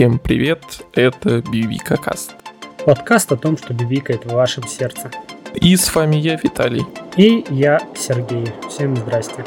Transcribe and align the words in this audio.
Всем 0.00 0.18
привет, 0.18 0.62
это 0.94 1.42
Бибика 1.52 1.98
Каст. 1.98 2.34
Подкаст 2.86 3.32
о 3.32 3.36
том, 3.36 3.58
что 3.58 3.74
бибикает 3.74 4.24
в 4.24 4.32
вашем 4.32 4.66
сердце. 4.66 5.10
И 5.54 5.76
с 5.76 5.94
вами 5.94 6.16
я, 6.16 6.40
Виталий. 6.42 6.86
И 7.18 7.44
я, 7.50 7.78
Сергей. 7.94 8.46
Всем 8.66 8.96
здрасте. 8.96 9.44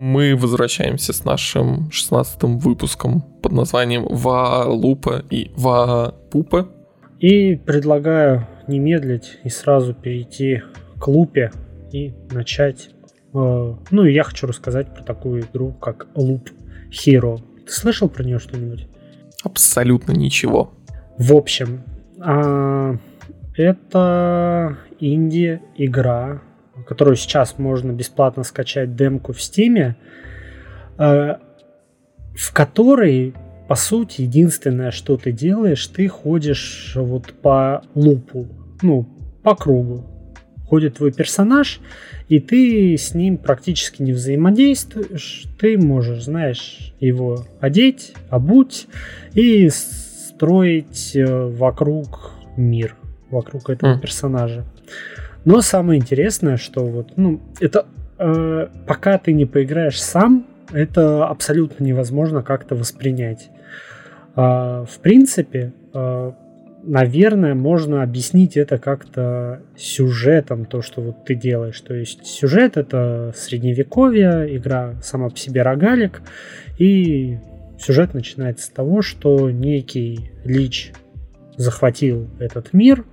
Мы 0.00 0.34
возвращаемся 0.34 1.12
с 1.12 1.26
нашим 1.26 1.90
16 1.90 2.44
выпуском 2.44 3.20
под 3.42 3.52
названием 3.52 4.06
Валупа 4.08 5.22
и 5.28 5.50
Вапупа. 5.54 6.66
И 7.18 7.56
предлагаю 7.56 8.48
не 8.66 8.78
медлить 8.78 9.38
и 9.44 9.50
сразу 9.50 9.92
перейти 9.92 10.62
к 10.98 11.08
лупе 11.08 11.52
и 11.92 12.14
начать 12.30 12.95
ну 13.90 14.04
и 14.04 14.12
я 14.12 14.22
хочу 14.22 14.46
рассказать 14.46 14.94
про 14.94 15.02
такую 15.02 15.42
игру, 15.42 15.72
как 15.72 16.06
Loop 16.14 16.50
Hero. 16.90 17.38
Ты 17.66 17.72
слышал 17.72 18.08
про 18.08 18.24
нее 18.24 18.38
что-нибудь? 18.38 18.88
Абсолютно 19.42 20.12
ничего. 20.12 20.72
В 21.18 21.34
общем, 21.34 21.82
а, 22.18 22.96
это 23.54 24.78
инди-игра, 25.00 26.40
которую 26.86 27.16
сейчас 27.16 27.58
можно 27.58 27.92
бесплатно 27.92 28.42
скачать 28.42 28.96
демку 28.96 29.32
в 29.32 29.42
Стиме, 29.42 29.96
э, 30.98 31.36
в 32.34 32.52
которой, 32.52 33.34
по 33.68 33.74
сути, 33.74 34.22
единственное, 34.22 34.90
что 34.90 35.16
ты 35.18 35.32
делаешь, 35.32 35.86
ты 35.88 36.08
ходишь 36.08 36.92
вот 36.96 37.34
по 37.34 37.82
лупу, 37.94 38.46
ну, 38.80 39.06
по 39.42 39.54
кругу 39.54 40.15
ходит 40.68 40.96
твой 40.96 41.12
персонаж, 41.12 41.80
и 42.28 42.40
ты 42.40 42.96
с 42.96 43.14
ним 43.14 43.38
практически 43.38 44.02
не 44.02 44.12
взаимодействуешь. 44.12 45.44
Ты 45.58 45.78
можешь, 45.78 46.24
знаешь, 46.24 46.92
его 47.00 47.46
одеть, 47.60 48.14
обуть 48.30 48.88
и 49.34 49.68
строить 49.70 51.12
э, 51.14 51.46
вокруг 51.46 52.32
мир, 52.56 52.96
вокруг 53.30 53.70
этого 53.70 53.96
mm. 53.96 54.00
персонажа. 54.00 54.64
Но 55.44 55.60
самое 55.60 56.00
интересное, 56.00 56.56
что 56.56 56.84
вот, 56.84 57.12
ну, 57.16 57.40
это 57.60 57.86
э, 58.18 58.68
пока 58.86 59.18
ты 59.18 59.32
не 59.32 59.46
поиграешь 59.46 60.02
сам, 60.02 60.46
это 60.72 61.26
абсолютно 61.26 61.84
невозможно 61.84 62.42
как-то 62.42 62.74
воспринять. 62.74 63.50
Э, 64.34 64.84
в 64.84 64.98
принципе, 65.00 65.72
э, 65.94 66.32
наверное, 66.86 67.54
можно 67.54 68.02
объяснить 68.02 68.56
это 68.56 68.78
как-то 68.78 69.62
сюжетом, 69.76 70.64
то, 70.64 70.82
что 70.82 71.02
вот 71.02 71.24
ты 71.24 71.34
делаешь. 71.34 71.80
То 71.80 71.94
есть 71.94 72.24
сюжет 72.24 72.76
это 72.76 73.32
средневековье, 73.36 74.56
игра 74.56 74.94
сама 75.02 75.28
по 75.28 75.36
себе 75.36 75.62
рогалик, 75.62 76.22
и 76.78 77.38
сюжет 77.78 78.14
начинается 78.14 78.66
с 78.66 78.68
того, 78.68 79.02
что 79.02 79.50
некий 79.50 80.30
лич 80.44 80.92
захватил 81.56 82.28
этот 82.38 82.72
мир 82.72 83.04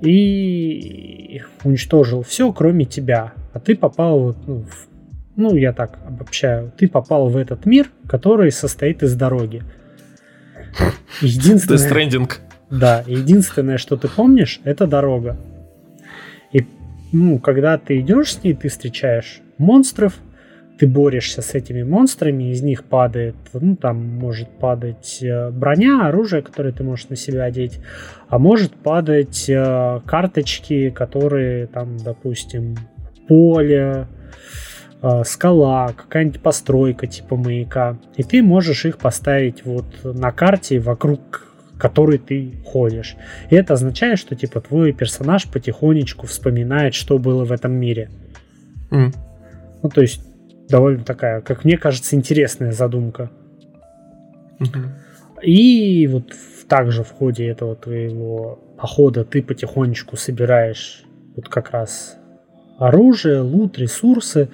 и 0.00 1.42
уничтожил 1.64 2.22
все, 2.22 2.52
кроме 2.52 2.84
тебя. 2.84 3.32
А 3.52 3.60
ты 3.60 3.76
попал 3.76 4.36
ну, 4.46 4.62
в, 4.62 4.88
ну, 5.36 5.56
я 5.56 5.72
так 5.72 5.98
обобщаю, 6.06 6.72
ты 6.76 6.88
попал 6.88 7.28
в 7.28 7.36
этот 7.36 7.64
мир, 7.64 7.90
который 8.06 8.52
состоит 8.52 9.02
из 9.02 9.14
дороги. 9.14 9.62
Единственное... 11.20 11.78
Death 11.78 11.90
Stranding. 11.90 12.30
Да, 12.74 13.04
единственное, 13.06 13.78
что 13.78 13.96
ты 13.96 14.08
помнишь, 14.08 14.60
это 14.64 14.86
дорога. 14.88 15.36
И 16.52 16.66
ну, 17.12 17.38
когда 17.38 17.78
ты 17.78 18.00
идешь 18.00 18.34
с 18.34 18.42
ней, 18.42 18.54
ты 18.54 18.68
встречаешь 18.68 19.40
монстров, 19.58 20.14
ты 20.78 20.88
борешься 20.88 21.40
с 21.40 21.54
этими 21.54 21.84
монстрами, 21.84 22.50
из 22.50 22.62
них 22.62 22.82
падает, 22.82 23.36
ну, 23.52 23.76
там 23.76 24.04
может 24.04 24.48
падать 24.58 25.18
э, 25.22 25.50
броня, 25.50 26.08
оружие, 26.08 26.42
которое 26.42 26.72
ты 26.72 26.82
можешь 26.82 27.08
на 27.08 27.14
себя 27.14 27.44
одеть, 27.44 27.78
а 28.28 28.40
может 28.40 28.74
падать 28.74 29.48
э, 29.48 30.00
карточки, 30.04 30.90
которые 30.90 31.68
там, 31.68 31.96
допустим, 31.98 32.76
поле, 33.28 34.08
э, 35.00 35.22
скала, 35.24 35.92
какая-нибудь 35.96 36.40
постройка 36.40 37.06
типа 37.06 37.36
маяка. 37.36 37.98
И 38.16 38.24
ты 38.24 38.42
можешь 38.42 38.84
их 38.84 38.98
поставить 38.98 39.64
вот 39.64 39.86
на 40.02 40.32
карте 40.32 40.80
вокруг 40.80 41.53
который 41.78 42.18
ты 42.18 42.52
ходишь. 42.64 43.16
И 43.50 43.56
это 43.56 43.74
означает, 43.74 44.18
что 44.18 44.34
типа 44.34 44.60
твой 44.60 44.92
персонаж 44.92 45.46
потихонечку 45.50 46.26
вспоминает, 46.26 46.94
что 46.94 47.18
было 47.18 47.44
в 47.44 47.52
этом 47.52 47.72
мире. 47.72 48.10
Mm. 48.90 49.14
Ну, 49.82 49.88
то 49.88 50.00
есть 50.00 50.22
довольно 50.68 51.04
такая, 51.04 51.40
как 51.40 51.64
мне 51.64 51.76
кажется, 51.76 52.16
интересная 52.16 52.72
задумка. 52.72 53.30
Mm-hmm. 54.60 55.42
И 55.42 56.06
вот 56.06 56.32
также 56.68 57.02
в 57.02 57.10
ходе 57.10 57.46
этого 57.46 57.76
твоего 57.76 58.58
похода 58.78 59.24
ты 59.24 59.42
потихонечку 59.42 60.16
собираешь 60.16 61.04
вот 61.36 61.48
как 61.48 61.70
раз 61.70 62.16
оружие, 62.78 63.40
лут, 63.40 63.78
ресурсы, 63.78 64.48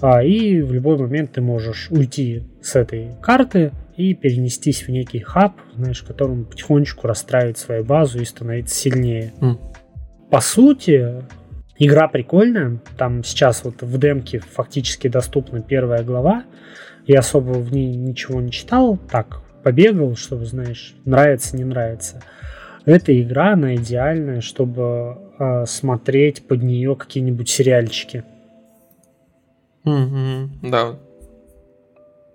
а, 0.00 0.22
и 0.22 0.60
в 0.60 0.72
любой 0.72 0.98
момент 0.98 1.32
ты 1.32 1.40
можешь 1.40 1.88
уйти 1.90 2.42
с 2.62 2.76
этой 2.76 3.12
карты, 3.22 3.72
и 3.96 4.14
перенестись 4.14 4.86
в 4.86 4.88
некий 4.90 5.20
хаб, 5.20 5.54
знаешь, 5.74 6.02
в 6.02 6.06
котором 6.06 6.44
потихонечку 6.44 7.06
расстраивать 7.06 7.58
свою 7.58 7.84
базу 7.84 8.20
и 8.20 8.24
становиться 8.24 8.74
сильнее. 8.74 9.32
Mm. 9.40 9.58
По 10.30 10.40
сути, 10.40 11.24
игра 11.78 12.08
прикольная. 12.08 12.80
Там 12.98 13.22
сейчас 13.22 13.64
вот 13.64 13.82
в 13.82 13.98
демке 13.98 14.40
фактически 14.40 15.08
доступна 15.08 15.62
первая 15.62 16.02
глава. 16.02 16.44
Я 17.06 17.20
особо 17.20 17.52
в 17.52 17.72
ней 17.72 17.94
ничего 17.94 18.40
не 18.40 18.50
читал, 18.50 18.96
так 18.96 19.42
побегал, 19.62 20.16
чтобы, 20.16 20.46
знаешь, 20.46 20.94
нравится, 21.04 21.56
не 21.56 21.64
нравится. 21.64 22.22
Эта 22.86 23.18
игра, 23.20 23.52
она 23.52 23.76
идеальная, 23.76 24.40
чтобы 24.40 25.18
э, 25.38 25.64
смотреть 25.66 26.46
под 26.46 26.62
нее 26.62 26.96
какие-нибудь 26.96 27.48
сериальчики. 27.48 28.24
Mm-hmm, 29.86 30.48
да, 30.62 30.98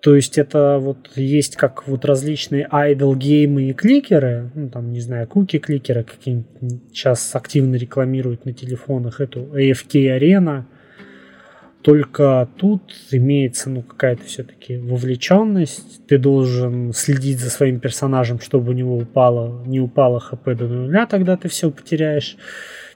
то 0.01 0.15
есть 0.15 0.37
это 0.37 0.77
вот 0.79 1.09
есть 1.15 1.57
как 1.57 1.87
вот 1.87 2.05
различные 2.05 2.67
idle 2.71 3.17
геймы 3.17 3.69
и 3.69 3.73
кликеры, 3.73 4.49
ну 4.55 4.69
там, 4.69 4.91
не 4.91 5.01
знаю, 5.01 5.27
куки-кликеры 5.27 6.03
какие-нибудь 6.03 6.81
сейчас 6.93 7.35
активно 7.35 7.75
рекламируют 7.75 8.45
на 8.45 8.53
телефонах 8.53 9.19
эту 9.19 9.41
AFK 9.41 10.11
арена. 10.11 10.67
Только 11.81 12.49
тут 12.57 12.81
имеется 13.11 13.69
ну 13.69 13.81
какая-то 13.81 14.23
все-таки 14.25 14.77
вовлеченность. 14.77 16.05
Ты 16.07 16.17
должен 16.17 16.91
следить 16.93 17.39
за 17.39 17.49
своим 17.49 17.79
персонажем, 17.79 18.39
чтобы 18.39 18.71
у 18.71 18.73
него 18.73 18.97
упало, 18.97 19.63
не 19.65 19.79
упало 19.79 20.19
хп 20.19 20.43
до 20.45 20.67
нуля, 20.67 21.05
тогда 21.05 21.37
ты 21.37 21.47
все 21.47 21.71
потеряешь. 21.71 22.37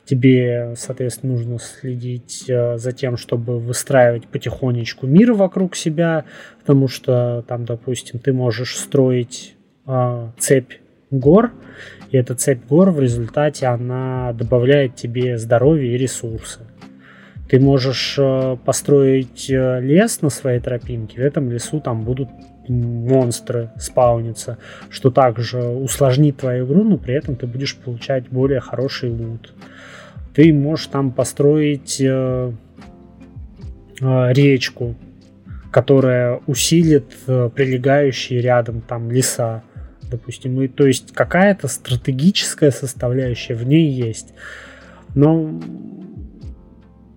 Тебе, 0.06 0.74
соответственно, 0.76 1.32
нужно 1.32 1.60
следить 1.60 2.44
э, 2.50 2.78
за 2.78 2.92
тем, 2.92 3.16
чтобы 3.16 3.58
выстраивать 3.58 4.28
потихонечку 4.28 5.08
мир 5.08 5.32
вокруг 5.32 5.78
себя, 5.78 6.26
потому 6.60 6.90
что 6.90 7.46
там, 7.48 7.64
допустим, 7.64 8.20
ты 8.20 8.34
можешь 8.34 8.76
строить 8.76 9.56
э, 9.88 10.28
цепь 10.38 10.74
гор, 11.10 11.54
и 12.12 12.18
эта 12.18 12.36
цепь 12.36 12.66
гор 12.68 12.92
в 12.92 13.00
результате 13.00 13.68
она 13.68 14.34
добавляет 14.34 14.96
тебе 14.96 15.38
здоровье 15.38 15.94
и 15.94 15.98
ресурсы. 15.98 16.60
Ты 17.54 17.60
можешь 17.60 18.16
э, 18.18 18.58
построить 18.66 19.48
э, 19.48 19.80
лес 19.80 20.24
на 20.24 20.32
своей 20.32 20.60
тропинке, 20.60 21.22
в 21.22 21.24
этом 21.24 21.52
лесу 21.52 21.80
там 21.80 22.04
будут 22.04 22.30
монстры 22.68 23.70
спауниться, 23.78 24.58
что 24.90 25.12
также 25.12 25.62
усложнит 25.62 26.38
твою 26.38 26.66
игру, 26.66 26.84
но 26.84 26.98
при 26.98 27.14
этом 27.14 27.36
ты 27.36 27.46
будешь 27.46 27.76
получать 27.76 28.28
более 28.28 28.60
хороший 28.60 29.12
лут. 29.12 29.54
Ты 30.34 30.52
можешь 30.52 30.88
там 30.88 31.12
построить 31.12 32.02
э, 32.02 32.54
э, 34.02 34.34
речку, 34.34 34.96
которая 35.70 36.40
усилит 36.48 37.14
э, 37.28 37.52
прилегающие 37.54 38.42
рядом 38.42 38.82
там 38.82 39.12
леса, 39.12 39.62
допустим. 40.10 40.60
И, 40.60 40.68
то 40.68 40.88
есть 40.88 41.14
какая-то 41.14 41.68
стратегическая 41.68 42.72
составляющая 42.72 43.54
в 43.54 43.64
ней 43.64 43.92
есть. 43.92 44.34
Но 45.14 45.62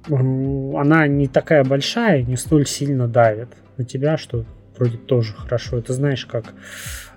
она 0.08 1.06
не 1.06 1.28
такая 1.28 1.64
большая, 1.64 2.22
не 2.22 2.36
столь 2.36 2.66
сильно 2.66 3.08
давит 3.08 3.48
на 3.76 3.84
тебя, 3.84 4.16
что 4.16 4.44
вроде 4.76 4.98
тоже 4.98 5.32
хорошо. 5.34 5.78
Это 5.78 5.92
знаешь, 5.92 6.26
как 6.26 6.54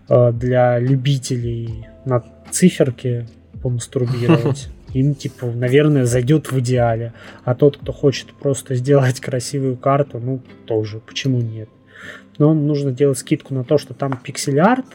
э, 0.09 0.31
для 0.33 0.79
любителей 0.79 1.87
на 2.05 2.23
циферке 2.51 3.27
помастурбировать. 3.61 4.69
Им, 4.93 5.13
типа, 5.13 5.45
наверное, 5.45 6.05
зайдет 6.05 6.51
в 6.51 6.59
идеале. 6.59 7.13
А 7.43 7.53
тот, 7.53 7.77
кто 7.77 7.91
хочет 7.91 8.33
просто 8.33 8.75
сделать 8.75 9.19
красивую 9.21 9.77
карту, 9.77 10.19
ну, 10.19 10.41
тоже, 10.65 10.99
почему 10.99 11.41
нет? 11.41 11.69
Но 12.39 12.53
нужно 12.53 12.91
делать 12.91 13.17
скидку 13.19 13.53
на 13.53 13.63
то, 13.63 13.77
что 13.77 13.93
там 13.93 14.17
пиксель-арт, 14.23 14.85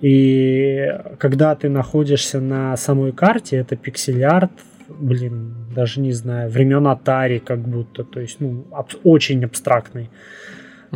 и 0.00 0.86
когда 1.18 1.54
ты 1.54 1.70
находишься 1.70 2.38
на 2.38 2.76
самой 2.76 3.12
карте, 3.12 3.56
это 3.56 3.74
пиксель-арт, 3.74 4.52
блин, 4.88 5.54
даже 5.74 6.00
не 6.00 6.12
знаю, 6.12 6.50
времен 6.50 6.86
Atari 6.86 7.40
как 7.40 7.60
будто, 7.60 8.04
то 8.04 8.20
есть, 8.20 8.40
ну, 8.40 8.64
аб- 8.72 9.00
очень 9.04 9.44
абстрактный. 9.44 10.10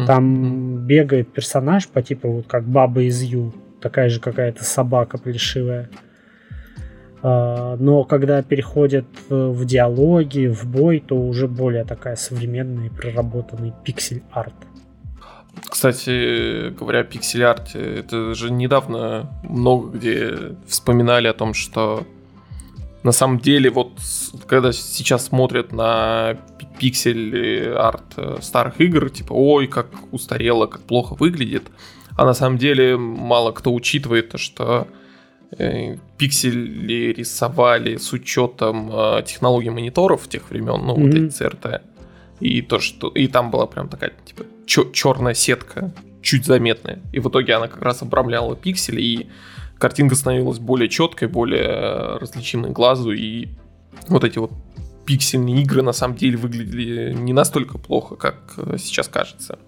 Там 0.07 0.77
mm-hmm. 0.77 0.87
бегает 0.87 1.33
персонаж 1.33 1.89
по 1.89 2.03
типу 2.03 2.31
вот 2.31 2.47
как 2.47 2.65
Баба 2.65 3.03
из 3.03 3.21
Ю, 3.23 3.53
такая 3.81 4.09
же 4.09 4.21
какая-то 4.21 4.63
собака 4.65 5.19
плешивая. 5.19 5.89
А, 7.21 7.77
но 7.77 8.05
когда 8.05 8.43
переходят 8.43 9.07
в 9.29 9.65
диалоги, 9.65 10.47
в 10.47 10.65
бой, 10.67 11.03
то 11.05 11.17
уже 11.17 11.49
более 11.49 11.85
такая 11.85 12.15
современная 12.17 12.87
и 12.87 12.91
проработанный 12.91 13.73
пиксель-арт. 13.85 14.55
Кстати, 15.69 16.71
говоря 16.71 17.01
о 17.01 17.05
пиксель-арте, 17.05 17.81
это 17.81 18.35
же 18.35 18.53
недавно 18.53 19.31
много 19.43 19.99
где 19.99 20.31
вспоминали 20.67 21.27
о 21.27 21.33
том, 21.33 21.55
что 21.55 22.07
на 23.09 23.13
самом 23.13 23.39
деле 23.41 23.71
вот 23.71 23.93
когда 24.47 24.73
сейчас 24.73 25.27
смотрят 25.27 25.73
на 25.73 26.39
пиксель-арт 26.79 28.15
э, 28.17 28.39
старых 28.41 28.81
игр, 28.81 29.11
типа, 29.11 29.33
ой, 29.33 29.67
как 29.67 29.89
устарело, 30.13 30.67
как 30.67 30.83
плохо 30.83 31.15
выглядит, 31.15 31.65
а 32.17 32.25
на 32.25 32.35
самом 32.35 32.59
деле 32.59 32.97
мало 32.97 33.53
кто 33.53 33.75
учитывает 33.75 34.31
то, 34.31 34.39
что 34.39 34.87
Э, 35.57 35.97
пиксели 36.19 37.13
рисовали 37.13 37.97
с 37.97 38.13
учетом 38.13 38.91
э, 38.93 39.23
технологий 39.25 39.71
мониторов 39.71 40.29
тех 40.29 40.51
времен, 40.51 40.85
ну, 40.85 40.95
mm-hmm. 40.95 41.07
вот 41.07 41.15
эти 41.15 41.43
CRT. 41.43 41.81
И 42.41 42.63
то, 42.63 42.81
что. 42.81 43.09
И 43.09 43.29
там 43.29 43.51
была 43.51 43.67
прям 43.67 43.89
такая, 43.89 44.13
типа, 44.27 44.45
черная 44.67 45.35
сетка, 45.35 45.91
чуть 46.23 46.45
заметная. 46.45 47.01
И 47.13 47.21
в 47.21 47.29
итоге 47.29 47.55
она 47.55 47.67
как 47.67 47.83
раз 47.83 48.03
обрамляла 48.03 48.57
пиксели, 48.57 49.01
и 49.01 49.29
картинка 49.79 50.15
становилась 50.15 50.59
более 50.59 50.89
четкой, 50.89 51.29
более 51.29 52.19
различимой 52.19 52.71
глазу, 52.71 53.13
и 53.13 53.49
вот 54.09 54.25
эти 54.25 54.39
вот 54.39 54.53
пиксельные 55.07 55.63
игры 55.63 55.83
на 55.83 55.93
самом 55.93 56.17
деле 56.17 56.37
выглядели 56.37 57.15
не 57.15 57.33
настолько 57.33 57.79
плохо, 57.79 58.17
как 58.17 58.55
э, 58.59 58.77
сейчас 58.79 59.09
кажется. 59.09 59.59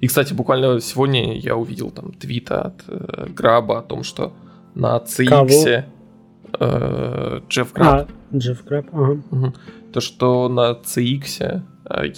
И, 0.00 0.06
кстати, 0.06 0.32
буквально 0.32 0.80
сегодня 0.80 1.36
я 1.36 1.56
увидел 1.56 1.90
там 1.90 2.12
твит 2.12 2.52
от 2.52 2.84
э, 2.86 3.26
Граба 3.30 3.80
о 3.80 3.82
том, 3.82 4.04
что 4.04 4.32
на 4.76 4.98
CX. 4.98 5.84
Э, 6.60 7.40
Джефф 7.48 7.72
Граб. 7.72 8.08
А, 8.08 8.36
Джефф 8.36 8.64
Граб, 8.64 8.86
ага. 8.92 9.22
Угу. 9.30 9.54
То, 9.92 10.00
что 10.00 10.48
на 10.48 10.72
CX 10.72 11.24
э, 11.40 11.62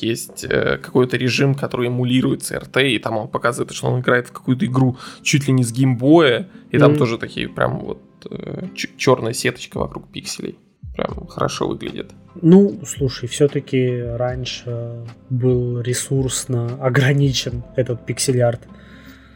есть 0.01 0.45
э, 0.45 0.79
какой-то 0.79 1.17
режим, 1.17 1.55
который 1.55 1.89
эмулирует 1.89 2.41
CRT, 2.41 2.91
и 2.91 2.99
там 2.99 3.17
он 3.17 3.29
показывает, 3.29 3.73
что 3.73 3.89
он 3.89 4.01
играет 4.01 4.29
в 4.29 4.33
какую-то 4.33 4.67
игру 4.67 4.97
чуть 5.23 5.47
ли 5.47 5.53
не 5.53 5.65
с 5.65 5.73
геймбоя, 5.73 6.49
и 6.71 6.79
там 6.79 6.93
mm 6.93 6.99
тоже 6.99 7.19
такие 7.19 7.49
прям 7.49 7.79
вот 7.81 8.03
э, 8.31 8.67
черная 8.75 9.33
сеточка 9.33 9.79
вокруг 9.79 10.09
пикселей. 10.09 10.59
Прям 10.95 11.27
хорошо 11.29 11.69
выглядит. 11.69 12.11
Ну, 12.43 12.81
слушай, 12.87 13.29
все-таки 13.29 14.03
раньше 14.03 15.07
был 15.31 15.81
ресурсно 15.81 16.77
ограничен 16.81 17.63
этот 17.77 18.05
пиксель-арт. 18.07 18.61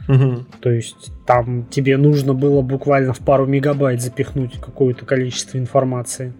Угу. 0.09 0.45
То 0.61 0.71
есть 0.71 1.13
там 1.27 1.67
тебе 1.67 1.97
нужно 1.97 2.35
было 2.35 2.61
буквально 2.61 3.13
в 3.15 3.21
пару 3.21 3.47
мегабайт 3.47 4.03
запихнуть 4.03 4.61
какое-то 4.61 5.07
количество 5.07 5.57
информации. 5.59 6.35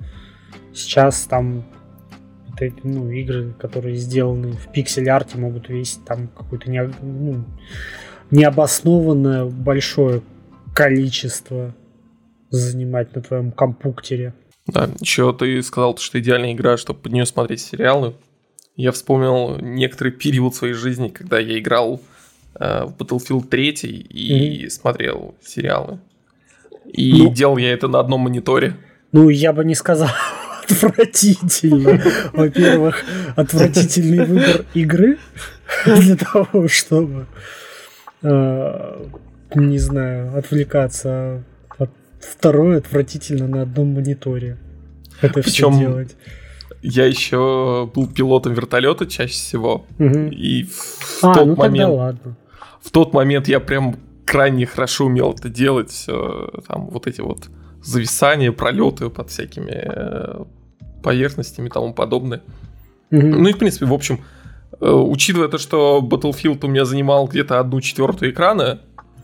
Сейчас 0.75 1.23
там 1.25 1.65
ну, 2.83 3.11
игры, 3.11 3.55
которые 3.59 3.97
сделаны 3.97 4.53
в 4.53 4.73
пиксель-арте, 4.73 5.39
могут 5.39 5.69
весить 5.69 6.05
там 6.05 6.29
какое-то 6.29 6.71
не, 6.71 6.83
ну, 7.03 7.45
необоснованное 8.31 9.45
большое 9.47 10.23
количество 10.75 11.75
занимать 12.51 13.15
на 13.15 13.23
твоем 13.23 13.53
компьютере. 13.53 14.35
Да, 14.67 14.89
еще 15.01 15.33
ты 15.33 15.63
сказал, 15.63 15.97
что 15.99 16.19
идеальная 16.21 16.53
игра, 16.53 16.77
чтобы 16.77 17.01
под 17.01 17.13
нее 17.13 17.27
смотреть 17.27 17.61
сериалы. 17.61 18.15
Я 18.77 18.93
вспомнил 18.93 19.59
некоторый 19.61 20.11
период 20.11 20.55
своей 20.55 20.75
жизни, 20.75 21.09
когда 21.09 21.39
я 21.39 21.59
играл 21.59 22.01
Э, 22.59 22.85
в 22.85 22.95
Battlefield 22.97 23.49
3 23.49 23.69
и 23.71 24.65
mm-hmm. 24.65 24.71
смотрел 24.71 25.35
сериалы. 25.43 25.99
И 26.87 27.23
ну, 27.25 27.33
делал 27.33 27.57
я 27.57 27.73
это 27.73 27.89
на 27.89 27.99
одном 27.99 28.21
мониторе. 28.21 28.77
Ну, 29.13 29.29
я 29.29 29.53
бы 29.53 29.65
не 29.65 29.75
сказал 29.75 30.11
отвратительно. 30.65 32.03
Во-первых, 32.33 33.05
отвратительный 33.37 34.25
выбор 34.25 34.65
игры 34.75 35.19
для 35.87 36.17
того, 36.17 36.69
чтобы, 36.69 37.27
э, 38.23 39.07
не 39.55 39.79
знаю, 39.79 40.37
отвлекаться. 40.37 41.43
Второе, 42.21 42.79
отвратительно 42.79 43.47
на 43.47 43.63
одном 43.63 43.89
мониторе. 43.89 44.57
Это 45.21 45.43
Причем 45.43 45.73
все 45.73 45.81
делать. 45.81 46.17
Я 46.81 47.05
еще 47.05 47.91
был 47.95 48.07
пилотом 48.07 48.55
вертолета 48.55 49.07
чаще 49.07 49.35
всего. 49.35 49.87
Угу. 49.99 50.29
И 50.31 50.65
в 50.65 51.19
а, 51.23 51.35
тот 51.35 51.47
ну 51.49 51.57
момент... 51.57 51.91
Ладно 51.91 52.37
в 52.85 52.91
тот 52.91 53.15
момент 53.15 53.49
я 53.49 53.61
прям 53.61 53.97
крайне 54.27 54.67
хорошо 54.67 55.07
умел 55.07 55.33
это 55.33 55.49
делать. 55.49 55.91
Все, 55.91 56.51
там 56.69 56.87
вот 56.87 57.07
эти 57.07 57.21
вот 57.23 57.49
зависания, 57.85 58.53
пролеты 58.53 59.11
под 59.11 59.31
всякими 59.31 59.73
э, 59.73 60.45
поверхностями 61.03 61.67
и 61.67 61.71
тому 61.71 61.93
подобное. 61.93 62.43
Mm-hmm. 63.11 63.37
Ну 63.37 63.49
и, 63.49 63.53
в 63.53 63.59
принципе, 63.59 63.87
в 63.87 63.93
общем, 63.93 64.25
э, 64.81 64.91
учитывая 64.91 65.49
то, 65.49 65.59
что 65.59 66.01
Battlefield 66.03 66.65
у 66.65 66.69
меня 66.69 66.85
занимал 66.85 67.27
где-то 67.27 67.61
одну 67.61 67.81
четвертую 67.81 68.33
экрана, 68.33 68.81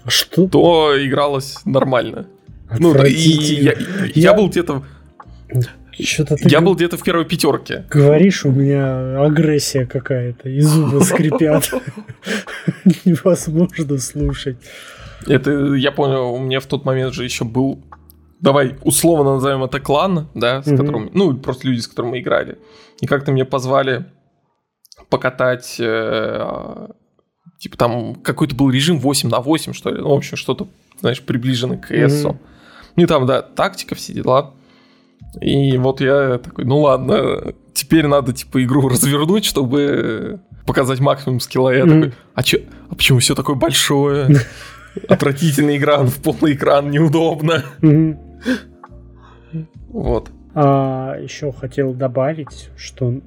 что? 0.06 0.46
то 0.48 0.94
игралось 0.96 1.58
нормально. 1.64 2.26
Ну, 2.78 2.94
и 3.04 3.12
я, 3.12 3.72
я... 3.72 3.78
я 4.14 4.34
был 4.34 4.48
где-то 4.48 4.84
что-то 6.02 6.36
ты... 6.36 6.48
Я 6.48 6.60
был 6.60 6.74
где-то 6.74 6.96
в 6.96 7.02
первой 7.02 7.24
пятерке. 7.24 7.84
Говоришь, 7.90 8.44
у 8.44 8.50
меня 8.50 9.22
агрессия 9.22 9.86
какая-то, 9.86 10.48
и 10.48 10.60
зубы 10.60 11.00
скрипят. 11.04 11.70
Невозможно 13.04 13.98
слушать. 13.98 14.56
Это, 15.26 15.74
я 15.74 15.92
понял, 15.92 16.32
у 16.32 16.38
меня 16.38 16.60
в 16.60 16.66
тот 16.66 16.84
момент 16.84 17.12
же 17.12 17.24
еще 17.24 17.44
был 17.44 17.82
давай 18.40 18.76
условно 18.82 19.34
назовем 19.34 19.62
это 19.64 19.80
клан, 19.80 20.28
да, 20.34 20.62
с 20.62 20.66
mm-hmm. 20.66 20.76
которым, 20.76 21.10
ну, 21.12 21.36
просто 21.36 21.66
люди, 21.66 21.80
с 21.80 21.88
которыми 21.88 22.12
мы 22.12 22.20
играли. 22.20 22.58
И 23.00 23.06
как-то 23.06 23.32
мне 23.32 23.44
позвали 23.44 24.06
покатать, 25.08 25.76
э, 25.78 26.88
типа 27.58 27.76
там 27.76 28.14
какой-то 28.16 28.54
был 28.54 28.70
режим 28.70 28.98
8 28.98 29.28
на 29.28 29.40
8, 29.40 29.72
что 29.72 29.90
ли, 29.90 30.00
ну, 30.00 30.10
в 30.10 30.14
общем, 30.14 30.36
что-то, 30.36 30.68
знаешь, 31.00 31.22
приближенное 31.22 31.78
к 31.78 31.88
КСу. 31.88 32.30
Mm-hmm. 32.30 32.36
Ну, 32.96 33.02
и 33.02 33.06
там, 33.06 33.26
да, 33.26 33.42
тактика, 33.42 33.94
все 33.94 34.12
дела. 34.12 34.54
И 35.40 35.76
вот 35.76 36.00
я 36.00 36.38
такой, 36.38 36.64
ну 36.64 36.80
ладно, 36.80 37.54
теперь 37.72 38.06
надо 38.06 38.32
типа 38.32 38.64
игру 38.64 38.88
развернуть, 38.88 39.44
чтобы 39.44 40.40
показать 40.66 40.98
максимум 40.98 41.40
скилла. 41.40 41.70
Я 41.70 41.84
mm-hmm. 41.84 42.02
такой, 42.02 42.14
а, 42.34 42.42
чё, 42.42 42.58
а 42.88 42.94
почему 42.94 43.20
все 43.20 43.34
такое 43.34 43.56
большое? 43.56 44.28
Отвратительный 45.08 45.78
экран, 45.78 46.08
в 46.08 46.20
полный 46.20 46.54
экран, 46.54 46.90
неудобно. 46.90 47.64
Mm-hmm. 47.80 48.29
Вот. 49.88 50.30
А, 50.54 51.16
еще 51.20 51.52
хотел 51.52 51.94
добавить, 51.94 52.70
что 52.76 53.20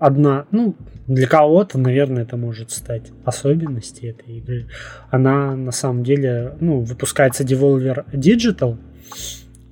одна, 0.00 0.46
ну, 0.50 0.74
для 1.06 1.26
кого-то, 1.26 1.78
наверное, 1.78 2.22
это 2.22 2.36
может 2.36 2.70
стать 2.70 3.12
особенностью 3.24 4.10
этой 4.10 4.38
игры. 4.38 4.68
Она 5.10 5.54
на 5.54 5.72
самом 5.72 6.02
деле, 6.02 6.56
ну, 6.60 6.80
выпускается 6.80 7.44
Devolver 7.44 8.04
Digital, 8.12 8.78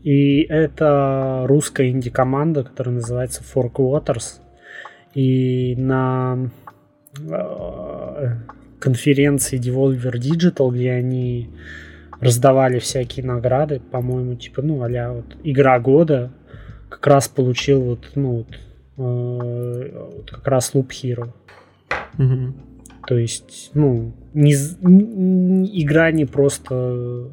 и 0.02 0.42
это 0.42 1.44
русская 1.46 1.88
инди-команда, 1.88 2.64
которая 2.64 2.96
называется 2.96 3.42
Fork 3.42 3.74
Waters. 3.74 4.40
И 5.14 5.74
на 5.76 6.50
э, 7.18 8.36
конференции 8.80 9.60
Devolver 9.60 10.14
Digital, 10.14 10.72
где 10.72 10.92
они 10.92 11.50
раздавали 12.22 12.78
всякие 12.78 13.26
награды, 13.26 13.80
по-моему, 13.80 14.36
типа, 14.36 14.62
ну, 14.62 14.82
а 14.82 15.12
вот 15.12 15.36
игра 15.42 15.78
года, 15.80 16.32
как 16.88 17.06
раз 17.06 17.28
получил 17.28 17.82
вот, 17.82 18.10
ну, 18.14 18.36
вот, 18.38 18.58
э, 18.96 20.08
вот 20.16 20.30
как 20.30 20.46
раз 20.46 20.72
Loop 20.74 20.88
Hero. 20.88 21.30
Mm-hmm. 22.16 22.52
То 23.06 23.18
есть, 23.18 23.70
ну, 23.74 24.14
не, 24.34 24.54
не, 24.82 25.82
игра 25.82 26.12
не 26.12 26.24
просто 26.24 27.28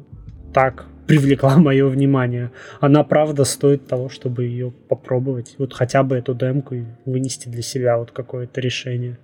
так 0.52 0.86
привлекла 1.06 1.56
мое 1.58 1.86
внимание. 1.86 2.50
Она 2.80 3.04
правда 3.04 3.44
стоит 3.44 3.86
того, 3.86 4.08
чтобы 4.08 4.44
ее 4.44 4.72
попробовать. 4.88 5.54
Вот 5.58 5.72
хотя 5.72 6.02
бы 6.02 6.16
эту 6.16 6.34
демку 6.34 6.74
и 6.74 6.84
вынести 7.04 7.48
для 7.48 7.62
себя 7.62 7.96
вот 7.98 8.10
какое-то 8.10 8.60
решение. 8.60 9.18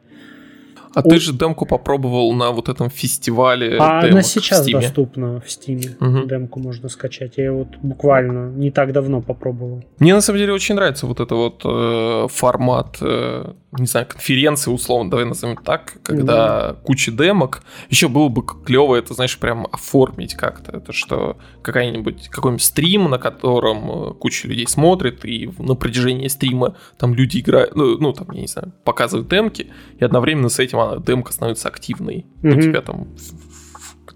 А 0.97 1.03
ты 1.03 1.19
же 1.21 1.33
демку 1.33 1.67
попробовал 1.67 2.33
на 2.33 2.51
вот 2.53 2.69
этом 2.69 2.89
фестивале. 2.91 3.77
А 3.79 4.01
она 4.01 4.21
в 4.23 4.27
сейчас 4.27 4.67
Steam. 4.67 4.73
доступна 4.73 5.41
в 5.41 5.47
Steam. 5.47 5.95
Мгм. 6.01 6.27
Демку 6.29 6.61
можно 6.61 6.89
скачать. 6.89 7.35
Я 7.37 7.53
вот 7.53 7.69
буквально 7.83 8.51
не 8.51 8.71
так 8.71 8.93
давно 8.93 9.21
попробовал. 9.21 9.85
Мне 9.99 10.15
на 10.15 10.21
самом 10.23 10.39
деле 10.39 10.53
очень 10.55 10.75
нравится 10.75 11.07
вот 11.07 11.21
это 11.21 11.35
вот 11.35 11.61
э, 11.65 12.27
формат, 12.31 12.97
э, 13.03 13.53
не 13.79 13.87
знаю, 13.87 14.07
конференции 14.07 14.71
условно, 14.71 15.11
давай 15.11 15.27
назовем 15.27 15.57
так, 15.57 15.99
когда 16.03 16.77
куча 16.85 17.13
демок. 17.13 17.63
Еще 17.91 18.09
было 18.09 18.29
бы 18.29 18.43
клево 18.43 18.97
это, 18.97 19.13
знаешь, 19.13 19.39
прям 19.39 19.67
оформить 19.71 20.35
как-то. 20.35 20.79
Это 20.79 20.93
что 20.95 21.37
какая-нибудь 21.63 22.29
какой-нибудь 22.29 22.63
стрим, 22.65 23.11
на 23.11 23.19
котором 23.19 23.91
э, 23.91 24.15
куча 24.15 24.49
людей 24.49 24.67
смотрит, 24.67 25.25
и 25.27 25.47
в- 25.47 25.61
на 25.63 25.75
протяжении 25.75 26.29
стрима 26.29 26.75
там 26.99 27.13
люди 27.15 27.39
играют, 27.41 27.77
ну, 27.77 27.99
ну, 27.99 28.13
там, 28.15 28.31
я 28.33 28.41
не 28.41 28.47
знаю, 28.47 28.73
показывают 28.85 29.29
демки, 29.29 29.67
и 29.99 30.05
одновременно 30.05 30.49
с 30.49 30.59
этим 30.59 30.79
она, 30.93 31.03
демка 31.03 31.33
становится 31.33 31.69
активной 31.69 32.27
у 32.43 32.47
Мгм. 32.49 32.61
тебя 32.61 32.81
там 32.83 33.09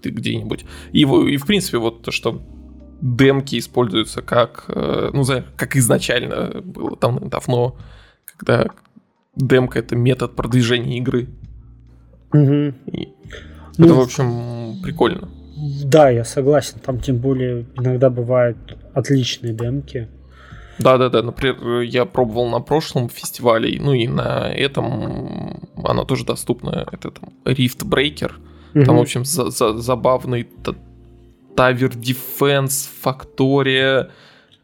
где-нибудь. 0.03 0.65
И, 0.93 1.05
в- 1.05 1.27
и 1.27 1.37
в 1.37 1.45
принципе 1.45 1.77
вот 1.77 2.01
то, 2.01 2.11
что 2.11 2.41
демки 3.01 3.57
используются 3.59 4.21
как, 4.23 4.65
э, 4.67 5.11
ну, 5.13 5.23
как 5.55 5.75
изначально 5.75 6.61
было 6.63 6.95
там 6.97 7.29
давно, 7.29 7.77
когда 8.25 8.67
демка 9.35 9.79
это 9.79 9.95
метод 9.95 10.35
продвижения 10.35 10.97
игры. 10.97 11.27
Мгм. 12.33 12.75
И 12.87 13.09
Ну, 13.77 13.85
это, 13.85 13.93
в 13.93 13.99
общем, 13.99 14.81
прикольно. 14.81 15.29
Да, 15.83 16.09
я 16.09 16.23
согласен. 16.23 16.79
Там 16.83 16.99
тем 16.99 17.17
более 17.17 17.65
иногда 17.77 18.09
бывают 18.09 18.57
отличные 18.93 19.53
демки. 19.53 20.07
Да-да-да, 20.83 21.21
например, 21.23 21.81
я 21.81 22.05
пробовал 22.05 22.49
на 22.49 22.59
прошлом 22.59 23.09
фестивале, 23.09 23.77
ну 23.81 23.93
и 23.93 24.07
на 24.07 24.49
этом 24.51 25.67
она 25.83 26.05
тоже 26.05 26.25
доступна, 26.25 26.87
это 26.91 27.11
там 27.11 27.29
Rift 27.45 27.85
Breaker, 27.85 28.31
там, 28.73 28.81
Мгм. 28.83 28.97
в 28.97 29.01
общем, 29.01 29.25
за- 29.25 29.49
за- 29.49 29.77
забавный 29.77 30.47
Тавер 31.55 31.89
Defense, 31.89 32.87
Фактория, 33.01 34.09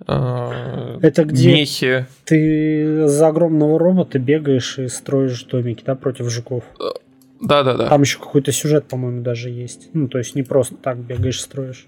э, 0.07 0.99
Это 1.01 1.25
где 1.25 1.53
мехи. 1.53 2.05
ты 2.23 3.07
за 3.07 3.27
огромного 3.27 3.77
робота 3.79 4.19
бегаешь 4.19 4.79
и 4.79 4.87
строишь 4.87 5.43
домики, 5.43 5.83
да, 5.85 5.95
против 5.95 6.29
жуков. 6.29 6.63
Да-да-да. 7.41 7.87
Там 7.89 8.01
еще 8.01 8.19
какой-то 8.19 8.51
сюжет, 8.51 8.85
по-моему, 8.87 9.21
даже 9.21 9.49
есть. 9.49 9.89
Ну, 9.93 10.07
то 10.07 10.17
есть 10.17 10.33
не 10.35 10.43
просто 10.43 10.75
так 10.75 10.97
бегаешь, 10.97 11.39
строишь. 11.41 11.87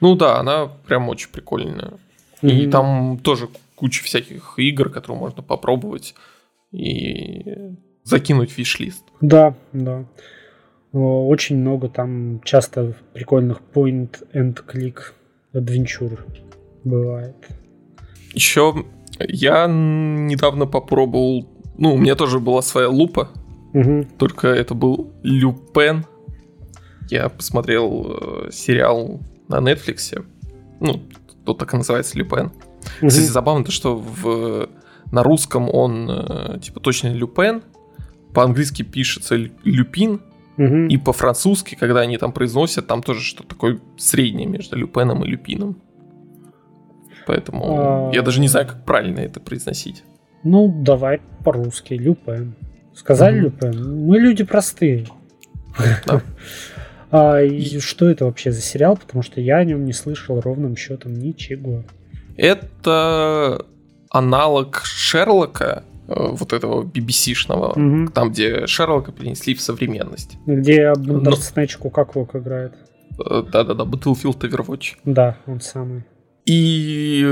Ну 0.00 0.14
да, 0.16 0.38
она 0.38 0.66
прям 0.86 1.08
очень 1.08 1.30
прикольная. 1.30 1.92
И 2.46 2.62
Мгм. 2.62 2.70
там 2.70 3.18
тоже 3.22 3.48
куча 3.74 4.04
всяких 4.04 4.54
игр, 4.58 4.88
которые 4.90 5.18
можно 5.18 5.42
попробовать 5.42 6.14
и 6.72 7.44
закинуть 8.04 8.52
в 8.52 8.58
виш-лист. 8.58 9.04
Да, 9.20 9.54
да. 9.72 10.04
Очень 10.92 11.56
много 11.58 11.88
там 11.88 12.40
часто 12.44 12.94
прикольных 13.12 13.60
point 13.74 14.22
and 14.32 14.56
click 14.66 14.96
adventure 15.52 16.18
бывает. 16.84 17.36
Еще 18.32 18.84
я 19.18 19.66
недавно 19.66 20.66
попробовал, 20.66 21.48
ну, 21.78 21.94
у 21.94 21.98
меня 21.98 22.14
тоже 22.14 22.38
была 22.38 22.62
своя 22.62 22.88
лупа, 22.88 23.30
Мгм. 23.72 24.04
только 24.18 24.48
это 24.48 24.74
был 24.74 25.12
Люпен. 25.22 26.04
Я 27.10 27.28
посмотрел 27.28 28.46
э, 28.46 28.50
сериал 28.52 29.20
на 29.48 29.56
Netflix, 29.58 30.24
ну, 30.80 31.02
тут 31.46 31.58
так 31.58 31.72
и 31.74 31.76
называется 31.76 32.18
Люпен. 32.18 32.52
Мгм. 33.00 33.08
Кстати, 33.08 33.24
забавно 33.26 33.64
то, 33.64 33.72
что 33.72 33.96
в, 33.96 34.68
на 35.10 35.22
русском 35.22 35.68
он 35.72 36.10
э, 36.10 36.58
типа 36.60 36.80
точно 36.80 37.08
Люпен, 37.12 37.62
по-английски 38.34 38.82
пишется 38.82 39.36
Лю- 39.36 39.52
Люпин, 39.64 40.20
Мгм. 40.58 40.88
и 40.88 40.96
по-французски, 40.96 41.74
когда 41.74 42.00
они 42.00 42.16
там 42.18 42.32
произносят, 42.32 42.86
там 42.86 43.02
тоже 43.02 43.20
что-то 43.20 43.48
такое 43.50 43.78
среднее 43.98 44.46
между 44.46 44.76
Люпеном 44.76 45.22
и 45.24 45.28
Люпином. 45.28 45.76
Поэтому 47.26 48.08
А. 48.08 48.10
я 48.14 48.22
даже 48.22 48.40
не 48.40 48.48
знаю, 48.48 48.66
как 48.66 48.84
правильно 48.84 49.20
это 49.20 49.40
произносить. 49.40 50.04
Ну, 50.44 50.72
давай 50.82 51.20
по-русски. 51.44 51.94
Люпен. 51.94 52.54
Сказали 52.94 53.34
Мгм. 53.40 53.44
Люпен? 53.44 54.06
Мы 54.06 54.18
люди 54.18 54.44
простые. 54.44 55.06
Да. 56.06 56.22
А 57.10 57.40
и 57.40 57.78
что 57.80 58.08
это 58.10 58.24
вообще 58.24 58.50
за 58.52 58.60
сериал? 58.60 58.96
Потому 58.96 59.22
что 59.22 59.40
я 59.40 59.58
о 59.58 59.64
нем 59.64 59.84
не 59.84 59.92
слышал 59.92 60.40
ровным 60.40 60.76
счетом 60.76 61.14
ничего. 61.14 61.84
Это 62.36 63.64
аналог 64.10 64.82
Шерлока, 64.84 65.84
э, 66.08 66.14
вот 66.16 66.52
этого 66.52 66.82
BBC-шного, 66.84 67.78
Мгм. 67.78 68.08
там, 68.08 68.30
где 68.30 68.66
Шерлока 68.66 69.12
перенесли 69.12 69.54
в 69.54 69.60
современность. 69.60 70.36
Где 70.46 70.92
Ну. 70.96 71.14
Бандерснэч 71.20 71.76
Кука-Клок 71.76 72.36
играет. 72.36 72.74
Э, 73.18 73.42
Да-да-да, 73.50 73.84
Battlefield 73.84 74.38
Overwatch. 74.40 74.96
Да, 75.04 75.36
он 75.46 75.60
самый. 75.60 76.04
И 76.44 77.26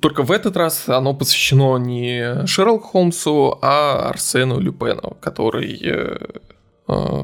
только 0.00 0.24
в 0.24 0.32
этот 0.32 0.56
раз 0.56 0.88
оно 0.88 1.14
посвящено 1.14 1.76
не 1.76 2.44
Шерлоку 2.46 2.88
Холмсу, 2.88 3.58
а 3.62 4.08
Арсену 4.08 4.58
Люпену, 4.58 5.16
который 5.20 5.78
э, 5.80 6.18
э, 6.88 7.22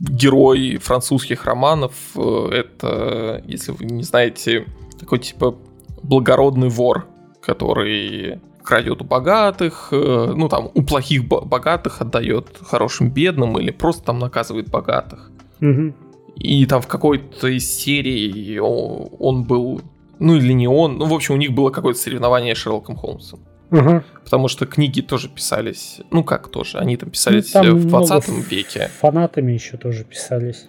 герой 0.00 0.78
французских 0.78 1.44
романов. 1.44 1.92
Э, 2.16 2.48
Это, 2.52 3.42
если 3.46 3.72
вы 3.72 3.84
не 3.86 4.02
знаете, 4.02 4.66
такой 4.98 5.18
типа 5.18 5.56
благородный 6.02 6.68
вор, 6.68 7.06
который 7.40 8.40
крадет 8.62 9.00
у 9.00 9.04
богатых, 9.04 9.88
э, 9.92 10.32
ну 10.36 10.48
там 10.48 10.70
у 10.74 10.82
плохих 10.82 11.24
бо- 11.24 11.40
богатых 11.40 12.00
отдает 12.02 12.58
хорошим 12.62 13.10
бедным 13.10 13.58
или 13.58 13.70
просто 13.70 14.04
там 14.04 14.18
наказывает 14.18 14.70
богатых. 14.70 15.30
Мгм. 15.60 15.94
И 16.34 16.66
там 16.66 16.82
в 16.82 16.86
какой-то 16.86 17.48
из 17.48 17.70
серий 17.70 18.58
он 18.60 19.44
был, 19.44 19.80
ну 20.18 20.34
или 20.36 20.52
не 20.52 20.68
он, 20.68 20.98
ну 20.98 21.06
в 21.06 21.14
общем 21.14 21.34
у 21.34 21.38
них 21.38 21.52
было 21.52 21.70
какое-то 21.70 21.98
соревнование 22.00 22.54
с 22.54 22.58
Шерлоком 22.58 22.96
Холмсом. 22.96 23.40
Ага. 23.70 24.04
Потому 24.24 24.48
что 24.48 24.66
книги 24.66 25.00
тоже 25.00 25.28
писались, 25.28 26.00
ну 26.10 26.22
как 26.24 26.48
тоже, 26.48 26.78
они 26.78 26.96
там 26.96 27.10
писались 27.10 27.52
Ну, 27.54 27.60
там 27.62 27.66
э, 27.66 27.70
в 27.72 27.86
много 27.86 28.06
20 28.06 28.28
ф- 28.28 28.50
веке. 28.50 28.90
Фанатами 29.00 29.52
еще 29.52 29.76
тоже 29.76 30.04
писались. 30.04 30.66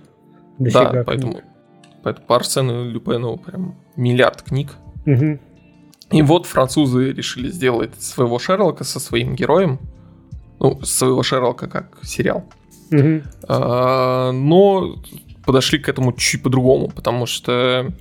Да, 0.58 0.66
Дофига 0.72 0.89
книг. 0.92 1.06
поэтому, 1.06 1.42
поэтому 2.04 2.27
по 2.27 2.36
Арсену 2.38 2.89
Люпену 2.89 3.38
прям 3.38 3.75
миллиард 3.96 4.42
книг. 4.42 4.74
Мгм. 5.06 5.39
И 6.12 6.22
вот 6.22 6.46
французы 6.46 7.12
решили 7.12 7.50
сделать 7.50 8.01
своего 8.01 8.39
Шерлока 8.39 8.84
со 8.84 9.00
своим 9.00 9.36
героем. 9.36 9.80
Ну, 10.60 10.82
своего 10.84 11.22
Шерлока 11.22 11.68
как 11.68 12.00
сериал. 12.04 12.46
Мгм. 12.89 13.24
А, 13.48 14.32
но 14.32 14.96
подошли 15.46 15.77
к 15.80 15.88
этому 15.89 16.13
чуть 16.13 16.42
по-другому, 16.42 16.89
потому 16.89 17.25
что 17.25 17.92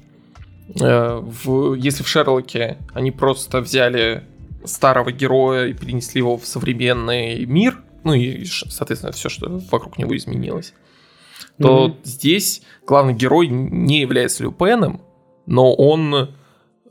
э, 0.81 1.21
в, 1.45 1.75
если 1.75 2.03
в 2.03 2.09
Шерлоке 2.09 2.79
они 2.95 3.11
просто 3.11 3.61
взяли 3.61 4.23
старого 4.65 5.13
героя 5.13 5.67
и 5.67 5.75
перенесли 5.75 6.21
его 6.21 6.37
в 6.37 6.47
современный 6.47 7.45
мир, 7.47 7.83
ну 8.05 8.15
и, 8.15 8.45
соответственно, 8.45 9.13
все, 9.13 9.29
что 9.29 9.61
вокруг 9.71 9.99
него 9.99 10.17
изменилось, 10.17 10.75
то 11.59 11.89
Мгм. 11.89 11.97
здесь 12.05 12.63
главный 12.87 13.15
герой 13.15 13.49
не 13.49 14.01
является 14.01 14.43
Люпеном, 14.43 15.01
но 15.47 15.75
он 15.75 16.31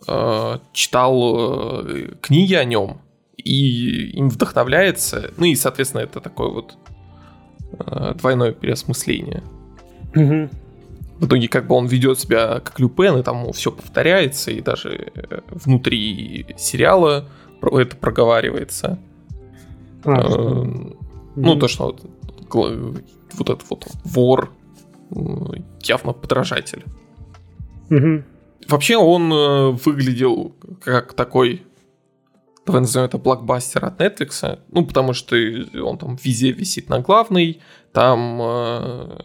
э, 0.08 0.60
читал 0.74 1.84
э, 1.86 2.14
книги 2.22 2.54
о 2.54 2.64
нем 2.64 3.02
и 3.38 4.12
им 4.18 4.30
вдохновляется, 4.30 5.32
ну 5.38 5.46
и, 5.46 5.56
соответственно, 5.56 6.02
это 6.02 6.20
такое 6.20 6.50
вот 6.50 6.78
э, 7.80 8.14
двойное 8.16 8.52
переосмысление. 8.52 9.44
Мгм. 10.14 10.50
В 11.20 11.28
итоге 11.28 11.48
как 11.48 11.68
бы 11.68 11.76
он 11.76 11.86
ведет 11.86 12.20
себя 12.20 12.60
как 12.60 12.80
Люпен, 12.80 13.18
и 13.18 13.24
там 13.24 13.52
все 13.54 13.72
повторяется, 13.72 14.52
и 14.52 14.62
даже 14.62 15.12
э, 15.16 15.42
внутри 15.50 16.46
сериала 16.58 17.30
это 17.62 17.96
проговаривается. 17.96 19.00
А, 20.04 20.12
Э, 20.12 20.24
что? 20.24 20.96
Ну, 21.36 21.56
то, 21.60 21.68
что 21.68 21.86
вот, 21.86 22.06
вот 23.34 23.50
этот 23.50 23.70
вот 23.70 23.88
вор 24.04 24.52
м, 25.12 25.66
явно 25.82 26.14
подражатель. 26.14 26.84
Вообще 28.68 28.98
он 28.98 29.32
э, 29.32 29.70
выглядел 29.72 30.56
как 30.82 31.14
такой, 31.14 31.64
давай 32.66 32.82
назовем 32.82 33.08
это 33.08 33.18
блокбастер 33.18 33.86
от 33.86 34.02
Netflix, 34.02 34.60
ну, 34.72 34.86
потому 34.86 35.14
что 35.14 35.36
он 35.84 35.98
там 35.98 36.18
везде 36.24 36.52
висит 36.52 36.90
на 36.90 37.00
главной, 37.00 37.62
там 37.92 38.40
э, 38.42 39.18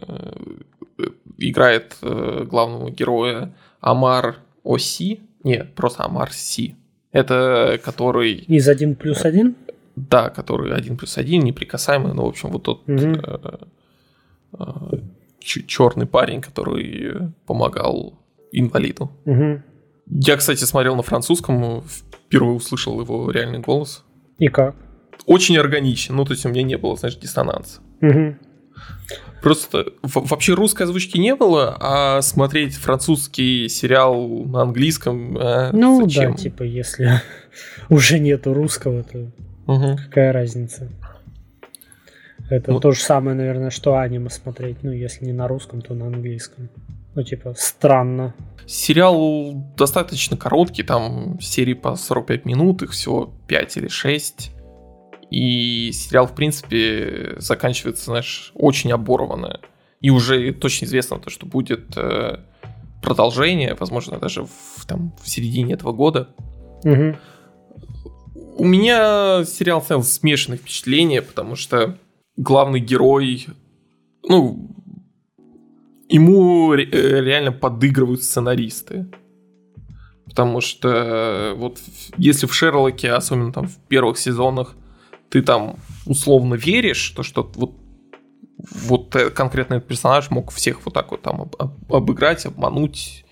э, 0.99 1.03
играет 1.37 1.97
э, 2.01 2.45
главного 2.47 2.91
героя 2.91 3.53
Амар 3.79 4.37
Оси, 4.63 5.21
нет, 5.43 5.73
просто 5.73 6.03
Амар 6.03 6.31
Си. 6.31 6.75
Это 7.11 7.79
который, 7.83 8.33
Из 8.33 8.67
один 8.67 8.95
плюс 8.95 9.25
один? 9.25 9.55
да, 9.95 10.29
который 10.29 10.73
один 10.73 10.97
плюс 10.97 11.17
один, 11.17 11.43
неприкасаемый, 11.43 12.13
ну, 12.13 12.23
в 12.25 12.29
общем, 12.29 12.49
вот 12.49 12.63
тот 12.63 12.87
Мгм. 12.87 13.21
черный 15.41 16.05
парень, 16.05 16.41
который 16.41 17.07
э, 17.07 17.29
помогал 17.45 18.19
инвалиду. 18.51 19.09
Мгм. 19.25 19.63
Я, 20.07 20.37
кстати, 20.37 20.63
смотрел 20.63 20.95
на 20.95 21.03
французском, 21.03 21.83
впервые 22.27 22.55
услышал 22.55 22.99
его 23.01 23.31
реальный 23.31 23.59
голос. 23.59 24.03
И 24.39 24.47
как? 24.47 24.75
Очень 25.25 25.57
органичен, 25.57 26.15
ну, 26.15 26.25
то 26.25 26.31
есть 26.31 26.45
у 26.45 26.49
меня 26.49 26.63
не 26.63 26.77
было, 26.77 26.95
знаешь, 26.95 27.15
диссонанса. 27.17 27.81
Мгм. 28.01 28.37
Просто 29.41 29.87
вообще 30.03 30.53
русской 30.53 30.83
озвучки 30.83 31.17
не 31.17 31.35
было, 31.35 31.75
а 31.79 32.21
смотреть 32.21 32.75
французский 32.75 33.67
сериал 33.69 34.45
на 34.45 34.61
английском. 34.61 35.37
Э, 35.37 35.71
ну 35.71 36.03
зачем? 36.03 36.33
да, 36.33 36.37
типа, 36.37 36.63
если 36.63 37.21
уже 37.89 38.19
нету 38.19 38.53
русского, 38.53 39.03
то 39.03 39.31
угу. 39.65 39.97
какая 39.97 40.31
разница? 40.31 40.89
Это 42.51 42.71
ну, 42.71 42.79
то 42.79 42.91
же 42.91 42.99
самое, 42.99 43.35
наверное, 43.35 43.69
что 43.69 43.97
аниме 43.97 44.29
смотреть. 44.29 44.83
Ну, 44.83 44.91
если 44.91 45.25
не 45.25 45.33
на 45.33 45.47
русском, 45.47 45.81
то 45.81 45.93
на 45.93 46.07
английском. 46.07 46.69
Ну, 47.15 47.23
типа, 47.23 47.55
странно. 47.57 48.35
Сериал 48.67 49.53
достаточно 49.77 50.37
короткий, 50.37 50.83
там 50.83 51.39
серии 51.41 51.73
по 51.73 51.95
45 51.95 52.45
минут, 52.45 52.83
их 52.83 52.91
всего 52.91 53.33
5 53.47 53.77
или 53.77 53.87
6. 53.87 54.51
И 55.31 55.91
сериал, 55.93 56.27
в 56.27 56.35
принципе, 56.35 57.35
заканчивается, 57.37 58.05
знаешь, 58.05 58.51
очень 58.53 58.91
оборванно. 58.91 59.61
И 60.01 60.09
уже 60.09 60.51
точно 60.51 60.85
известно 60.85 61.19
то, 61.19 61.29
что 61.29 61.45
будет 61.45 61.95
э, 61.95 62.39
продолжение, 63.01 63.75
возможно, 63.79 64.19
даже 64.19 64.43
в, 64.43 64.85
там, 64.85 65.13
в 65.23 65.29
середине 65.29 65.73
этого 65.73 65.93
года. 65.93 66.35
Угу. 66.83 67.15
У 68.57 68.65
меня 68.65 69.45
сериал 69.45 69.79
оставил 69.79 70.03
смешанные 70.03 70.57
впечатления, 70.57 71.21
потому 71.21 71.55
что 71.55 71.97
главный 72.35 72.81
герой, 72.81 73.47
ну, 74.27 74.69
ему 76.09 76.73
э, 76.73 76.83
реально 76.83 77.53
подыгрывают 77.53 78.21
сценаристы. 78.21 79.09
Потому 80.25 80.59
что 80.59 80.89
э, 80.89 81.53
вот 81.53 81.79
если 82.17 82.47
в 82.47 82.53
Шерлоке, 82.53 83.11
особенно 83.11 83.53
там 83.53 83.67
в 83.67 83.77
первых 83.87 84.17
сезонах, 84.17 84.75
ты 85.31 85.41
там 85.41 85.77
условно 86.05 86.55
веришь, 86.55 87.09
то 87.15 87.23
что 87.23 87.49
вот 87.55 87.71
вот 88.85 89.15
э, 89.15 89.29
конкретно 89.31 89.75
этот 89.75 89.87
персонаж 89.87 90.29
мог 90.29 90.51
всех 90.51 90.85
вот 90.85 90.93
так 90.93 91.09
вот 91.11 91.21
там 91.23 91.49
обыграть, 91.89 92.45
обмануть, 92.45 93.25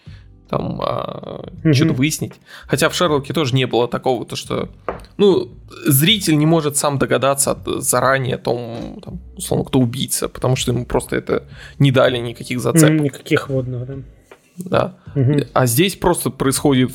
там 0.50 0.82
а, 0.82 1.46
mm-hmm. 1.64 1.74
что-то 1.74 1.94
выяснить. 1.94 2.34
Хотя 2.68 2.90
в 2.90 2.96
Шерлоке 2.96 3.34
тоже 3.34 3.54
не 3.54 3.66
было 3.68 3.88
такого, 3.88 4.26
то 4.26 4.36
что, 4.36 4.70
ну, 5.18 5.50
зритель 5.86 6.38
не 6.38 6.48
может 6.48 6.78
сам 6.78 6.98
догадаться 6.98 7.58
заранее 7.78 8.36
о 8.36 8.40
том, 8.40 9.02
там, 9.04 9.20
условно, 9.38 9.66
кто 9.66 9.80
убийца, 9.80 10.28
потому 10.30 10.56
что 10.56 10.72
ему 10.72 10.86
просто 10.86 11.16
это 11.16 11.44
не 11.78 11.92
дали 11.92 12.18
никаких 12.18 12.60
зацепок. 12.60 12.90
Mm, 12.90 13.04
никаких 13.04 13.50
водных, 13.50 13.86
да. 13.86 13.96
Да. 14.58 14.96
Mm-hmm. 15.16 15.50
А 15.54 15.66
здесь 15.68 15.96
просто 15.96 16.32
происходит 16.32 16.92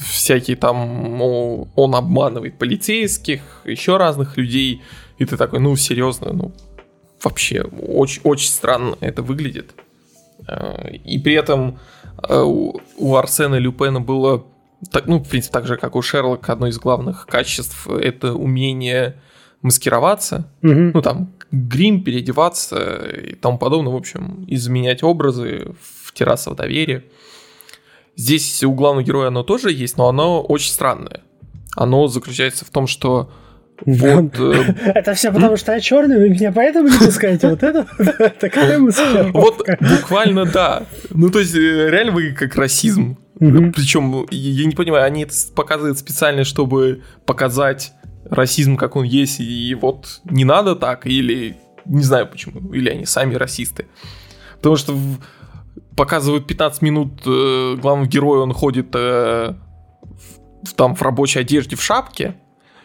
всякие 0.00 0.56
там, 0.56 1.18
ну, 1.18 1.68
он 1.74 1.94
обманывает 1.94 2.58
полицейских, 2.58 3.40
еще 3.64 3.96
разных 3.96 4.36
людей, 4.36 4.82
и 5.18 5.24
ты 5.24 5.36
такой, 5.36 5.60
ну, 5.60 5.76
серьезно, 5.76 6.32
ну, 6.32 6.52
вообще 7.22 7.62
очень, 7.62 8.22
очень 8.24 8.48
странно 8.48 8.96
это 9.00 9.22
выглядит. 9.22 9.74
Э, 10.48 10.90
и 10.92 11.18
при 11.18 11.34
этом 11.34 11.78
Э, 12.22 12.42
у 12.42 13.16
Арсена 13.16 13.56
Люпена 13.56 14.00
было, 14.00 14.46
так, 14.90 15.06
ну, 15.06 15.18
в 15.18 15.28
принципе, 15.28 15.52
так 15.52 15.66
же, 15.66 15.76
как 15.76 15.96
у 15.96 16.02
Шерлока, 16.02 16.52
одно 16.52 16.66
из 16.66 16.78
главных 16.78 17.26
качеств— 17.26 17.88
это 17.88 18.34
умение 18.34 19.20
маскироваться, 19.62 20.50
угу. 20.62 20.90
ну, 20.94 21.02
там, 21.02 21.32
грим, 21.50 22.02
переодеваться 22.02 22.98
и 23.06 23.34
тому 23.34 23.58
подобное, 23.58 23.92
в 23.92 23.96
общем, 23.96 24.44
изменять 24.48 25.02
образы, 25.02 25.74
втираться 26.04 26.50
в 26.50 26.56
доверие. 26.56 27.04
Здесь 28.16 28.64
у 28.64 28.72
главного 28.72 29.04
героя 29.04 29.28
оно 29.28 29.42
тоже 29.42 29.72
есть, 29.72 29.98
но 29.98 30.08
оно 30.08 30.42
очень 30.42 30.70
странное. 30.70 31.20
Оно 31.76 32.08
заключается 32.08 32.64
в 32.64 32.70
том, 32.70 32.86
что 32.86 33.30
вот, 33.84 34.38
э, 34.38 34.74
это 34.94 35.12
все 35.14 35.30
потому, 35.30 35.56
что 35.56 35.72
я 35.72 35.80
черный, 35.80 36.16
вы 36.16 36.30
меня 36.30 36.50
поэтому 36.50 36.88
не 36.88 36.96
пускаете. 36.96 37.50
Вот 37.50 37.62
это 37.62 37.86
такая 38.40 38.78
маскировка. 38.78 39.38
Вот 39.38 39.66
буквально 39.80 40.46
да. 40.46 40.84
Ну, 41.10 41.30
то 41.30 41.40
есть, 41.40 41.54
э, 41.54 41.90
реально 41.90 42.12
вы 42.12 42.32
как 42.32 42.56
расизм. 42.56 43.18
Причем, 43.38 44.26
я 44.30 44.64
не 44.64 44.74
понимаю, 44.74 45.04
они 45.04 45.24
это 45.24 45.34
показывают 45.54 45.98
специально, 45.98 46.44
чтобы 46.44 47.02
показать 47.26 47.92
расизм, 48.30 48.78
как 48.78 48.96
он 48.96 49.04
есть, 49.04 49.40
и 49.40 49.74
вот 49.74 50.22
не 50.24 50.46
надо 50.46 50.74
так, 50.74 51.06
или 51.06 51.58
не 51.84 52.02
знаю 52.02 52.26
почему, 52.26 52.72
или 52.72 52.88
они 52.88 53.04
сами 53.04 53.34
расисты. 53.34 53.86
Потому 54.56 54.76
что 54.76 54.98
показывают 55.96 56.46
15 56.46 56.82
минут 56.82 57.22
э, 57.26 57.76
главного 57.80 58.08
героя, 58.08 58.40
он 58.40 58.52
ходит 58.52 58.94
там 60.76 60.94
в 60.94 61.02
рабочей 61.02 61.40
одежде 61.40 61.76
в 61.76 61.82
шапке, 61.82 62.34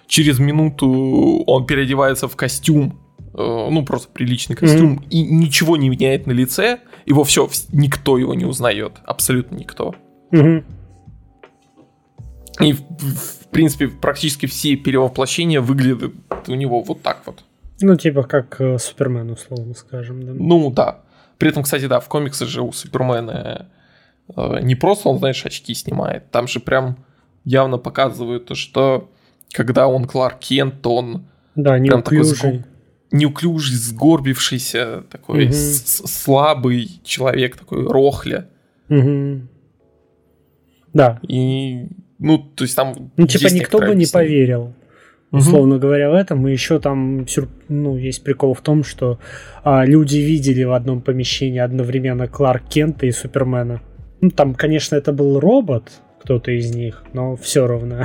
через 0.07 0.39
минуту 0.39 1.43
он 1.47 1.65
переодевается 1.65 2.27
в 2.27 2.35
костюм, 2.35 2.99
э, 3.33 3.67
ну 3.71 3.85
просто 3.85 4.09
приличный 4.09 4.55
костюм, 4.55 4.99
mm-hmm. 4.99 5.09
и 5.09 5.23
ничего 5.23 5.77
не 5.77 5.89
меняет 5.89 6.27
на 6.27 6.31
лице, 6.31 6.79
его 7.05 7.23
все, 7.23 7.49
никто 7.71 8.17
его 8.17 8.33
не 8.33 8.45
узнает, 8.45 8.93
абсолютно 9.05 9.55
никто. 9.55 9.95
Mm-hmm. 10.31 10.63
И 12.59 12.73
в, 12.73 12.79
в 12.79 13.47
принципе 13.51 13.87
практически 13.87 14.45
все 14.45 14.75
перевоплощения 14.75 15.61
выглядят 15.61 16.13
у 16.47 16.55
него 16.55 16.81
вот 16.81 17.01
так 17.01 17.23
вот. 17.25 17.43
Ну 17.81 17.95
типа 17.95 18.23
как 18.23 18.59
э, 18.59 18.77
Супермен 18.77 19.31
условно 19.31 19.73
скажем, 19.73 20.23
да. 20.23 20.33
Ну 20.35 20.69
да. 20.71 21.01
При 21.41 21.49
этом, 21.49 21.63
кстати, 21.63 21.87
да, 21.87 21.99
в 21.99 22.07
комиксах 22.07 22.47
же 22.47 22.61
у 22.61 22.71
Супермена 22.71 23.65
э, 24.37 24.59
не 24.61 24.75
просто 24.75 25.09
он, 25.09 25.17
знаешь, 25.17 25.43
очки 25.43 25.73
снимает, 25.73 26.29
там 26.29 26.47
же 26.47 26.59
прям 26.59 27.03
явно 27.45 27.79
показывают 27.79 28.45
то, 28.45 28.53
что 28.53 29.09
когда 29.51 29.87
он 29.87 30.05
Кларк 30.05 30.37
Кент, 30.37 30.83
то 30.83 30.97
он 30.97 31.25
да, 31.55 31.79
прям 31.79 32.03
такой 32.03 32.23
сгу... 32.25 32.63
неуклюжий, 33.09 33.75
сгорбившийся, 33.75 35.03
такой 35.09 35.45
угу. 35.45 35.53
слабый 35.53 37.01
человек, 37.03 37.57
такой 37.57 37.87
рохля. 37.87 38.47
Угу. 38.89 39.41
Да. 40.93 41.19
И, 41.27 41.87
ну, 42.19 42.37
то 42.37 42.65
есть 42.65 42.75
там... 42.75 43.11
Ну, 43.17 43.25
типа 43.25 43.51
никто 43.51 43.79
бы 43.79 43.95
не 43.95 44.05
поверил. 44.05 44.75
Условно 45.31 45.75
угу. 45.75 45.83
говоря, 45.83 46.09
в 46.09 46.13
этом. 46.13 46.47
И 46.47 46.51
еще 46.51 46.79
там 46.79 47.25
ну, 47.69 47.97
есть 47.97 48.23
прикол 48.23 48.53
в 48.53 48.61
том, 48.61 48.83
что 48.83 49.17
а, 49.63 49.85
люди 49.85 50.17
видели 50.17 50.63
в 50.63 50.73
одном 50.73 51.01
помещении 51.01 51.59
одновременно 51.59 52.27
Кларк 52.27 52.63
Кента 52.67 53.05
и 53.05 53.11
Супермена. 53.11 53.81
Ну, 54.19 54.29
там, 54.29 54.53
конечно, 54.53 54.95
это 54.95 55.13
был 55.13 55.39
робот, 55.39 55.89
кто-то 56.21 56.51
из 56.51 56.75
них, 56.75 57.03
но 57.13 57.35
все 57.35 57.65
равно. 57.65 58.03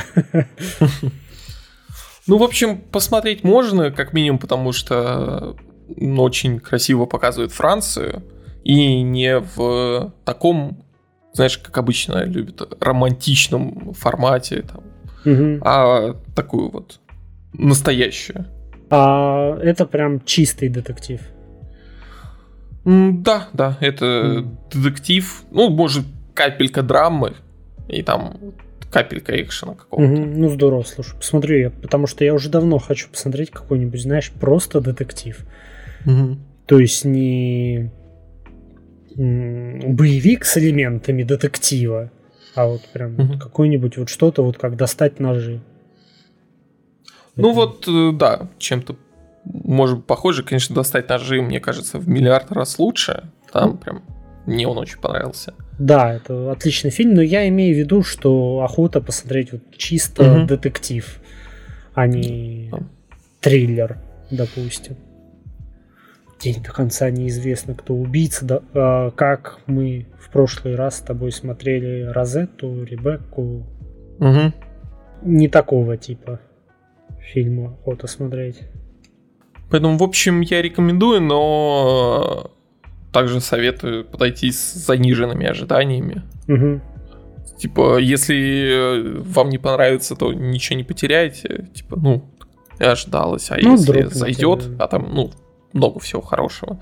Ну, 2.28 2.38
в 2.38 2.42
общем, 2.42 2.78
посмотреть 2.78 3.44
можно, 3.44 3.92
как 3.92 4.12
минимум, 4.12 4.40
потому 4.40 4.72
что 4.72 5.54
очень 5.96 6.58
красиво 6.58 7.06
показывает 7.06 7.52
Францию. 7.52 8.24
И 8.64 9.00
не 9.02 9.38
в 9.38 10.12
таком, 10.24 10.82
знаешь, 11.32 11.56
как 11.56 11.78
обычно 11.78 12.24
любят, 12.24 12.76
романтичном 12.80 13.94
формате, 13.94 14.62
там, 14.62 14.82
угу. 15.24 15.60
а 15.64 16.16
такую 16.34 16.70
вот 16.70 16.98
настоящую. 17.58 18.46
А 18.90 19.58
это 19.62 19.86
прям 19.86 20.24
чистый 20.24 20.68
детектив. 20.68 21.20
Да, 22.84 23.48
да, 23.52 23.78
это 23.80 24.04
mm. 24.04 24.48
детектив. 24.72 25.42
Ну, 25.50 25.70
может, 25.70 26.04
капелька 26.34 26.82
драмы. 26.82 27.34
И 27.88 28.02
там 28.02 28.54
капелька 28.90 29.40
экшена 29.42 29.74
какого-то. 29.74 30.12
Угу, 30.12 30.22
ну 30.36 30.48
здорово, 30.48 30.82
слушай, 30.82 31.16
посмотрю 31.16 31.58
я, 31.58 31.70
потому 31.70 32.06
что 32.06 32.24
я 32.24 32.32
уже 32.34 32.48
давно 32.48 32.78
хочу 32.78 33.08
посмотреть 33.08 33.50
какой-нибудь, 33.50 34.00
знаешь, 34.00 34.30
просто 34.30 34.80
детектив. 34.80 35.44
Угу. 36.04 36.38
То 36.66 36.78
есть 36.78 37.04
не 37.04 37.90
боевик 39.16 40.44
с 40.44 40.58
элементами 40.58 41.22
детектива, 41.22 42.10
а 42.54 42.66
вот 42.66 42.82
прям 42.92 43.18
угу. 43.18 43.38
какой-нибудь 43.38 43.96
вот 43.98 44.08
что-то 44.08 44.42
вот 44.42 44.58
как 44.58 44.76
достать 44.76 45.20
ножи. 45.20 45.60
Ну 47.36 47.52
вот, 47.52 47.86
э, 47.86 48.12
да, 48.12 48.48
чем-то 48.58 48.96
может 49.44 50.04
похоже, 50.06 50.42
конечно, 50.42 50.74
достать 50.74 51.08
ножи, 51.08 51.40
мне 51.40 51.60
кажется, 51.60 51.98
в 51.98 52.08
миллиард 52.08 52.50
раз 52.52 52.78
лучше. 52.78 53.30
Там 53.52 53.70
ну, 53.70 53.76
прям 53.76 54.02
мне 54.46 54.66
он 54.66 54.78
очень 54.78 54.98
понравился. 54.98 55.54
Да, 55.78 56.14
это 56.14 56.50
отличный 56.52 56.90
фильм, 56.90 57.14
но 57.14 57.22
я 57.22 57.46
имею 57.48 57.74
в 57.74 57.78
виду, 57.78 58.02
что 58.02 58.60
охота 58.62 59.00
посмотреть 59.00 59.52
вот 59.52 59.62
чисто 59.76 60.40
угу. 60.40 60.46
детектив, 60.46 61.20
а 61.94 62.06
не 62.06 62.72
триллер, 63.40 63.98
допустим. 64.30 64.96
День 66.40 66.62
до 66.62 66.70
конца 66.70 67.10
неизвестно, 67.10 67.74
кто 67.74 67.94
убийца. 67.94 68.44
Да, 68.44 68.62
а, 68.74 69.10
как 69.10 69.58
мы 69.66 70.06
в 70.18 70.30
прошлый 70.30 70.76
раз 70.76 70.98
с 70.98 71.00
тобой 71.00 71.32
смотрели 71.32 72.02
Розетту, 72.02 72.84
Ребекку. 72.84 73.66
Угу. 74.18 74.52
Не 75.22 75.48
такого 75.48 75.96
типа 75.96 76.40
фильма 77.26 77.72
охота 77.72 78.06
смотреть. 78.06 78.60
Поэтому, 79.70 79.98
в 79.98 80.02
общем, 80.02 80.40
я 80.40 80.62
рекомендую, 80.62 81.20
но 81.20 82.50
также 83.12 83.40
советую 83.40 84.04
подойти 84.04 84.52
с 84.52 84.74
заниженными 84.74 85.46
ожиданиями. 85.46 86.22
Угу. 86.48 86.80
Типа, 87.58 87.98
если 87.98 89.20
вам 89.22 89.48
не 89.48 89.58
понравится, 89.58 90.14
то 90.14 90.32
ничего 90.32 90.76
не 90.76 90.84
потеряете. 90.84 91.68
Типа, 91.74 91.96
ну, 91.96 92.22
ожидалось. 92.78 93.50
А 93.50 93.56
ну, 93.60 93.72
если 93.72 94.02
зайдет, 94.04 94.68
а 94.78 94.86
там, 94.86 95.08
ну, 95.12 95.30
много 95.72 95.98
всего 95.98 96.20
хорошего, 96.20 96.78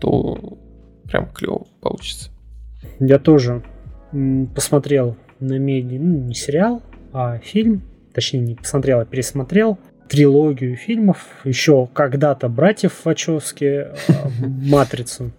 то 0.00 0.58
прям 1.04 1.30
клево 1.32 1.66
получится. 1.80 2.30
Я 3.00 3.18
тоже 3.18 3.62
посмотрел 4.54 5.16
на 5.40 5.58
меди, 5.58 5.96
ну, 5.96 6.18
не 6.18 6.34
сериал, 6.34 6.82
а 7.12 7.38
фильм, 7.38 7.82
точнее, 8.18 8.40
не 8.40 8.54
посмотрел, 8.56 8.98
а 8.98 9.04
пересмотрел 9.04 9.78
трилогию 10.08 10.76
фильмов, 10.76 11.18
еще 11.44 11.88
когда-то 11.92 12.48
братьев 12.48 13.04
Вачовски, 13.04 13.64
э, 13.64 13.88
«Матрицу». 14.40 15.30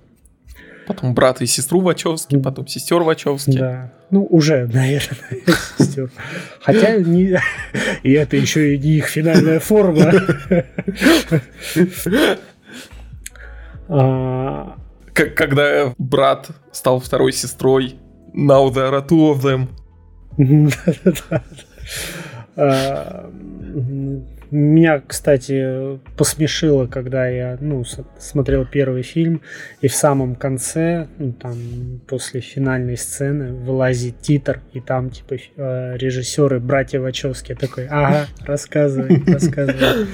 Потом 0.87 1.13
брата 1.13 1.43
и 1.43 1.47
сестру 1.47 1.81
Вачовски, 1.81 2.37
потом 2.37 2.67
сестер 2.67 3.01
Вачовски. 3.01 3.57
Да. 3.57 3.91
Ну, 4.11 4.25
уже, 4.29 4.65
наверное, 4.73 5.41
сестер. 5.77 6.09
Хотя 6.61 6.95
не... 6.97 7.37
и 8.03 8.11
это 8.13 8.37
еще 8.37 8.75
и 8.75 8.77
не 8.77 8.97
их 8.97 9.07
финальная 9.07 9.59
форма. 9.59 10.13
А, 13.89 14.77
когда 15.13 15.93
брат 15.97 16.47
стал 16.71 17.01
второй 17.01 17.33
сестрой, 17.33 17.97
now 18.33 18.71
there 18.71 18.93
are 18.93 19.05
two 19.05 19.33
of 19.33 19.41
them. 19.41 19.67
А, 21.29 21.41
меня, 24.51 25.01
кстати, 25.05 25.99
посмешило, 26.17 26.87
когда 26.87 27.27
я 27.27 27.57
ну, 27.61 27.83
смотрел 28.17 28.65
первый 28.65 29.03
фильм, 29.03 29.41
и 29.81 29.87
в 29.87 29.93
самом 29.93 30.35
конце, 30.35 31.07
ну, 31.17 31.33
там, 31.33 31.55
после 32.07 32.41
финальной 32.41 32.97
сцены, 32.97 33.53
вылазит 33.53 34.19
титр, 34.21 34.61
и 34.73 34.79
там, 34.79 35.11
типа, 35.11 35.35
э, 35.35 35.97
режиссеры, 35.97 36.59
братья 36.59 36.99
Вачовски, 36.99 37.53
такой, 37.55 37.87
ага, 37.87 38.25
рассказывай, 38.43 39.23
рассказывай. 39.27 40.07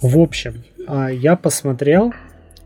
В 0.00 0.18
общем, 0.18 0.62
а, 0.86 1.08
я 1.08 1.36
посмотрел, 1.36 2.14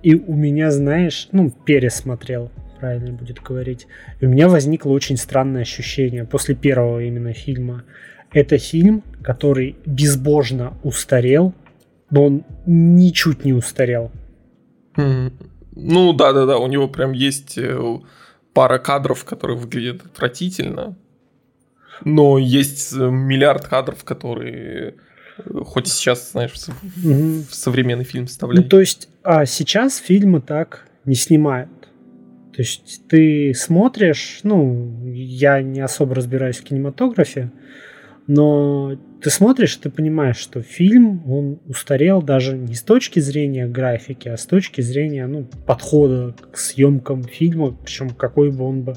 и 0.02 0.14
у 0.14 0.34
меня, 0.34 0.70
знаешь, 0.70 1.28
ну, 1.32 1.50
пересмотрел, 1.50 2.50
правильно 2.80 3.12
будет 3.12 3.40
говорить. 3.40 3.86
И 4.20 4.26
у 4.26 4.28
меня 4.28 4.48
возникло 4.48 4.90
очень 4.90 5.16
странное 5.16 5.62
ощущение 5.62 6.24
после 6.24 6.54
первого 6.54 7.00
именно 7.02 7.32
фильма. 7.32 7.84
Это 8.34 8.58
фильм, 8.58 9.02
который 9.22 9.76
безбожно 9.86 10.74
устарел, 10.82 11.54
но 12.10 12.26
он 12.26 12.44
ничуть 12.66 13.44
не 13.44 13.52
устарел. 13.52 14.10
Ну 14.96 16.12
да, 16.12 16.32
да, 16.32 16.44
да, 16.46 16.58
у 16.58 16.66
него 16.66 16.88
прям 16.88 17.12
есть 17.12 17.58
э, 17.58 17.98
пара 18.52 18.78
кадров, 18.78 19.24
которые 19.24 19.58
выглядят 19.58 20.04
отвратительно. 20.04 20.96
Но 22.04 22.38
есть 22.38 22.92
э, 22.92 23.08
миллиард 23.10 23.66
кадров, 23.66 24.04
которые 24.04 24.94
хоть 25.64 25.88
сейчас, 25.88 26.32
знаешь, 26.32 26.52
в, 26.52 26.68
угу. 26.68 27.44
в 27.48 27.54
современный 27.54 28.04
фильм 28.04 28.26
вставляют. 28.26 28.64
Ну, 28.64 28.68
то 28.68 28.80
есть, 28.80 29.08
а 29.22 29.46
сейчас 29.46 29.96
фильмы 29.96 30.40
так 30.40 30.86
не 31.04 31.14
снимают. 31.14 31.70
То 32.54 32.62
есть 32.62 33.02
ты 33.08 33.52
смотришь, 33.52 34.40
ну, 34.44 35.04
я 35.12 35.60
не 35.60 35.80
особо 35.80 36.14
разбираюсь 36.14 36.58
в 36.58 36.62
кинематографе, 36.62 37.50
но 38.26 38.96
ты 39.20 39.30
смотришь, 39.30 39.76
ты 39.76 39.90
понимаешь, 39.90 40.38
что 40.38 40.62
фильм, 40.62 41.30
он 41.30 41.58
устарел 41.66 42.22
даже 42.22 42.56
не 42.56 42.74
с 42.74 42.82
точки 42.82 43.20
зрения 43.20 43.66
графики, 43.66 44.28
а 44.28 44.36
с 44.36 44.46
точки 44.46 44.80
зрения 44.80 45.26
ну, 45.26 45.46
подхода 45.66 46.34
к 46.50 46.56
съемкам 46.56 47.22
фильма, 47.22 47.72
причем 47.72 48.10
какой 48.10 48.50
бы 48.50 48.64
он 48.64 48.82
бы 48.82 48.94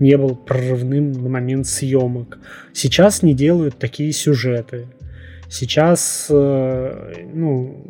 не 0.00 0.16
был 0.16 0.36
прорывным 0.36 1.12
на 1.12 1.28
момент 1.28 1.66
съемок. 1.66 2.38
Сейчас 2.72 3.22
не 3.22 3.34
делают 3.34 3.78
такие 3.78 4.12
сюжеты. 4.12 4.86
Сейчас 5.50 6.28
э, 6.30 7.26
ну, 7.34 7.84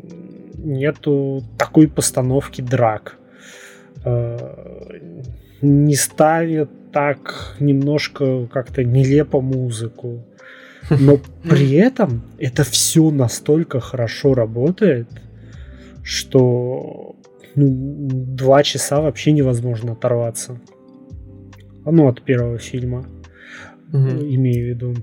нету 0.57 1.45
такой 1.59 1.87
постановки 1.87 2.61
драк. 2.61 3.19
Э, 4.05 4.37
не 5.61 5.95
ставят 5.95 6.71
так 6.93 7.57
немножко 7.61 8.47
как-то 8.47 8.83
нелепо 8.83 9.41
музыку. 9.41 10.25
Но 10.91 11.19
при 11.43 11.73
этом 11.75 12.23
это 12.39 12.65
все 12.65 13.11
настолько 13.11 13.81
хорошо 13.81 14.35
работает, 14.35 15.09
что 16.03 17.17
ну, 17.55 18.09
два 18.11 18.63
часа 18.63 19.01
вообще 19.01 19.33
невозможно 19.33 19.93
оторваться. 19.93 20.61
Ну, 21.85 22.09
от 22.09 22.23
первого 22.23 22.59
фильма, 22.59 23.07
угу. 23.93 24.09
имею 24.09 24.67
в 24.67 24.69
виду. 24.69 24.95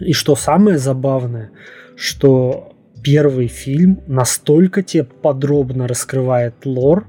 И 0.00 0.12
что 0.12 0.36
самое 0.36 0.78
забавное, 0.78 1.50
что 1.96 2.74
первый 3.02 3.46
фильм 3.46 4.00
настолько 4.06 4.82
тебе 4.82 5.04
подробно 5.04 5.88
раскрывает 5.88 6.54
лор, 6.64 7.06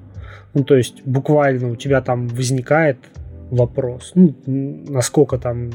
ну, 0.53 0.63
то 0.63 0.75
есть 0.75 1.03
буквально 1.05 1.69
у 1.69 1.75
тебя 1.75 2.01
там 2.01 2.27
возникает 2.27 2.97
вопрос, 3.51 4.11
ну, 4.15 4.35
насколько 4.45 5.37
там 5.37 5.71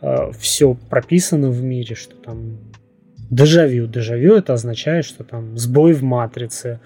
э, 0.00 0.30
все 0.38 0.74
прописано 0.74 1.50
в 1.50 1.62
мире, 1.62 1.94
что 1.94 2.14
там 2.16 2.58
дежавю. 3.30 3.86
Дежавю 3.86 4.34
это 4.34 4.52
означает, 4.52 5.04
что 5.04 5.24
там 5.24 5.56
сбой 5.58 5.92
в 5.92 6.02
матрице, 6.02 6.80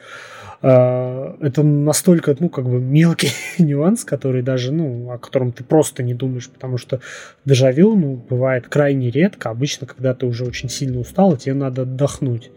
а, 0.62 1.37
это 1.40 1.62
настолько, 1.62 2.37
ну, 2.38 2.51
как 2.51 2.66
бы 2.66 2.81
мелкий 2.81 3.33
нюанс, 3.59 4.05
который 4.05 4.42
даже, 4.42 4.73
ну, 4.73 5.11
о 5.11 5.18
котором 5.18 5.53
ты 5.53 5.64
просто 5.64 6.03
не 6.03 6.14
думаешь, 6.14 6.51
потому 6.51 6.77
что 6.77 7.01
дежавю, 7.44 7.96
ну, 7.96 8.16
бывает 8.29 8.68
крайне 8.68 9.11
редко, 9.11 9.51
обычно, 9.51 9.87
когда 9.87 10.14
ты 10.14 10.27
уже 10.27 10.44
очень 10.44 10.68
сильно 10.68 11.01
устал, 11.01 11.37
тебе 11.37 11.55
надо 11.55 11.83
отдохнуть. 11.83 12.51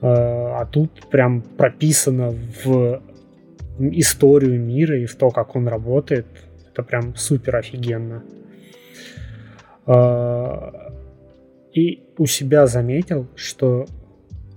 А, 0.00 0.60
а 0.62 0.66
тут 0.66 1.08
прям 1.10 1.42
прописано 1.42 2.34
в 2.64 3.02
историю 3.78 4.58
мира 4.58 4.98
и 4.98 5.06
в 5.06 5.14
то, 5.14 5.30
как 5.30 5.56
он 5.56 5.68
работает. 5.68 6.26
Это 6.72 6.82
прям 6.82 7.14
супер 7.16 7.56
офигенно. 7.56 8.22
А, 9.88 10.92
и 11.72 12.02
у 12.18 12.26
себя 12.26 12.66
заметил, 12.66 13.26
что 13.34 13.86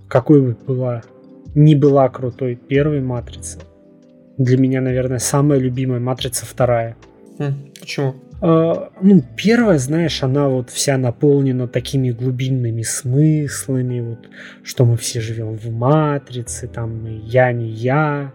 какой 0.08 0.42
бы 0.42 0.56
была 0.66 1.02
не 1.54 1.74
была 1.74 2.08
крутой 2.08 2.54
первой 2.54 3.00
матрица. 3.00 3.60
Для 4.38 4.58
меня, 4.58 4.80
наверное, 4.80 5.18
самая 5.18 5.58
любимая 5.58 6.00
матрица 6.00 6.46
вторая. 6.46 6.96
Почему? 7.80 8.14
Uh, 8.40 8.90
ну, 9.00 9.22
первая, 9.36 9.78
знаешь, 9.78 10.20
она 10.24 10.48
вот 10.48 10.68
вся 10.68 10.98
наполнена 10.98 11.68
такими 11.68 12.10
глубинными 12.10 12.82
смыслами, 12.82 14.00
вот, 14.00 14.28
что 14.64 14.84
мы 14.84 14.96
все 14.96 15.20
живем 15.20 15.56
в 15.56 15.70
матрице, 15.70 16.66
там 16.66 17.06
я 17.24 17.52
не 17.52 17.68
я, 17.68 18.32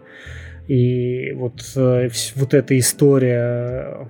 и 0.65 1.33
вот, 1.33 1.61
э, 1.75 2.07
вот 2.35 2.53
эта 2.53 2.79
история 2.79 4.07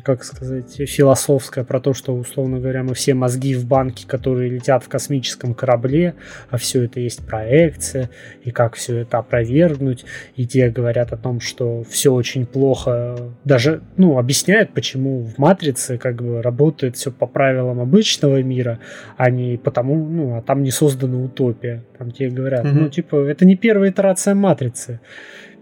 как 0.00 0.24
сказать, 0.24 0.74
философская 0.88 1.64
про 1.64 1.78
то, 1.78 1.92
что, 1.92 2.14
условно 2.14 2.58
говоря, 2.58 2.82
мы 2.82 2.94
все 2.94 3.12
мозги 3.14 3.54
в 3.54 3.66
банке, 3.66 4.06
которые 4.06 4.50
летят 4.50 4.82
в 4.82 4.88
космическом 4.88 5.54
корабле, 5.54 6.14
а 6.50 6.56
все 6.56 6.84
это 6.84 6.98
есть 6.98 7.26
проекция, 7.26 8.08
и 8.42 8.50
как 8.50 8.74
все 8.74 8.98
это 8.98 9.18
опровергнуть, 9.18 10.04
и 10.34 10.46
те 10.46 10.70
говорят 10.70 11.12
о 11.12 11.18
том, 11.18 11.40
что 11.40 11.84
все 11.84 12.12
очень 12.12 12.46
плохо, 12.46 13.32
даже, 13.44 13.82
ну, 13.96 14.18
объясняют, 14.18 14.72
почему 14.72 15.24
в 15.24 15.38
Матрице 15.38 15.98
как 15.98 16.22
бы 16.22 16.40
работает 16.40 16.96
все 16.96 17.12
по 17.12 17.26
правилам 17.26 17.80
обычного 17.80 18.42
мира, 18.42 18.78
а 19.18 19.30
не 19.30 19.58
потому, 19.58 20.08
ну, 20.08 20.36
а 20.36 20.42
там 20.42 20.62
не 20.62 20.70
создана 20.70 21.18
утопия. 21.18 21.84
Там 21.98 22.10
тебе 22.10 22.30
говорят, 22.30 22.64
mm-hmm. 22.64 22.72
ну, 22.72 22.88
типа, 22.88 23.16
это 23.16 23.44
не 23.44 23.56
первая 23.56 23.90
итерация 23.90 24.34
Матрицы 24.34 25.00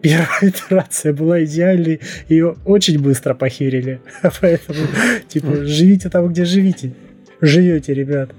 первая 0.01 0.41
итерация 0.43 1.13
была 1.13 1.45
идеальной, 1.45 2.01
ее 2.29 2.57
очень 2.65 3.01
быстро 3.01 3.35
похерили. 3.35 4.01
Поэтому, 4.41 4.87
типа, 5.29 5.65
живите 5.65 6.09
там, 6.09 6.29
где 6.29 6.45
живите. 6.45 6.93
Живете, 7.41 7.95
ребят. 7.95 8.31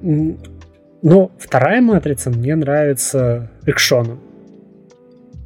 Но 0.00 1.30
вторая 1.38 1.80
матрица 1.80 2.30
мне 2.30 2.56
нравится 2.56 3.50
экшоном. 3.66 4.20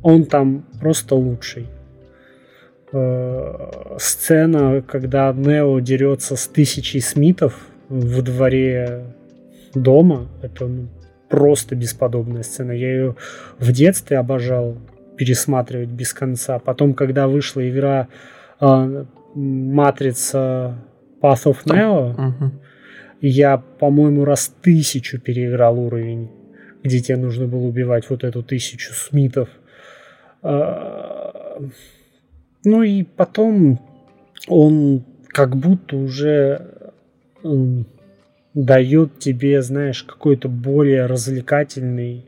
Он 0.02 0.24
там 0.24 0.66
просто 0.80 1.14
лучший. 1.14 1.66
Э, 2.92 3.96
сцена, 3.98 4.82
когда 4.82 5.32
Нео 5.32 5.80
дерется 5.80 6.36
с 6.36 6.46
тысячей 6.46 7.00
Смитов 7.00 7.66
в 7.88 8.22
дворе 8.22 9.04
дома, 9.74 10.28
это 10.42 10.66
ну, 10.66 10.88
просто 11.28 11.74
бесподобная 11.74 12.42
сцена. 12.42 12.72
Я 12.72 12.92
ее 12.92 13.16
в 13.58 13.72
детстве 13.72 14.18
обожал 14.18 14.76
пересматривать 15.22 15.90
без 15.90 16.12
конца. 16.12 16.58
Потом, 16.58 16.94
когда 16.94 17.28
вышла 17.28 17.68
игра 17.70 18.08
э, 18.60 19.04
Матрица 19.36 20.82
Path 21.20 21.44
of 21.44 21.58
Neo, 21.64 22.50
я, 23.20 23.56
по-моему, 23.56 24.24
раз 24.24 24.52
тысячу 24.62 25.20
переиграл 25.20 25.78
уровень, 25.78 26.28
где 26.82 26.98
тебе 26.98 27.18
нужно 27.18 27.46
было 27.46 27.60
убивать 27.60 28.10
вот 28.10 28.24
эту 28.24 28.42
тысячу 28.42 28.92
Смитов. 28.94 29.48
Э, 30.42 31.60
ну 32.64 32.82
и 32.82 33.04
потом 33.04 33.78
он 34.48 35.04
как 35.28 35.54
будто 35.54 35.94
уже 35.98 36.90
э, 37.44 37.48
дает 38.54 39.20
тебе, 39.20 39.62
знаешь, 39.62 40.02
какой-то 40.02 40.48
более 40.48 41.06
развлекательный 41.06 42.26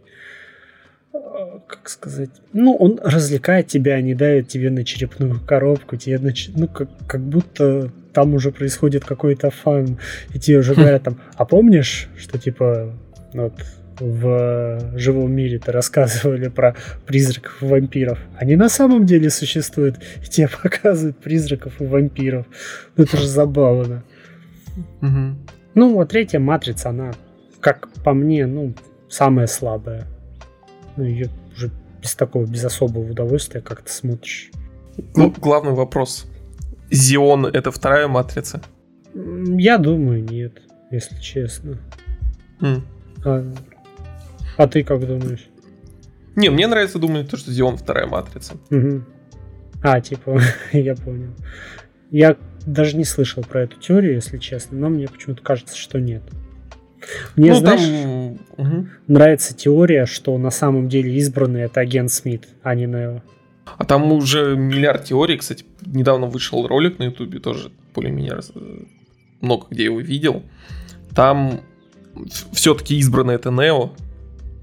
как 1.67 1.89
сказать, 1.89 2.31
ну, 2.53 2.75
он 2.75 3.01
развлекает 3.03 3.69
тебя, 3.69 3.95
а 3.95 4.01
не 4.01 4.15
давит 4.15 4.49
тебе 4.49 4.71
на 4.71 4.85
черепную 4.85 5.41
коробку, 5.41 5.97
тебе 5.97 6.19
на, 6.19 6.33
ну, 6.57 6.69
как, 6.69 6.89
как 7.07 7.21
будто 7.21 7.91
там 8.13 8.35
уже 8.35 8.51
происходит 8.51 9.05
какой-то 9.05 9.51
фан, 9.51 9.99
и 10.33 10.39
тебе 10.39 10.59
уже 10.59 10.75
говорят 10.75 11.03
там, 11.03 11.21
а 11.37 11.45
помнишь, 11.45 12.09
что 12.17 12.39
типа 12.39 12.95
вот 13.33 13.55
в 14.01 14.93
живом 14.97 15.33
мире 15.33 15.59
то 15.59 15.73
рассказывали 15.73 16.49
про 16.49 16.75
призраков 17.07 17.63
и 17.63 17.67
вампиров. 17.67 18.19
Они 18.37 18.57
на 18.57 18.69
самом 18.69 19.07
деле 19.07 19.31
существуют, 19.31 19.97
и 20.23 20.29
тебе 20.29 20.49
показывают 20.63 21.19
призраков 21.19 21.81
и 21.81 21.87
вампиров. 21.87 22.47
Ну 22.97 23.05
это 23.05 23.17
же 23.17 23.27
забавно. 23.27 24.05
Угу. 25.01 25.37
Ну, 25.75 25.95
вот 25.95 26.09
третья 26.09 26.39
матрица, 26.39 26.91
она, 26.91 27.13
как 27.61 27.89
по 28.05 28.15
мне, 28.15 28.47
ну, 28.47 28.75
самая 29.09 29.47
слабая. 29.47 30.07
Ну, 30.97 31.05
ее 31.05 31.29
уже 31.55 31.71
без 32.01 32.15
такого, 32.15 32.47
без 32.47 32.65
особого 32.65 33.11
удовольствия 33.11 33.61
как-то 33.61 33.93
смотришь. 33.93 34.51
Ну, 35.15 35.31
главный 35.31 35.73
вопрос. 35.73 36.27
Зион— 36.91 37.47
это 37.53 37.71
вторая 37.71 38.09
матрица? 38.09 38.63
Я 39.15 39.79
думаю, 39.79 40.23
нет, 40.23 40.63
если 40.91 41.19
честно. 41.21 41.79
Mm. 42.61 42.83
А, 43.25 43.55
а 44.57 44.69
ты 44.69 44.85
как 44.85 45.07
думаешь? 45.07 45.49
Не, 46.37 46.51
мне 46.51 46.67
нравится 46.67 46.99
думать, 46.99 47.31
то, 47.31 47.37
что 47.37 47.53
Зион 47.53 47.77
вторая 47.77 48.07
матрица. 48.07 48.55
Угу. 48.71 49.05
А, 49.83 50.01
типа, 50.01 50.41
я 50.73 50.95
понял. 50.95 51.31
Я 52.11 52.37
даже 52.67 52.97
не 52.97 53.05
слышал 53.05 53.43
про 53.43 53.63
эту 53.63 53.79
теорию, 53.79 54.15
если 54.15 54.39
честно, 54.39 54.79
но 54.79 54.89
мне 54.89 55.07
почему-то 55.09 55.43
кажется, 55.43 55.77
что 55.77 56.01
нет. 56.01 56.23
Мне, 57.37 57.53
ну, 57.53 57.59
знаешь, 57.59 57.83
там... 57.83 58.39
угу. 58.57 58.89
нравится 59.07 59.55
теория, 59.55 60.07
что 60.07 60.37
на 60.39 60.51
самом 60.51 60.89
деле 60.89 61.15
избранный 61.17 61.63
это 61.63 61.81
агент 61.81 62.11
Смит, 62.11 62.49
а 62.63 62.75
не 62.75 62.87
Нео. 62.87 63.23
А 63.79 63.85
там 63.85 64.13
уже 64.13 64.57
миллиард 64.57 65.05
теорий, 65.05 65.37
кстати, 65.37 65.65
недавно 65.87 66.27
вышел 66.27 66.67
ролик 66.67 66.99
на 66.99 67.05
Ютубе, 67.05 67.39
тоже 67.41 67.71
более-менее 67.95 68.41
много 69.41 69.67
где 69.71 69.85
его 69.85 70.01
видел. 70.01 70.43
Там 71.15 71.61
все-таки 72.53 72.97
избранный 72.99 73.35
это 73.35 73.51
Нео, 73.51 73.93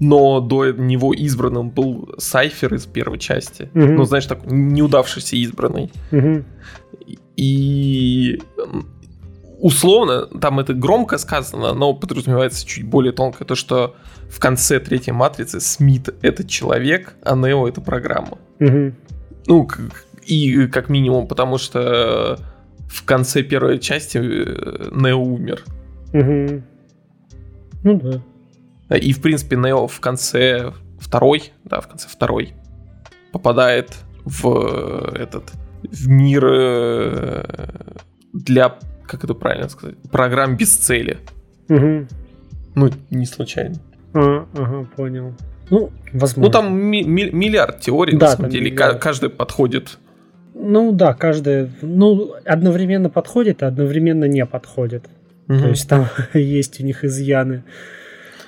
но 0.00 0.40
до 0.40 0.72
него 0.72 1.14
избранным 1.14 1.70
был 1.70 2.14
Сайфер 2.18 2.74
из 2.74 2.86
первой 2.86 3.18
части. 3.18 3.70
Угу. 3.74 3.86
Ну, 3.86 4.04
знаешь, 4.04 4.26
так 4.26 4.40
неудавшийся 4.44 5.36
избранный. 5.36 5.92
Угу. 6.10 6.44
И 7.36 8.40
условно, 9.62 10.26
там 10.26 10.58
это 10.58 10.74
громко 10.74 11.18
сказано, 11.18 11.72
но 11.72 11.94
подразумевается 11.94 12.66
чуть 12.66 12.84
более 12.84 13.12
тонко, 13.12 13.44
то, 13.44 13.54
что 13.54 13.94
в 14.28 14.40
конце 14.40 14.80
третьей 14.80 15.12
матрицы 15.12 15.60
Смит 15.60 16.08
это 16.20 16.44
человек, 16.44 17.14
а 17.22 17.36
Нео 17.36 17.68
это 17.68 17.80
программа. 17.80 18.38
Угу. 18.58 18.92
Ну, 19.46 19.68
и 20.26 20.66
как 20.66 20.88
минимум, 20.88 21.28
потому 21.28 21.58
что 21.58 22.40
в 22.88 23.04
конце 23.04 23.44
первой 23.44 23.78
части 23.78 24.18
э, 24.18 24.90
Нео 24.92 25.22
умер. 25.22 25.64
Угу. 26.12 26.62
Ну 27.84 28.20
да. 28.88 28.96
И, 28.96 29.12
в 29.12 29.22
принципе, 29.22 29.56
Нео 29.56 29.86
в 29.86 30.00
конце 30.00 30.72
второй, 30.98 31.52
да, 31.64 31.80
в 31.80 31.86
конце 31.86 32.08
второй 32.08 32.54
попадает 33.30 33.96
в 34.24 35.12
этот 35.14 35.52
в 35.82 36.08
мир 36.08 36.44
э, 36.46 37.44
для 38.32 38.78
как 39.12 39.24
это 39.24 39.34
правильно 39.34 39.68
сказать, 39.68 39.96
программ 40.10 40.56
без 40.56 40.74
цели. 40.74 41.18
Угу. 41.68 42.06
Ну, 42.74 42.90
не 43.10 43.26
случайно. 43.26 43.76
А, 44.14 44.46
ага, 44.54 44.86
понял. 44.96 45.34
Ну, 45.70 45.90
возможно. 46.12 46.42
Ну, 46.46 46.50
там 46.50 46.74
ми- 46.74 47.04
ми- 47.04 47.30
миллиард 47.30 47.80
теорий, 47.80 48.16
да, 48.16 48.30
на 48.30 48.36
самом 48.36 48.50
деле, 48.50 48.70
миллиард. 48.70 49.00
каждый 49.00 49.28
подходит. 49.28 49.98
Ну, 50.54 50.92
да, 50.92 51.12
каждый, 51.12 51.70
ну, 51.82 52.34
одновременно 52.44 53.10
подходит, 53.10 53.62
а 53.62 53.68
одновременно 53.68 54.24
не 54.24 54.46
подходит. 54.46 55.04
Угу. 55.48 55.58
То 55.58 55.68
есть 55.68 55.88
там 55.88 56.08
есть 56.34 56.80
у 56.80 56.84
них 56.84 57.04
изъяны. 57.04 57.64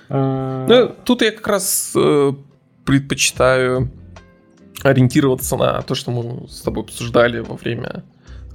А... 0.09 0.67
Ну, 0.67 0.95
тут 1.05 1.23
я 1.23 1.31
как 1.31 1.47
раз 1.47 1.93
э, 1.95 2.33
предпочитаю 2.87 3.91
ориентироваться 4.83 5.57
на 5.57 5.83
то, 5.83 5.95
что 5.95 6.11
мы 6.11 6.49
с 6.49 6.63
тобой 6.63 6.85
обсуждали 6.85 7.41
во 7.41 7.57
время 7.57 8.05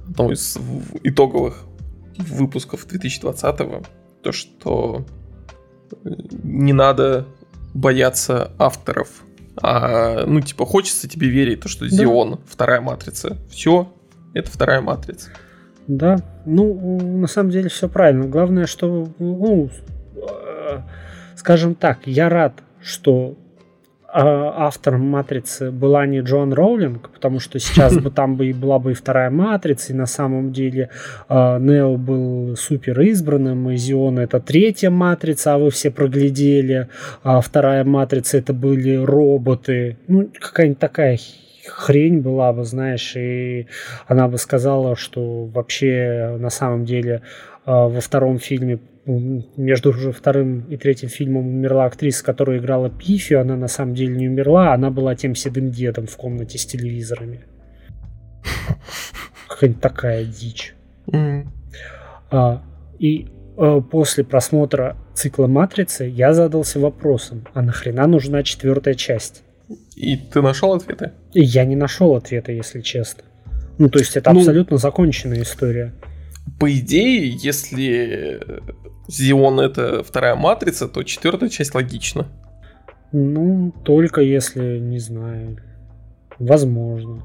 одного 0.08 0.32
из 0.32 0.58
итоговых 1.02 1.64
выпусков 2.18 2.86
2020-го, 2.86 3.82
то, 4.22 4.32
что 4.32 5.06
э, 6.04 6.10
не 6.42 6.72
надо 6.72 7.26
бояться 7.74 8.52
авторов. 8.58 9.08
А, 9.62 10.24
ну, 10.26 10.40
типа, 10.40 10.66
хочется 10.66 11.08
тебе 11.08 11.28
верить, 11.28 11.60
то, 11.60 11.68
что 11.68 11.88
Зион, 11.88 12.30
да. 12.32 12.38
вторая 12.46 12.80
матрица. 12.80 13.36
Все, 13.50 13.92
это 14.34 14.50
вторая 14.50 14.80
матрица. 14.80 15.30
Да, 15.86 16.18
ну, 16.46 17.00
на 17.00 17.26
самом 17.26 17.50
деле 17.50 17.68
все 17.68 17.88
правильно. 17.88 18.26
Главное, 18.26 18.66
что, 18.66 19.08
ну, 19.18 19.70
э, 20.16 20.80
скажем 21.36 21.74
так, 21.74 22.06
я 22.06 22.28
рад, 22.28 22.62
что 22.80 23.36
автором 24.12 25.02
матрицы 25.02 25.70
была 25.70 26.06
не 26.06 26.20
Джон 26.20 26.52
Роулинг, 26.52 27.10
потому 27.10 27.40
что 27.40 27.58
сейчас 27.58 27.96
бы 28.02 28.10
там 28.10 28.36
бы 28.36 28.46
и 28.46 28.52
была 28.52 28.78
бы 28.78 28.92
и 28.92 28.94
вторая 28.94 29.30
матрица, 29.30 29.92
и 29.92 29.96
на 29.96 30.06
самом 30.06 30.52
деле 30.52 30.90
э, 31.28 31.58
Нео 31.60 31.96
был 31.96 32.56
супер 32.56 33.00
избранным, 33.00 33.70
и 33.70 33.76
Зион 33.76 34.18
это 34.18 34.40
третья 34.40 34.90
матрица, 34.90 35.54
а 35.54 35.58
вы 35.58 35.70
все 35.70 35.90
проглядели, 35.90 36.88
а 37.22 37.40
вторая 37.40 37.84
матрица 37.84 38.38
это 38.38 38.52
были 38.52 38.96
роботы. 38.96 39.96
Ну, 40.08 40.30
какая-нибудь 40.40 40.78
такая 40.78 41.18
хрень 41.68 42.20
была 42.20 42.52
бы, 42.52 42.64
знаешь, 42.64 43.14
и 43.16 43.66
она 44.06 44.28
бы 44.28 44.38
сказала, 44.38 44.96
что 44.96 45.44
вообще 45.44 46.36
на 46.38 46.50
самом 46.50 46.84
деле 46.84 47.22
во 47.66 48.00
втором 48.00 48.38
фильме 48.38 48.80
между 49.56 49.90
уже 49.90 50.12
вторым 50.12 50.66
и 50.68 50.76
третьим 50.76 51.08
фильмом 51.08 51.46
умерла 51.46 51.86
актриса, 51.86 52.24
которая 52.24 52.58
играла 52.58 52.90
Пифи, 52.90 53.34
она 53.34 53.56
на 53.56 53.68
самом 53.68 53.94
деле 53.94 54.14
не 54.16 54.28
умерла, 54.28 54.72
она 54.72 54.90
была 54.90 55.14
тем 55.14 55.34
седым 55.34 55.70
дедом 55.70 56.06
в 56.06 56.16
комнате 56.16 56.58
с 56.58 56.66
телевизорами. 56.66 57.44
Какая-нибудь 59.48 59.82
такая 59.82 60.24
дичь. 60.24 60.74
Mm. 61.06 61.48
А, 62.30 62.62
и 62.98 63.28
а, 63.56 63.80
после 63.80 64.24
просмотра 64.24 64.96
цикла 65.14 65.46
«Матрицы» 65.46 66.04
я 66.04 66.32
задался 66.32 66.78
вопросом, 66.78 67.46
а 67.52 67.62
нахрена 67.62 68.06
нужна 68.06 68.42
четвертая 68.42 68.94
часть? 68.94 69.42
И 69.96 70.16
ты 70.16 70.40
нашел 70.40 70.72
ответы? 70.72 71.12
Я 71.32 71.64
не 71.64 71.76
нашел 71.76 72.14
ответа, 72.14 72.52
если 72.52 72.80
честно. 72.80 73.24
Ну, 73.78 73.88
то 73.88 73.98
есть 73.98 74.16
это 74.16 74.32
ну, 74.32 74.40
абсолютно 74.40 74.76
законченная 74.76 75.42
история. 75.42 75.92
По 76.58 76.70
идее, 76.70 77.28
если 77.30 78.40
Зион 79.10 79.60
это 79.60 80.02
вторая 80.02 80.34
матрица, 80.34 80.88
то 80.88 81.02
четвертая 81.02 81.48
часть 81.48 81.74
логична. 81.74 82.26
Ну, 83.12 83.72
только 83.84 84.20
если, 84.20 84.78
не 84.78 84.98
знаю, 84.98 85.58
возможно. 86.38 87.24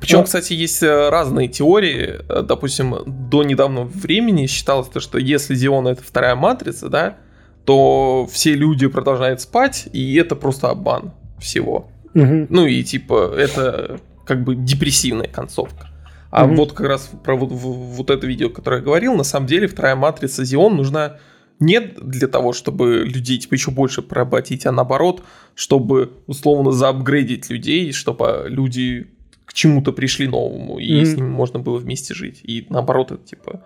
Причем, 0.00 0.20
а... 0.20 0.22
кстати, 0.24 0.54
есть 0.54 0.82
э, 0.82 1.08
разные 1.10 1.48
теории. 1.48 2.20
Э, 2.28 2.42
допустим, 2.42 2.96
до 3.06 3.44
недавнего 3.44 3.84
времени 3.84 4.46
считалось, 4.46 4.88
что 4.96 5.18
если 5.18 5.54
Зион 5.54 5.88
это 5.88 6.02
вторая 6.02 6.34
матрица, 6.34 6.88
да, 6.88 7.16
то 7.64 8.28
все 8.32 8.54
люди 8.54 8.86
продолжают 8.88 9.40
спать, 9.40 9.88
и 9.92 10.16
это 10.16 10.34
просто 10.34 10.70
обман 10.70 11.12
всего. 11.38 11.90
Угу. 12.14 12.46
Ну 12.48 12.66
и 12.66 12.82
типа 12.82 13.34
это 13.36 14.00
как 14.24 14.42
бы 14.42 14.56
депрессивная 14.56 15.28
концовка. 15.28 15.89
А 16.30 16.46
mm 16.46 16.56
вот 16.56 16.72
как 16.72 16.86
раз 16.86 17.10
про 17.24 17.34
вот, 17.34 17.50
вот 17.50 18.10
это 18.10 18.26
видео, 18.26 18.50
которое 18.50 18.76
я 18.76 18.82
говорил, 18.82 19.14
на 19.14 19.24
самом 19.24 19.46
деле 19.46 19.66
вторая 19.66 19.96
матрица 19.96 20.42
Xeon 20.42 20.70
нужна 20.70 21.16
не 21.58 21.80
для 21.80 22.28
того, 22.28 22.52
чтобы 22.52 23.04
людей 23.04 23.38
типа 23.38 23.54
еще 23.54 23.70
больше 23.70 24.00
поработить, 24.00 24.64
а 24.64 24.72
наоборот, 24.72 25.22
чтобы 25.54 26.12
условно 26.26 26.72
заапгрейдить 26.72 27.50
людей, 27.50 27.92
чтобы 27.92 28.46
люди 28.48 29.08
к 29.44 29.52
чему-то 29.52 29.92
пришли 29.92 30.28
новому, 30.28 30.78
и 30.78 31.00
mm 31.00 31.04
с 31.04 31.16
ними 31.16 31.28
можно 31.28 31.58
было 31.58 31.78
вместе 31.78 32.14
жить. 32.14 32.40
И 32.44 32.66
наоборот, 32.70 33.10
это 33.10 33.26
типа 33.26 33.62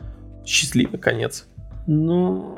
счастливый 0.47 0.99
конец. 0.99 1.47
Ну, 1.87 2.57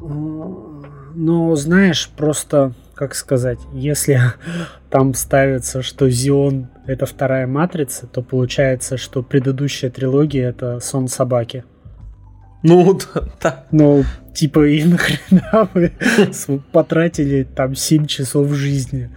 ну, 0.00 1.54
знаешь, 1.56 2.10
просто 2.16 2.74
как 3.00 3.14
сказать, 3.14 3.58
если 3.72 4.20
там 4.90 5.14
ставится, 5.14 5.80
что 5.82 6.10
Зион 6.10 6.68
это 6.86 7.06
вторая 7.06 7.46
матрица, 7.46 8.06
то 8.06 8.20
получается, 8.20 8.98
что 8.98 9.22
предыдущая 9.22 9.90
трилогия 9.90 10.50
это 10.50 10.80
сон 10.80 11.08
собаки. 11.08 11.64
Ну, 12.62 12.98
да. 13.14 13.24
да. 13.42 13.64
Ну, 13.70 14.04
типа, 14.34 14.68
и 14.68 14.84
нахрена 14.84 15.68
вы 15.72 15.92
потратили 16.72 17.44
там 17.44 17.74
7 17.74 18.04
часов 18.04 18.52
жизни 18.52 19.10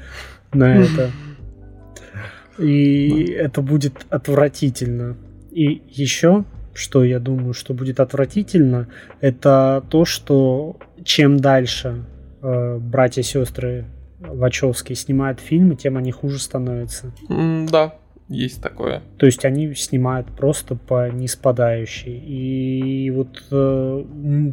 на 0.53 0.77
это. 0.77 1.11
И 2.57 3.31
это 3.31 3.61
будет 3.61 4.05
отвратительно. 4.09 5.17
И 5.51 5.81
еще, 5.89 6.45
что 6.73 7.03
я 7.03 7.19
думаю, 7.19 7.53
что 7.53 7.73
будет 7.73 7.99
отвратительно, 7.99 8.87
это 9.21 9.83
то, 9.89 10.05
что 10.05 10.77
чем 11.03 11.37
дальше 11.39 12.03
э, 12.41 12.77
братья-сестры 12.77 13.85
Вачовски 14.19 14.93
снимают 14.93 15.39
фильмы, 15.39 15.75
тем 15.75 15.97
они 15.97 16.11
хуже 16.11 16.39
становятся. 16.39 17.11
М, 17.29 17.67
Да, 17.67 17.95
есть 18.29 18.61
такое. 18.61 19.01
То 19.17 19.25
есть 19.25 19.43
они 19.45 19.73
снимают 19.75 20.27
просто 20.27 20.75
по 20.75 21.09
неспадающей. 21.11 22.17
И 22.17 23.11
вот 23.11 23.43
э, 23.51 24.03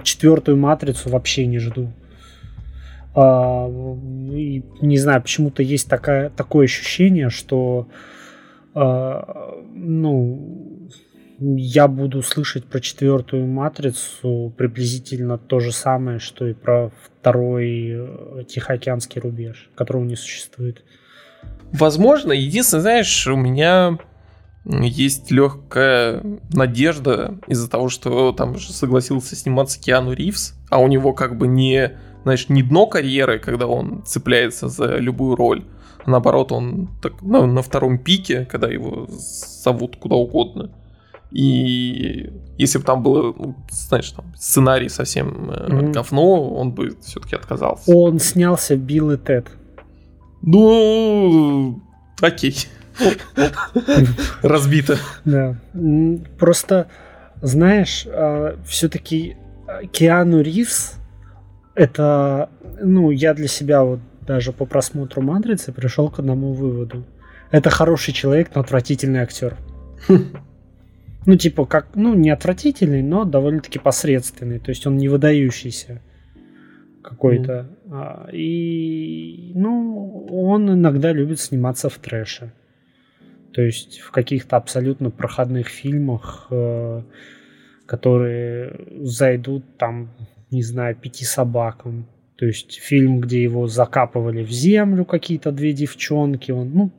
четвертую 0.02 0.56
матрицу 0.56 1.08
вообще 1.08 1.46
не 1.46 1.58
жду. 1.58 1.92
А, 3.14 3.68
и 4.32 4.62
не 4.80 4.98
знаю, 4.98 5.22
почему-то 5.22 5.62
есть 5.62 5.88
такая, 5.88 6.30
такое 6.30 6.66
ощущение, 6.66 7.28
что 7.28 7.88
а, 8.74 9.56
ну, 9.74 10.69
я 11.40 11.88
буду 11.88 12.22
слышать 12.22 12.66
про 12.66 12.80
четвертую 12.80 13.46
матрицу 13.46 14.52
приблизительно 14.56 15.38
то 15.38 15.58
же 15.58 15.72
самое, 15.72 16.18
что 16.18 16.46
и 16.46 16.52
про 16.52 16.92
второй 17.04 17.88
э, 17.92 18.44
Тихоокеанский 18.46 19.20
рубеж, 19.20 19.70
которого 19.74 20.04
не 20.04 20.16
существует. 20.16 20.84
Возможно, 21.72 22.32
единственное, 22.32 22.82
знаешь, 22.82 23.26
у 23.26 23.36
меня 23.36 23.98
есть 24.64 25.30
легкая 25.30 26.22
надежда 26.52 27.38
из-за 27.46 27.70
того, 27.70 27.88
что 27.88 28.32
там 28.32 28.58
же 28.58 28.72
согласился 28.72 29.34
сниматься 29.34 29.80
Киану 29.80 30.12
Ривз, 30.12 30.54
а 30.68 30.78
у 30.78 30.88
него 30.88 31.14
как 31.14 31.38
бы 31.38 31.46
не, 31.46 31.98
знаешь, 32.24 32.50
не 32.50 32.62
дно 32.62 32.86
карьеры, 32.86 33.38
когда 33.38 33.66
он 33.66 34.02
цепляется 34.04 34.68
за 34.68 34.96
любую 34.96 35.36
роль, 35.36 35.64
а 36.04 36.10
наоборот, 36.10 36.52
он 36.52 36.90
так, 37.00 37.22
на, 37.22 37.46
на 37.46 37.62
втором 37.62 37.98
пике, 37.98 38.44
когда 38.44 38.68
его 38.68 39.06
зовут 39.08 39.96
куда 39.96 40.16
угодно. 40.16 40.70
И 41.30 42.30
если 42.58 42.78
бы 42.78 42.84
там 42.84 43.02
было, 43.02 43.32
ну, 43.36 43.54
знаешь, 43.70 44.10
там 44.10 44.24
сценарий 44.36 44.88
совсем 44.88 45.50
э, 45.50 45.72
Мгм. 45.72 45.92
говно, 45.92 46.50
он 46.54 46.72
бы 46.72 46.96
все-таки 47.02 47.36
отказался. 47.36 47.90
Он 47.94 48.18
снялся 48.18 48.76
Билл 48.76 49.12
и 49.12 49.16
Тед. 49.16 49.46
Ну, 50.42 51.80
окей. 52.20 52.66
Разбито. 54.42 54.98
Да. 55.24 55.56
Просто, 56.38 56.88
знаешь, 57.42 58.06
все-таки 58.66 59.36
Киану 59.92 60.40
Ривз 60.40 60.94
это, 61.74 62.50
ну, 62.82 63.10
я 63.10 63.32
для 63.34 63.48
себя 63.48 63.84
вот 63.84 64.00
даже 64.26 64.52
по 64.52 64.66
просмотру 64.66 65.22
Матрицы 65.22 65.72
пришел 65.72 66.10
к 66.10 66.18
одному 66.18 66.52
выводу. 66.52 67.04
Это 67.50 67.70
хороший 67.70 68.12
человек, 68.12 68.50
но 68.54 68.60
отвратительный 68.60 69.20
актер. 69.20 69.56
Ну, 71.26 71.36
типа, 71.36 71.66
как, 71.66 71.88
ну, 71.94 72.14
не 72.14 72.30
отвратительный, 72.30 73.02
но 73.02 73.24
довольно-таки 73.24 73.78
посредственный. 73.78 74.58
То 74.58 74.70
есть 74.70 74.86
он 74.86 74.96
не 74.96 75.08
выдающийся 75.08 76.00
какой-то. 77.02 77.68
А, 77.90 78.28
И, 78.32 79.52
ну, 79.54 80.26
он 80.30 80.72
иногда 80.72 81.12
любит 81.12 81.40
сниматься 81.40 81.88
в 81.88 81.98
трэше. 81.98 82.52
То 83.52 83.62
есть 83.62 83.98
в 83.98 84.10
каких-то 84.10 84.56
абсолютно 84.56 85.10
проходных 85.10 85.68
фильмах, 85.68 86.46
э, 86.50 87.02
которые 87.86 88.86
зайдут 89.02 89.76
там, 89.76 90.10
не 90.50 90.62
знаю, 90.62 90.94
пяти 90.94 91.24
собакам. 91.24 92.06
То 92.36 92.46
есть 92.46 92.78
фильм, 92.80 93.20
где 93.20 93.42
его 93.42 93.66
закапывали 93.66 94.44
в 94.44 94.50
землю 94.50 95.04
какие-то 95.04 95.50
две 95.52 95.72
девчонки, 95.72 96.52
он, 96.52 96.70
ну, 96.70 96.92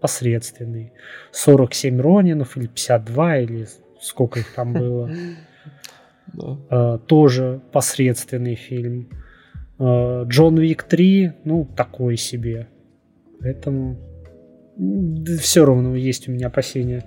посредственный. 0.00 0.92
47 1.32 2.00
Ронинов 2.00 2.56
или 2.56 2.66
52, 2.66 3.38
или 3.38 3.66
сколько 4.00 4.40
их 4.40 4.52
там 4.54 4.72
было. 4.74 5.10
Э, 6.70 6.98
тоже 7.06 7.60
посредственный 7.72 8.54
фильм. 8.54 9.08
Э, 9.78 10.24
Джон 10.26 10.58
Вик 10.58 10.82
3, 10.82 11.32
ну, 11.44 11.64
такой 11.64 12.16
себе. 12.16 12.68
Поэтому 13.40 13.98
все 15.40 15.64
равно 15.64 15.94
есть 15.96 16.28
у 16.28 16.32
меня 16.32 16.48
опасения. 16.48 17.04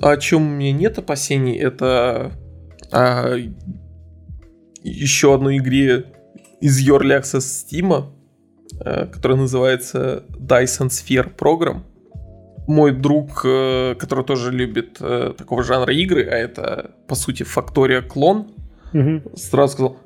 А 0.00 0.10
О 0.12 0.16
чем 0.16 0.46
у 0.46 0.56
меня 0.56 0.72
нет 0.72 0.98
опасений, 0.98 1.58
это 1.58 2.32
о 2.92 3.36
еще 4.82 5.34
одной 5.34 5.58
игре 5.58 6.04
из 6.60 6.88
Early 6.88 7.20
Access 7.20 7.40
Steam, 7.40 8.06
э, 8.80 9.06
которая 9.06 9.38
называется 9.38 10.24
Dyson 10.30 10.88
Sphere 10.88 11.34
Program. 11.36 11.82
Мой 12.66 12.92
друг, 12.92 13.42
э, 13.44 13.94
который 13.98 14.24
тоже 14.24 14.50
любит 14.52 14.98
э, 15.00 15.32
такого 15.36 15.62
жанра 15.62 15.92
игры, 15.94 16.22
а 16.24 16.34
это, 16.34 16.90
по 17.06 17.14
сути, 17.14 17.42
Фактория 17.42 18.02
клон, 18.02 18.52
Мгм. 18.92 19.22
сразу 19.36 19.72
сказал, 19.72 19.96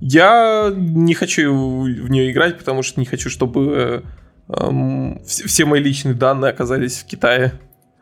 я 0.00 0.72
не 0.76 1.14
хочу 1.14 1.52
в 1.54 2.10
нее 2.10 2.30
играть, 2.30 2.58
потому 2.58 2.82
что 2.82 3.00
не 3.00 3.06
хочу, 3.06 3.30
чтобы 3.30 4.02
э, 4.48 5.12
все 5.24 5.64
мои 5.64 5.80
личные 5.80 6.14
данные 6.14 6.50
оказались 6.50 6.98
в 6.98 7.06
Китае. 7.06 7.52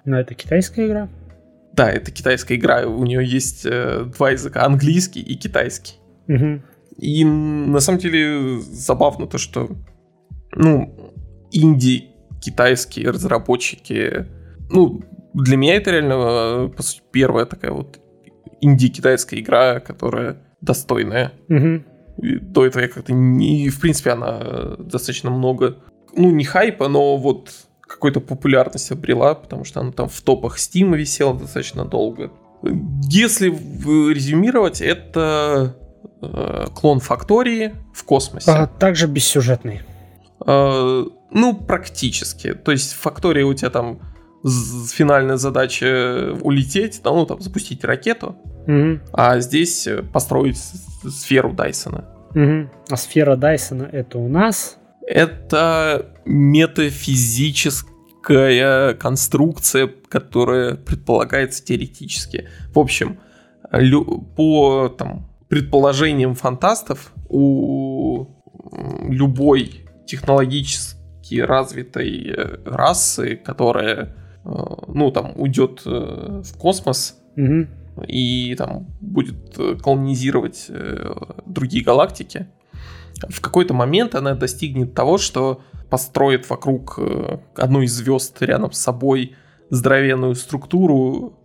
Но 0.05 0.19
это 0.19 0.35
китайская 0.35 0.87
игра. 0.87 1.09
Да, 1.73 1.91
это 1.91 2.11
китайская 2.11 2.57
игра, 2.57 2.87
у 2.87 3.05
нее 3.05 3.25
есть 3.25 3.65
э, 3.67 4.05
два 4.17 4.31
языка, 4.31 4.65
английский 4.65 5.21
и 5.21 5.35
китайский. 5.35 5.95
Мгм. 6.27 6.63
И 6.99 7.25
на 7.25 7.81
самом 7.81 7.99
деле 7.99 8.61
забавно 8.61 9.27
то, 9.27 9.39
что 9.39 9.71
ну, 10.53 11.13
инди 11.51 12.11
китайские 12.41 13.11
разработчики, 13.11 14.27
ну, 14.71 15.03
для 15.35 15.57
меня 15.57 15.77
это 15.77 15.91
реально, 15.91 16.15
э, 16.15 16.69
по 16.69 16.83
сути, 16.83 17.03
первая 17.11 17.47
такая 17.47 17.73
вот 17.73 17.99
инди-китайская 18.61 19.41
игра, 19.41 19.81
которая 19.81 20.39
достойная. 20.61 21.33
И 22.23 22.37
до 22.37 22.67
этого 22.67 22.83
я 22.83 22.89
как-то 22.89 23.13
не... 23.13 23.69
В 23.69 23.81
принципе, 23.81 24.11
она 24.11 24.77
достаточно 24.79 25.31
много... 25.31 25.79
Ну, 26.17 26.31
не 26.31 26.45
хайпа, 26.45 26.89
но 26.89 27.17
вот 27.17 27.51
какой-то 27.81 28.21
популярность 28.21 28.93
обрела, 28.93 29.35
потому 29.35 29.65
что 29.65 29.81
она 29.81 29.91
там 29.91 30.09
в 30.09 30.21
топах 30.21 30.59
Steam 30.59 30.97
висела 30.97 31.35
достаточно 31.35 31.85
долго. 31.85 32.31
Если 33.11 33.49
резюмировать, 33.49 34.81
это 34.81 35.77
э, 36.33 36.67
клон 36.75 37.01
Фактории 37.01 37.75
в 37.93 38.05
космосе. 38.05 38.51
А 38.51 38.67
также 38.67 39.07
бессюжетный. 39.07 39.83
Э, 40.47 41.05
ну, 41.31 41.55
практически. 41.55 42.55
То 42.55 42.73
есть 42.73 42.95
Фактория 42.95 43.45
у 43.45 43.53
тебя 43.55 43.71
там 43.71 44.01
финальная 44.93 45.37
задача 45.37 46.37
улететь, 46.43 47.01
ну, 47.05 47.25
там, 47.27 47.41
запустить 47.41 47.85
ракету, 47.85 48.37
Мгм. 48.67 49.01
а 49.13 49.39
здесь 49.41 49.87
э, 49.87 50.03
построить 50.03 50.59
сферу 50.59 51.53
Дайсона. 51.53 52.05
Мгм. 52.35 52.71
А 52.91 52.97
сфера 52.97 53.37
Дайсона 53.37 53.89
это 53.91 54.19
у 54.19 54.29
нас. 54.29 54.77
Это 55.07 56.07
метафизическая 56.25 58.95
конструкция, 58.95 59.91
которая 60.09 60.77
предполагается 60.77 61.63
теоретически. 61.65 62.49
В 62.75 62.79
общем, 62.79 63.19
по 64.37 64.89
там, 64.89 65.29
предположениям 65.49 66.35
фантастов, 66.35 67.13
у 67.29 68.27
любой 69.09 69.87
технологически 70.07 71.41
развитой 71.41 72.29
э, 72.29 72.59
расы, 72.65 73.37
которая 73.37 74.15
э, 74.45 74.49
ну, 74.89 75.11
там, 75.11 75.33
уйдет 75.37 75.83
э, 75.87 76.43
в 76.45 76.59
космос 76.59 77.19
Мгм. 77.37 77.69
и 78.07 78.55
там 78.57 78.87
будет 79.01 79.57
колонизировать 79.83 80.71
другие 81.47 81.83
галактики, 81.83 82.47
в 83.29 83.41
какой-то 83.41 83.75
момент 83.75 84.15
она 84.15 84.37
достигнет 84.37 84.95
того, 84.95 85.19
что 85.19 85.63
построит 85.91 86.49
вокруг 86.49 87.01
одной 87.57 87.87
из 87.87 87.93
звезд 87.93 88.41
рядом 88.41 88.71
с 88.71 88.79
собой 88.79 89.35
здоровенную 89.71 90.37
структуру, 90.37 91.41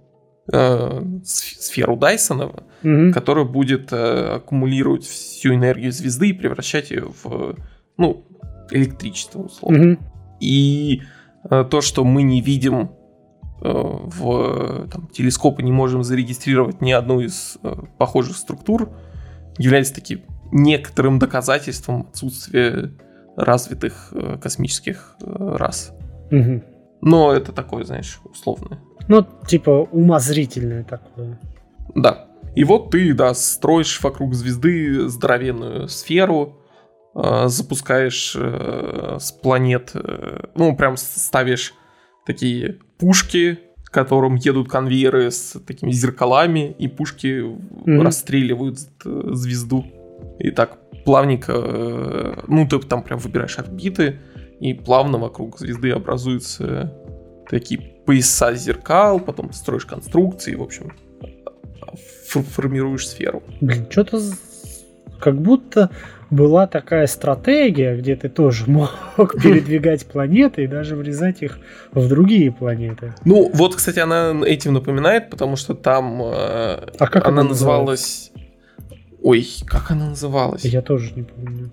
э, 0.51 0.99
сф- 1.23 1.59
сферу 1.59 1.95
Дайсона, 1.95 2.51
Мгм. 2.81 3.13
которая 3.13 3.45
будет 3.45 3.91
э, 3.91 4.35
аккумулировать 4.35 5.05
всю 5.05 5.53
энергию 5.53 5.91
звезды 5.91 6.29
и 6.29 6.33
превращать 6.33 6.91
ее 6.91 7.12
в 7.23 7.55
ну, 7.97 8.25
электричество, 8.71 9.41
условно. 9.41 9.77
Мгм. 9.77 9.99
И 10.39 11.01
э, 11.49 11.65
то, 11.69 11.81
что 11.81 12.03
мы 12.03 12.23
не 12.23 12.41
видим 12.41 12.91
э, 13.62 13.71
в 13.71 14.88
там, 14.89 15.07
телескопы, 15.07 15.63
не 15.63 15.71
можем 15.71 16.03
зарегистрировать 16.03 16.81
ни 16.81 16.91
одну 16.91 17.19
из 17.19 17.57
э, 17.63 17.75
похожих 17.97 18.38
структур, 18.38 18.89
является 19.57 19.93
таким 19.93 20.21
некоторым 20.51 21.19
доказательством 21.19 22.07
отсутствия 22.09 22.91
развитых 23.35 24.09
э, 24.13 24.38
космических 24.41 25.15
э, 25.21 25.55
рас. 25.57 25.93
Мгм. 26.31 26.63
Но 27.01 27.33
это 27.33 27.51
такое, 27.51 27.83
знаешь, 27.83 28.19
условное. 28.23 28.79
Ну, 29.09 29.25
типа 29.47 29.87
умозрительное 29.91 30.83
такое. 30.83 31.37
Да. 31.95 32.27
И 32.55 32.63
вот 32.63 32.91
ты, 32.91 33.13
да, 33.13 33.33
строишь 33.33 33.99
вокруг 34.01 34.33
звезды 34.33 35.07
здоровенную 35.10 35.87
сферу, 35.87 36.57
э, 37.15 37.47
запускаешь 37.47 38.35
э, 38.39 39.17
с 39.19 39.31
планет, 39.31 39.91
э, 39.95 40.45
ну, 40.55 40.75
прям 40.75 40.95
ставишь 40.97 41.73
такие 42.25 42.77
пушки, 42.97 43.60
к 43.83 43.91
которым 43.91 44.35
едут 44.35 44.69
конвейеры 44.69 45.31
с 45.31 45.60
такими 45.65 45.91
зеркалами, 45.91 46.75
и 46.77 46.87
пушки 46.87 47.41
Мгм. 47.85 48.01
расстреливают 48.01 48.77
э, 49.05 49.29
звезду. 49.33 49.85
и 50.39 50.51
так 50.51 50.77
плавненько, 51.05 51.53
э, 51.55 52.33
ну, 52.47 52.67
ты 52.67 52.77
там 52.79 53.03
прям 53.03 53.19
выбираешь 53.19 53.57
орбиты, 53.57 54.19
и 54.60 54.73
плавно 54.73 55.17
вокруг 55.17 55.57
звезды 55.60 55.91
образуются 55.91 56.93
такие 57.50 57.79
пояса 57.79 58.54
зеркал, 58.54 59.19
потом 59.19 59.52
строишь 59.54 59.85
конструкции, 59.85 60.56
в 60.56 60.62
общем, 60.62 60.93
формируешь 62.27 63.08
сферу. 63.08 63.43
Блин, 63.60 63.87
что-то 63.89 64.21
как 65.19 65.41
будто 65.41 65.89
была 66.29 66.67
такая 66.67 67.08
стратегия, 67.08 67.97
где 67.97 68.15
ты 68.15 68.29
тоже 68.29 68.65
мог 68.67 68.91
передвигать 69.17 70.06
планеты 70.06 70.63
и 70.63 70.67
даже 70.67 70.95
врезать 70.95 71.41
их 71.41 71.60
в 71.91 72.08
другие 72.08 72.52
планеты. 72.52 73.15
Ну, 73.25 73.50
вот, 73.54 73.75
кстати, 73.75 74.00
она 74.00 74.39
этим 74.45 74.73
напоминает, 74.73 75.31
потому 75.31 75.56
что 75.56 75.73
там 75.73 76.21
э, 76.21 76.25
а 77.00 77.08
как 77.08 77.27
она 77.27 77.43
называлась... 77.43 78.31
Ой, 79.21 79.45
как 79.65 79.91
она 79.91 80.10
называлась? 80.10 80.63
Я 80.63 80.81
тоже 80.81 81.13
не 81.15 81.23
помню. 81.23 81.71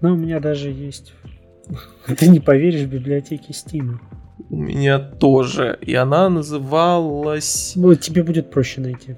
Но 0.00 0.12
у 0.12 0.16
меня 0.16 0.40
даже 0.40 0.68
есть... 0.68 1.14
Ты 2.18 2.28
не 2.28 2.38
поверишь, 2.38 2.82
в 2.82 2.90
библиотеке 2.90 3.52
Steam. 3.52 3.98
У 4.50 4.56
меня 4.56 4.98
тоже. 4.98 5.78
И 5.80 5.94
она 5.94 6.28
называлась... 6.28 7.72
Ну, 7.76 7.94
тебе 7.94 8.22
будет 8.22 8.50
проще 8.50 8.80
найти. 8.80 9.16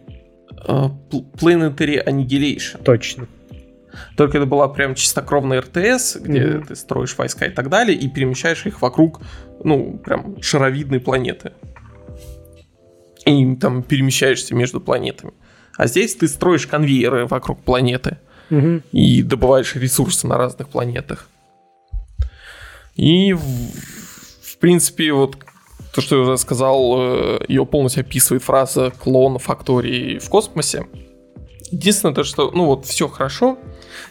Uh, 0.67 0.91
Planetary 1.11 2.05
Annihilation. 2.05 2.83
Точно. 2.83 3.27
Только 4.17 4.39
это 4.39 4.47
была 4.47 4.69
прям 4.69 4.95
чистокровная 4.95 5.61
РТС, 5.61 6.17
где 6.17 6.41
mm-hmm. 6.41 6.67
ты 6.67 6.77
строишь 6.77 7.17
войска 7.17 7.47
и 7.47 7.51
так 7.51 7.69
далее, 7.69 7.97
и 7.97 8.09
перемещаешь 8.09 8.67
их 8.67 8.83
вокруг, 8.83 9.21
ну, 9.65 9.99
прям 9.99 10.41
шаровидной 10.43 11.01
планеты. 11.01 11.53
И 13.27 13.57
там 13.57 13.83
перемещаешься 13.83 14.55
между 14.55 14.81
планетами. 14.81 15.33
А 15.77 15.87
здесь 15.87 16.15
ты 16.17 16.29
строишь 16.29 16.67
конвейеры 16.67 17.27
вокруг 17.27 17.63
планеты 17.63 18.19
mm-hmm. 18.51 18.83
и 18.93 19.23
добываешь 19.23 19.75
ресурсы 19.77 20.27
на 20.27 20.37
разных 20.37 20.69
планетах. 20.69 21.29
И, 22.97 23.35
принципе, 24.61 25.13
вот 25.13 25.37
то, 25.93 26.01
что 26.01 26.17
я 26.17 26.23
уже 26.23 26.39
сказал, 26.39 26.95
э, 26.99 27.45
ее 27.49 27.67
полностью 27.67 28.03
описывает 28.03 28.43
фраза 28.43 28.93
клон 29.03 29.39
фактории 29.39 30.19
в 30.19 30.29
космосе. 30.29 30.87
Единственное 31.71 32.15
то, 32.15 32.25
что, 32.25 32.51
ну 32.51 32.67
вот, 32.67 32.87
все 32.87 33.09
хорошо. 33.09 33.59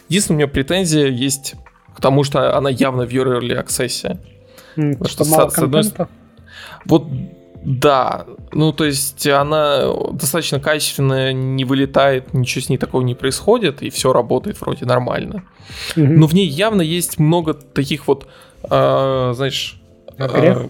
Единственная 0.08 0.36
у 0.36 0.38
меня 0.40 0.48
претензия 0.48 1.08
есть 1.08 1.54
к 1.94 2.00
тому, 2.00 2.24
что 2.24 2.56
она 2.56 2.70
явно 2.70 3.06
в 3.06 3.10
Early 3.10 3.64
Access. 3.64 4.18
Mm, 4.76 4.96
что, 5.06 5.24
что 5.24 5.24
мало 5.24 5.50
с, 5.50 5.58
одной... 5.58 5.84
Вот 6.86 7.06
да, 7.62 8.24
ну 8.52 8.72
то 8.72 8.86
есть 8.86 9.26
она 9.26 9.92
достаточно 10.12 10.60
качественная, 10.60 11.34
не 11.34 11.64
вылетает, 11.64 12.32
ничего 12.32 12.62
с 12.62 12.68
ней 12.70 12.78
такого 12.78 13.02
не 13.02 13.14
происходит, 13.14 13.82
и 13.82 13.90
все 13.90 14.12
работает 14.12 14.60
вроде 14.60 14.86
нормально. 14.86 15.44
Mm-hmm. 15.94 16.06
Но 16.06 16.26
в 16.26 16.34
ней 16.34 16.46
явно 16.46 16.80
есть 16.80 17.18
много 17.18 17.54
таких 17.54 18.06
вот, 18.06 18.26
э, 18.62 19.32
знаешь... 19.34 19.79
Э, 20.20 20.68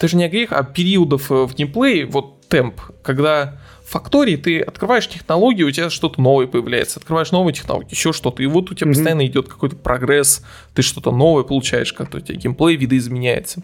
даже 0.00 0.16
не 0.16 0.28
грех, 0.28 0.52
а 0.52 0.64
периодов 0.64 1.30
в 1.30 1.54
геймплее, 1.54 2.06
вот 2.06 2.48
темп, 2.48 2.80
когда 3.02 3.58
фактории 3.92 4.36
ты 4.36 4.60
открываешь 4.60 5.08
технологию, 5.08 5.68
у 5.68 5.70
тебя 5.70 5.90
что-то 5.90 6.20
новое 6.20 6.46
появляется, 6.46 6.98
открываешь 6.98 7.30
новые 7.30 7.54
технологии, 7.54 7.90
еще 7.90 8.12
что-то, 8.12 8.42
и 8.42 8.46
вот 8.46 8.70
у 8.70 8.74
тебя 8.74 8.90
mm-hmm. 8.90 8.94
постоянно 8.94 9.26
идет 9.26 9.48
какой-то 9.48 9.76
прогресс, 9.76 10.42
ты 10.74 10.82
что-то 10.82 11.12
новое 11.12 11.44
получаешь, 11.44 11.92
как-то 11.92 12.18
у 12.18 12.20
тебя 12.20 12.38
геймплей 12.38 12.76
видоизменяется. 12.76 13.62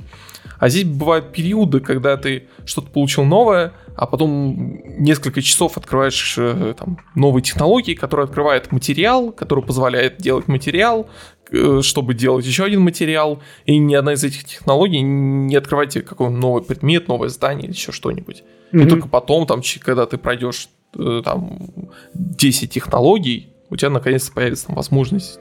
А 0.59 0.69
здесь 0.69 0.85
бывают 0.85 1.33
периоды, 1.33 1.81
когда 1.81 2.17
ты 2.17 2.49
что-то 2.67 2.89
получил 2.89 3.25
новое, 3.25 3.73
а 3.97 4.07
потом 4.07 4.81
несколько 4.99 5.41
часов 5.43 5.77
открываешь 5.77 6.35
э, 6.39 6.75
там, 6.79 6.99
новые 7.15 7.43
технологии, 7.43 7.95
которые 7.95 8.25
открывают 8.25 8.71
материал, 8.71 9.33
который 9.33 9.65
позволяет 9.65 10.19
делать 10.19 10.47
материал, 10.47 11.09
э, 11.09 11.38
чтобы 11.83 12.15
делать 12.15 12.47
еще 12.47 12.65
один 12.65 12.83
материал, 12.83 13.43
и 13.65 13.79
ни 13.79 13.95
одна 13.95 14.15
из 14.15 14.25
этих 14.25 14.45
технологий 14.45 15.01
не 15.01 15.57
открывает 15.57 15.91
тебе 15.91 16.05
какой-то 16.05 16.35
новый 16.35 16.63
предмет, 16.63 17.09
новое 17.09 17.29
здание 17.29 17.65
или 17.65 17.73
еще 17.73 17.93
что-нибудь. 17.93 18.45
Mm-hmm. 18.73 18.87
И 18.87 18.89
только 18.89 19.09
потом, 19.09 19.47
там, 19.47 19.63
когда 19.81 20.07
ты 20.07 20.19
пройдешь 20.19 20.69
э, 20.97 21.23
там 21.25 21.71
10 22.15 22.71
технологий, 22.71 23.49
у 23.71 23.77
тебя 23.77 23.91
наконец-то 23.91 24.33
появится 24.33 24.67
там, 24.67 24.77
возможность 24.77 25.39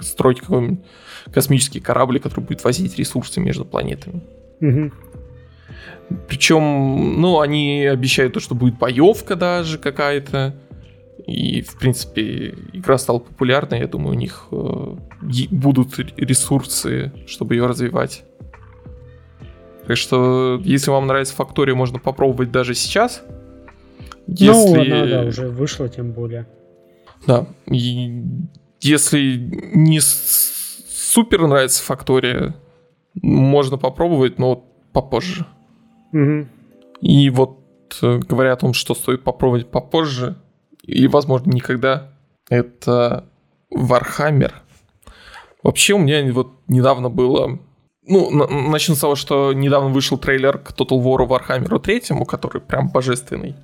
строить 0.00 0.40
какой-нибудь 0.40 0.80
космический 1.32 1.80
корабль, 1.80 2.18
который 2.18 2.44
будет 2.44 2.64
возить 2.64 2.98
ресурсы 2.98 3.40
между 3.40 3.64
планетами. 3.64 4.22
Mm-hmm. 4.60 4.92
Причем, 6.28 7.20
ну, 7.20 7.40
они 7.40 7.86
обещают 7.86 8.34
то, 8.34 8.40
что 8.40 8.54
будет 8.54 8.78
боевка 8.78 9.36
даже 9.36 9.78
какая-то. 9.78 10.54
И, 11.26 11.62
в 11.62 11.78
принципе, 11.78 12.54
игра 12.72 12.98
стала 12.98 13.18
популярной. 13.18 13.80
Я 13.80 13.86
думаю, 13.86 14.16
у 14.16 14.18
них 14.18 14.48
э, 14.50 14.96
будут 15.50 15.98
ресурсы, 16.16 17.12
чтобы 17.26 17.54
ее 17.54 17.66
развивать. 17.66 18.24
Так 19.86 19.96
что, 19.96 20.60
если 20.64 20.90
вам 20.90 21.06
нравится 21.06 21.34
Фактория, 21.34 21.74
можно 21.74 21.98
попробовать 21.98 22.50
даже 22.50 22.74
сейчас. 22.74 23.22
Ну, 24.26 24.34
если... 24.34 24.88
Ну, 24.88 24.96
она, 24.96 25.06
да, 25.06 25.22
уже 25.24 25.48
вышла, 25.48 25.88
тем 25.88 26.12
более. 26.12 26.46
Да. 27.26 27.46
И 27.66 28.24
если 28.80 29.36
не 29.74 30.00
супер 30.00 31.46
нравится 31.46 31.82
Фактория, 31.82 32.54
можно 33.14 33.76
попробовать, 33.78 34.38
но 34.38 34.64
попозже. 34.92 35.46
Угу. 36.12 36.46
И 37.00 37.30
вот 37.30 37.58
э, 38.02 38.18
говоря 38.18 38.52
о 38.52 38.56
том, 38.56 38.72
что 38.72 38.94
стоит 38.94 39.22
попробовать 39.22 39.70
попозже, 39.70 40.36
и, 40.82 41.06
возможно, 41.06 41.50
никогда, 41.50 42.12
это 42.48 43.24
Warhammer. 43.72 44.52
Вообще 45.62 45.94
у 45.94 45.98
меня 45.98 46.30
вот 46.32 46.52
недавно 46.66 47.08
было 47.08 47.58
ну, 48.06 48.30
начну 48.70 48.94
с 48.94 49.00
того, 49.00 49.14
что 49.14 49.52
недавно 49.52 49.90
вышел 49.90 50.18
трейлер 50.18 50.58
к 50.58 50.72
Total 50.72 51.00
War 51.00 51.26
Warhammer 51.26 51.78
3, 51.78 52.02
который 52.26 52.60
прям 52.60 52.88
божественный. 52.88 53.54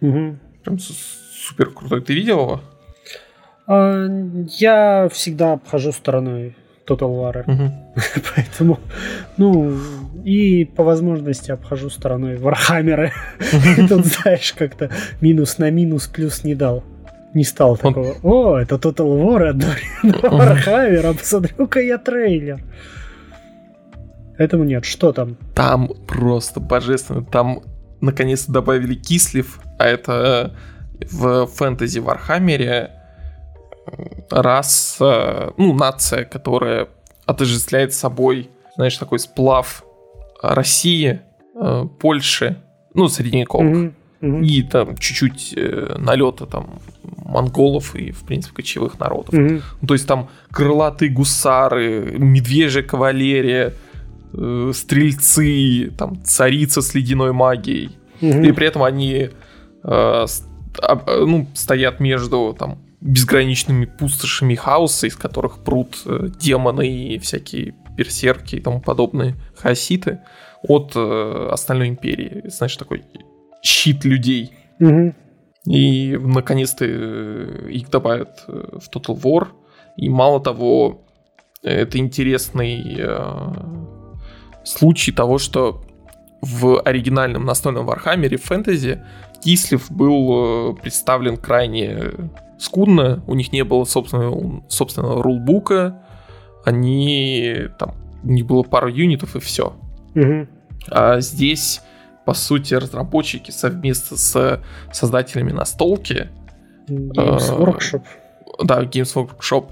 Угу. 0.00 0.36
Прям 0.64 0.78
супер 0.78 1.70
крутой. 1.70 2.00
Ты 2.00 2.14
видел 2.14 2.40
его? 2.40 2.60
А, 3.66 4.06
я 4.58 5.08
всегда 5.12 5.52
обхожу 5.52 5.92
стороной 5.92 6.56
Total 6.92 7.08
War. 7.08 7.42
Угу. 7.46 7.72
Поэтому, 8.36 8.78
ну, 9.36 9.72
и 10.24 10.64
по 10.64 10.84
возможности 10.84 11.50
обхожу 11.50 11.90
стороной 11.90 12.36
Вархаммеры. 12.36 13.12
Тут, 13.88 14.06
знаешь, 14.06 14.52
как-то 14.52 14.90
минус 15.20 15.58
на 15.58 15.70
минус 15.70 16.06
плюс 16.06 16.44
не 16.44 16.54
дал. 16.54 16.84
Не 17.34 17.44
стал 17.44 17.76
такого. 17.76 18.14
О, 18.22 18.58
это 18.58 18.76
Total 18.76 19.06
War, 19.06 19.54
Warhammer, 20.02 21.06
а 21.06 21.14
посмотрю-ка 21.14 21.80
я 21.80 21.98
трейлер. 21.98 22.60
Этому 24.38 24.64
нет. 24.64 24.84
Что 24.84 25.12
там? 25.12 25.36
Там 25.54 25.90
просто 26.06 26.60
божественно. 26.60 27.24
Там 27.24 27.60
наконец-то 28.00 28.52
добавили 28.52 28.94
Кислев, 28.94 29.60
а 29.78 29.86
это 29.86 30.54
в 31.10 31.46
фэнтези 31.46 32.00
Вархаммере 32.00 32.90
раса, 34.30 35.52
ну, 35.56 35.74
нация, 35.74 36.24
которая 36.24 36.88
отождествляет 37.26 37.94
собой, 37.94 38.50
знаешь, 38.76 38.96
такой 38.96 39.18
сплав 39.18 39.84
России, 40.42 41.20
э, 41.54 41.84
Польши, 42.00 42.62
ну, 42.94 43.08
средневековых. 43.08 43.76
Mm-hmm. 43.76 43.92
Mm-hmm. 44.22 44.44
И 44.44 44.62
там 44.62 44.96
чуть-чуть 44.96 45.54
э, 45.56 45.96
налета 45.98 46.46
там 46.46 46.80
монголов 47.24 47.96
и, 47.96 48.12
в 48.12 48.22
принципе, 48.22 48.56
кочевых 48.56 49.00
народов. 49.00 49.34
Mm-hmm. 49.34 49.62
Ну, 49.80 49.88
то 49.88 49.94
есть 49.94 50.06
там 50.06 50.28
крылатые 50.50 51.10
гусары, 51.10 52.14
медвежья 52.18 52.82
кавалерия, 52.82 53.74
э, 54.32 54.70
стрельцы, 54.74 55.92
там, 55.98 56.22
царица 56.24 56.82
с 56.82 56.94
ледяной 56.94 57.32
магией. 57.32 57.96
Угу. 58.20 58.42
И 58.44 58.52
при 58.52 58.66
этом 58.68 58.84
они 58.84 59.30
э, 59.82 60.26
ну, 61.08 61.48
стоят 61.54 62.00
между 62.00 62.54
там, 62.58 62.78
безграничными 63.02 63.86
пустошами 63.86 64.54
хаоса, 64.54 65.06
из 65.06 65.16
которых 65.16 65.64
прут 65.64 66.02
э, 66.06 66.28
демоны 66.40 66.88
и 66.88 67.18
всякие 67.18 67.74
берсерки 67.96 68.56
и 68.56 68.60
тому 68.60 68.80
подобные 68.80 69.34
хаоситы 69.56 70.20
от 70.62 70.92
э, 70.94 71.48
остальной 71.50 71.88
империи. 71.88 72.42
Знаешь, 72.46 72.76
такой 72.76 73.04
щит 73.62 74.04
людей. 74.04 74.52
Угу. 74.78 75.14
И 75.66 76.16
наконец-то 76.16 76.84
э, 76.84 77.68
их 77.70 77.90
добавят 77.90 78.44
в 78.46 78.88
Total 78.94 79.20
War. 79.20 79.48
И 79.96 80.08
мало 80.08 80.40
того, 80.40 81.02
это 81.62 81.98
интересный 81.98 82.96
э, 82.98 83.52
случай 84.64 85.10
того, 85.10 85.38
что 85.38 85.82
в 86.40 86.80
оригинальном 86.80 87.44
настольном 87.44 87.86
Вархаммере 87.86 88.36
фэнтези 88.36 89.02
Кислев 89.42 89.90
был 89.90 90.70
э, 90.70 90.74
представлен 90.80 91.36
крайне 91.36 92.12
скудно, 92.58 93.22
у 93.26 93.34
них 93.34 93.52
не 93.52 93.64
было 93.64 93.84
собственного, 93.84 94.62
собственного 94.68 95.22
рулбука, 95.22 96.02
они 96.64 97.68
там 97.78 97.94
не 98.22 98.42
было 98.42 98.62
пару 98.62 98.88
юнитов 98.88 99.34
и 99.36 99.40
все. 99.40 99.74
Угу. 100.14 100.46
А 100.90 101.20
здесь, 101.20 101.80
по 102.24 102.34
сути, 102.34 102.74
разработчики 102.74 103.50
совместно 103.50 104.16
с 104.16 104.60
создателями 104.92 105.52
настолки 105.52 106.28
Games 106.88 107.12
А, 107.16 107.62
Workshop. 107.62 108.02
Да, 108.62 108.82
Games 108.82 109.14
Workshop. 109.14 109.70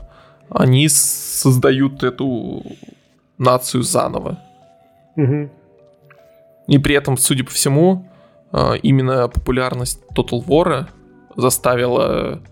Они 0.49 0.89
создают 0.89 2.03
эту 2.03 2.65
нацию 3.39 3.83
заново. 3.83 4.39
Мгм. 5.17 5.51
И 6.67 6.79
при 6.79 6.95
этом, 6.95 7.17
судя 7.17 7.45
по 7.45 7.51
всему, 7.51 8.05
э, 8.05 8.10
именно 8.83 9.29
популярность 9.29 10.01
Total 10.17 10.45
War 10.45 10.87
заставила 11.37 12.43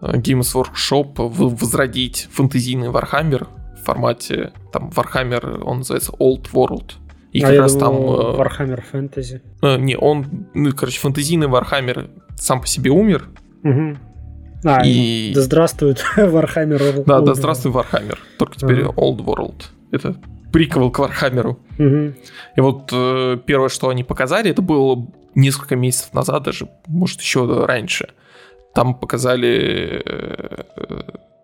э, 0.00 0.16
Games 0.16 0.54
Workshop 0.54 1.12
возродить 1.16 2.28
фэнтезийный 2.32 2.88
Warhammer 2.88 3.46
в 3.80 3.84
формате, 3.84 4.52
там, 4.72 4.88
Warhammer, 4.90 5.62
он 5.62 5.78
называется 5.78 6.12
Old 6.18 6.50
World. 6.52 6.92
И 7.32 7.42
а 7.42 7.48
как 7.48 7.58
раз 7.60 7.76
думал, 7.76 8.34
там... 8.34 8.40
э, 8.40 8.44
Warhammer 8.44 8.82
Fantasy. 8.92 9.40
э, 9.62 9.76
не, 9.78 9.96
он, 9.96 10.48
ну, 10.54 10.72
короче, 10.72 10.98
фэнтезийный 11.00 11.46
Warhammer 11.46 12.10
сам 12.36 12.60
по 12.60 12.66
себе 12.66 12.90
умер. 12.90 13.28
Мгм. 13.62 13.98
А, 14.64 14.84
И... 14.84 15.32
да 15.34 15.40
здравствует 15.42 16.04
Warhammer 16.16 16.78
Old 16.80 17.04
Да, 17.06 17.20
да, 17.20 17.32
World. 17.32 17.34
здравствуй, 17.36 17.72
Warhammer. 17.72 18.18
Только 18.38 18.56
теперь 18.58 18.82
Ага. 18.82 18.92
Old 18.96 19.18
World. 19.24 19.62
Это 19.92 20.16
приквел 20.52 20.90
к 20.90 20.98
Warhammer. 20.98 21.56
Мгм. 21.78 22.14
И 22.56 22.60
вот 22.60 22.90
э, 22.92 23.38
первое, 23.46 23.68
что 23.68 23.88
они 23.88 24.02
показали, 24.04 24.50
это 24.50 24.60
было 24.60 25.06
несколько 25.34 25.76
месяцев 25.76 26.12
назад, 26.14 26.42
даже, 26.42 26.68
может, 26.86 27.20
еще 27.20 27.64
раньше. 27.64 28.10
Там 28.74 28.94
показали 28.94 30.02
э, 30.04 30.62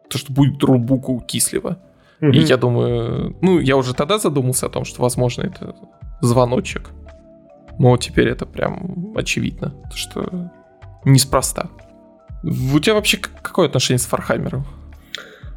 то, 0.08 0.18
что 0.18 0.32
будет 0.32 0.62
рулбук 0.62 1.08
у 1.08 1.20
Кислева. 1.20 1.78
И 2.20 2.38
я 2.38 2.56
думаю, 2.56 3.36
ну, 3.42 3.58
я 3.58 3.76
уже 3.76 3.94
тогда 3.94 4.18
задумался 4.18 4.66
о 4.66 4.68
том, 4.70 4.84
что, 4.84 5.02
возможно, 5.02 5.42
это 5.42 5.74
звоночек. 6.22 6.90
Но 7.78 7.96
теперь 7.98 8.28
это 8.28 8.46
прям 8.46 9.12
очевидно, 9.16 9.74
что 9.94 10.50
неспроста. 11.04 11.68
У 12.42 12.78
тебя 12.80 12.94
вообще 12.94 13.18
какое 13.18 13.66
отношение 13.66 13.98
с 13.98 14.06
Фархаммером? 14.06 14.64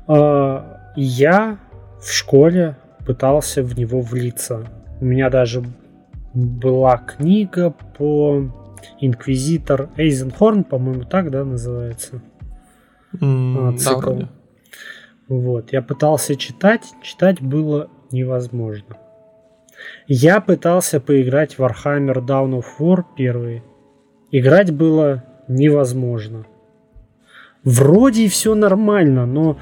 А, 0.08 0.92
Я 0.96 1.60
в 2.02 2.12
школе 2.12 2.78
пытался 3.06 3.64
в 3.64 3.78
него 3.78 4.02
влиться. 4.02 4.66
У 5.00 5.06
меня 5.06 5.30
даже 5.30 5.64
была 6.34 6.98
книга 6.98 7.72
по 7.98 8.44
Инквизитор 9.00 9.90
Эйзенхорн, 9.98 10.64
по-моему, 10.64 11.04
так, 11.04 11.32
да, 11.32 11.44
называется. 11.44 12.22
А, 13.22 13.72
да, 13.72 13.78
цикл. 13.78 14.00
вроде. 14.00 14.30
Вот, 15.28 15.72
я 15.74 15.82
пытался 15.82 16.36
читать, 16.36 16.84
читать 17.04 17.42
было 17.42 17.90
невозможно. 18.12 18.98
Я 20.08 20.42
пытался 20.42 21.00
поиграть 21.00 21.58
в 21.58 21.62
Warhammer 21.62 22.16
Dawn 22.26 22.60
of 22.60 22.66
War 22.80 23.04
первый. 23.16 23.64
Играть 24.32 24.72
было 24.72 25.24
невозможно. 25.48 26.46
Вроде 27.64 28.26
и 28.26 28.28
все 28.30 28.56
нормально, 28.56 29.26
но, 29.26 29.58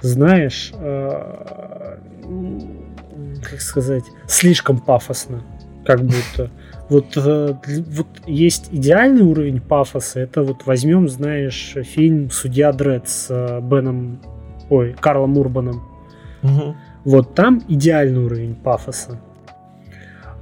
знаешь, 0.00 0.72
м, 0.74 1.66
как 3.42 3.60
сказать, 3.60 4.04
слишком 4.26 4.78
пафосно, 4.80 5.42
как 5.88 6.02
будто. 6.02 6.50
Вот, 6.90 7.16
э, 7.16 7.54
вот 7.86 8.06
есть 8.26 8.68
идеальный 8.70 9.22
уровень 9.22 9.58
пафоса. 9.58 10.20
Это 10.20 10.42
вот 10.42 10.66
возьмем, 10.66 11.08
знаешь, 11.08 11.76
фильм 11.82 12.30
Судья 12.30 12.72
Дред 12.72 13.08
с 13.08 13.28
э, 13.30 13.60
Беном, 13.62 14.20
ой, 14.68 14.94
Карлом 15.00 15.38
Урбаном. 15.38 15.82
Мгм. 16.42 16.76
Вот 17.04 17.34
там 17.34 17.62
идеальный 17.68 18.22
уровень 18.22 18.54
пафоса. 18.54 19.18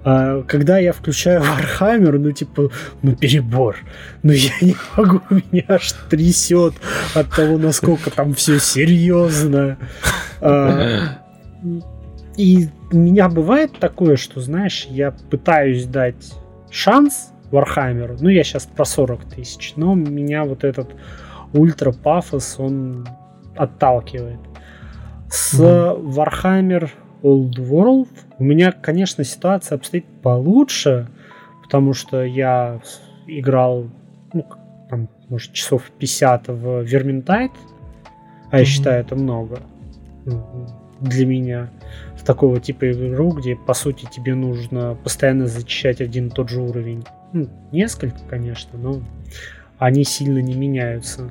А 0.03 0.43
когда 0.43 0.79
я 0.79 0.93
включаю 0.93 1.43
Warhammer, 1.43 2.19
ну 2.19 2.33
типа, 2.33 2.71
ну 3.03 3.15
перебор. 3.15 3.77
Ну 4.25 4.33
я 4.33 4.51
не 4.61 4.75
могу, 4.97 5.21
меня 5.53 5.65
аж 5.69 5.93
трясет 6.11 6.75
от 7.15 7.31
того, 7.31 7.57
насколько 7.57 8.11
там 8.11 8.35
все 8.35 8.59
серьезно. 8.59 9.79
А, 10.41 11.19
и 12.37 12.69
у 12.93 12.97
меня 12.97 13.29
бывает 13.29 13.73
такое, 13.79 14.17
что, 14.17 14.41
знаешь, 14.41 14.87
я 14.91 15.13
пытаюсь 15.31 15.85
дать 15.87 16.35
шанс 16.71 17.33
Warhammer, 17.51 18.19
ну 18.21 18.29
я 18.29 18.45
сейчас 18.45 18.67
про 18.67 18.85
40 18.85 19.25
тысяч, 19.25 19.75
но 19.77 19.95
меня 19.95 20.45
вот 20.45 20.65
этот 20.65 20.95
ультра 21.53 21.93
пафос, 21.93 22.57
он 22.59 23.07
отталкивает. 23.57 24.41
С 25.29 25.59
Warhammer 25.59 26.91
Old 27.23 27.55
World 27.57 28.09
у 28.39 28.45
меня, 28.45 28.73
конечно, 28.73 29.25
ситуация 29.25 29.77
обстоит 29.77 30.05
получше, 30.23 31.09
потому 31.63 31.95
что 31.95 32.23
я 32.23 32.81
играл, 33.27 33.87
ну, 34.33 34.45
там, 34.89 35.09
может, 35.29 35.53
часов 35.53 35.91
50 35.99 36.49
в 36.49 36.83
Vermintide, 36.85 37.51
а 38.51 38.59
я 38.59 38.63
Мгм. 38.63 38.65
считаю 38.67 39.01
это 39.01 39.17
много 39.17 39.61
ну, 40.25 40.67
для 41.01 41.27
меня. 41.27 41.71
Такого 42.27 42.59
типа 42.61 42.91
игру, 42.91 43.31
где, 43.31 43.55
по 43.55 43.73
сути, 43.73 44.07
тебе 44.11 44.35
нужно 44.35 44.97
постоянно 45.05 45.47
зачищать 45.47 46.01
один 46.01 46.27
и 46.27 46.31
тот 46.31 46.49
же 46.51 46.61
уровень. 46.61 47.05
Ну, 47.33 47.49
несколько, 47.71 48.19
конечно, 48.29 48.77
но 48.79 49.01
они 49.79 50.03
сильно 50.03 50.39
не 50.41 50.55
меняются. 50.55 51.31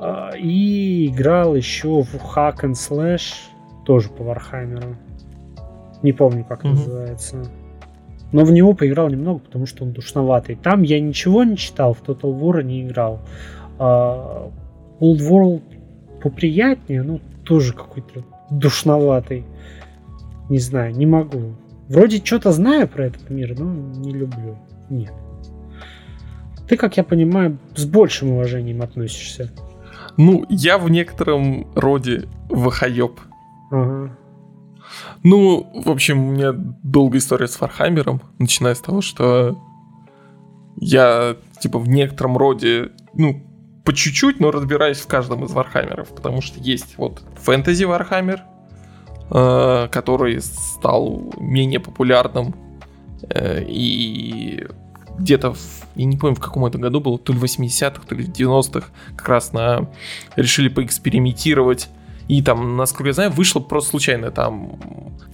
А, 0.00 0.30
И 0.38 1.08
играл 1.08 1.54
еще 1.54 2.02
в 2.02 2.14
Hack 2.14 2.62
and 2.62 2.72
Slash, 2.72 3.34
тоже 3.84 4.08
по 4.08 4.24
Вархаммеру. 4.24 4.96
Не 6.02 6.12
помню, 6.12 6.44
как 6.48 6.64
Мгм. 6.64 6.74
называется. 6.74 7.44
Но 8.32 8.44
в 8.46 8.52
него 8.52 8.72
поиграл 8.72 9.10
немного, 9.10 9.40
потому 9.40 9.66
что 9.66 9.84
он 9.84 9.92
душноватый. 9.92 10.56
Там 10.56 10.82
я 10.82 10.98
ничего 10.98 11.44
не 11.44 11.58
читал, 11.58 11.92
в 11.92 12.02
Total 12.02 12.32
War 12.40 12.62
не 12.62 12.84
играл. 12.86 13.20
А, 13.78 14.50
Old 15.00 15.18
World 15.18 15.62
поприятнее, 16.22 17.02
но 17.02 17.20
тоже 17.44 17.74
какой-то 17.74 18.24
душноватый. 18.58 19.44
Не 20.48 20.58
знаю, 20.58 20.94
не 20.94 21.06
могу. 21.06 21.54
Вроде 21.88 22.24
что-то 22.24 22.52
знаю 22.52 22.88
про 22.88 23.06
этот 23.06 23.30
мир, 23.30 23.58
но 23.58 23.64
не 23.72 24.12
люблю. 24.12 24.58
Нет. 24.90 25.12
Ты, 26.68 26.76
как 26.76 26.96
я 26.96 27.04
понимаю, 27.04 27.58
с 27.74 27.84
большим 27.84 28.32
уважением 28.32 28.82
относишься. 28.82 29.50
Ну, 30.16 30.44
я 30.48 30.78
в 30.78 30.90
некотором 30.90 31.66
роде 31.74 32.28
вахаёб. 32.48 33.20
Ага. 33.70 34.16
Ну, 35.22 35.70
в 35.84 35.90
общем, 35.90 36.28
у 36.28 36.32
меня 36.32 36.52
долгая 36.52 37.18
история 37.18 37.48
с 37.48 37.56
Вархаммером, 37.56 38.20
начиная 38.38 38.74
с 38.74 38.80
того, 38.80 39.00
что 39.00 39.58
я, 40.76 41.36
типа, 41.60 41.78
в 41.78 41.88
некотором 41.88 42.36
роде, 42.36 42.90
ну, 43.14 43.42
по 43.84 43.92
чуть-чуть, 43.92 44.40
но 44.40 44.50
разбираюсь 44.50 44.98
в 44.98 45.06
каждом 45.06 45.44
из 45.44 45.52
Вархаммеров, 45.52 46.08
потому 46.14 46.40
что 46.40 46.60
есть 46.60 46.96
вот 46.98 47.22
фэнтези 47.36 47.84
Вархаммер, 47.84 48.42
э, 49.30 49.88
который 49.90 50.40
стал 50.40 51.32
менее 51.38 51.80
популярным, 51.80 52.54
э, 53.28 53.64
и 53.66 54.66
где-то, 55.18 55.54
в, 55.54 55.86
я 55.94 56.04
не 56.04 56.16
помню, 56.16 56.36
в 56.36 56.40
каком 56.40 56.64
это 56.64 56.78
году 56.78 57.00
было, 57.00 57.18
то 57.18 57.32
ли 57.32 57.38
80-х, 57.38 58.02
то 58.08 58.14
ли 58.14 58.24
90-х, 58.24 58.88
как 59.16 59.28
раз 59.28 59.52
на 59.52 59.90
решили 60.36 60.68
поэкспериментировать 60.68 61.88
и 62.28 62.40
там, 62.40 62.76
насколько 62.76 63.08
я 63.08 63.12
знаю, 63.12 63.30
вышло 63.30 63.60
просто 63.60 63.90
случайно. 63.90 64.30
Там 64.30 64.78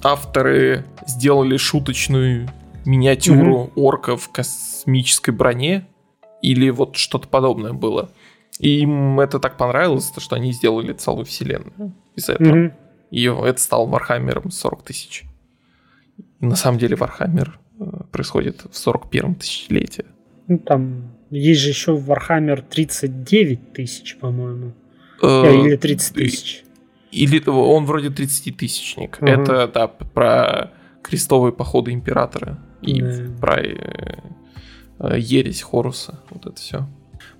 авторы 0.02 0.84
сделали 1.06 1.56
шуточную 1.56 2.48
миниатюру 2.84 3.70
орка 3.76 4.16
в 4.16 4.30
космической 4.30 5.30
броне. 5.30 5.86
Или 6.40 6.70
вот 6.70 6.96
что-то 6.96 7.28
подобное 7.28 7.72
было. 7.72 8.10
И 8.58 8.80
им 8.80 9.20
это 9.20 9.38
так 9.38 9.56
понравилось, 9.56 10.10
то, 10.10 10.20
что 10.20 10.36
они 10.36 10.52
сделали 10.52 10.92
целую 10.92 11.24
вселенную 11.24 11.94
из 12.16 12.28
этого. 12.28 12.48
Мгм. 12.48 12.72
И 13.10 13.24
это 13.24 13.60
стал 13.60 13.86
Вархаммером 13.86 14.50
40 14.50 14.82
тысяч. 14.82 15.24
На 16.40 16.56
самом 16.56 16.78
деле 16.78 16.96
Вархаммер 16.96 17.58
э, 17.78 17.84
происходит 18.10 18.62
в 18.62 18.72
41-м 18.72 19.36
тысячелетии. 19.36 20.04
Ну, 20.48 20.58
там 20.58 21.12
есть 21.30 21.60
же 21.60 21.68
еще 21.68 21.96
Warhammer 21.96 22.62
39 22.68 23.72
тысяч, 23.72 24.16
по-моему. 24.18 24.72
Э, 25.22 25.26
Э, 25.44 25.54
Или 25.54 25.76
30 25.76 26.14
тысяч. 26.14 26.64
Или 27.10 27.42
он 27.48 27.86
вроде 27.86 28.08
30-тысячник. 28.08 29.18
Ага. 29.20 29.30
Это, 29.32 29.68
да, 29.68 29.88
про 29.88 30.72
крестовые 31.02 31.52
походы 31.52 31.92
императора. 31.92 32.58
И 32.82 33.00
Да. 33.00 33.24
про 33.40 33.60
э, 33.62 35.18
ересь 35.18 35.62
Хоруса. 35.62 36.20
Вот 36.30 36.46
это 36.46 36.56
все. 36.56 36.86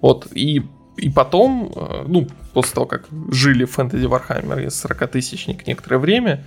Вот, 0.00 0.26
и, 0.32 0.62
и 0.98 1.08
потом, 1.10 1.72
э, 1.74 2.04
ну, 2.06 2.26
после 2.52 2.74
того, 2.74 2.86
как 2.86 3.06
жили 3.30 3.64
в 3.64 3.70
фэнтези 3.72 4.06
Вархаммер 4.06 4.58
и 4.60 4.66
40-тысячник 4.66 5.66
некоторое 5.66 5.98
время, 5.98 6.44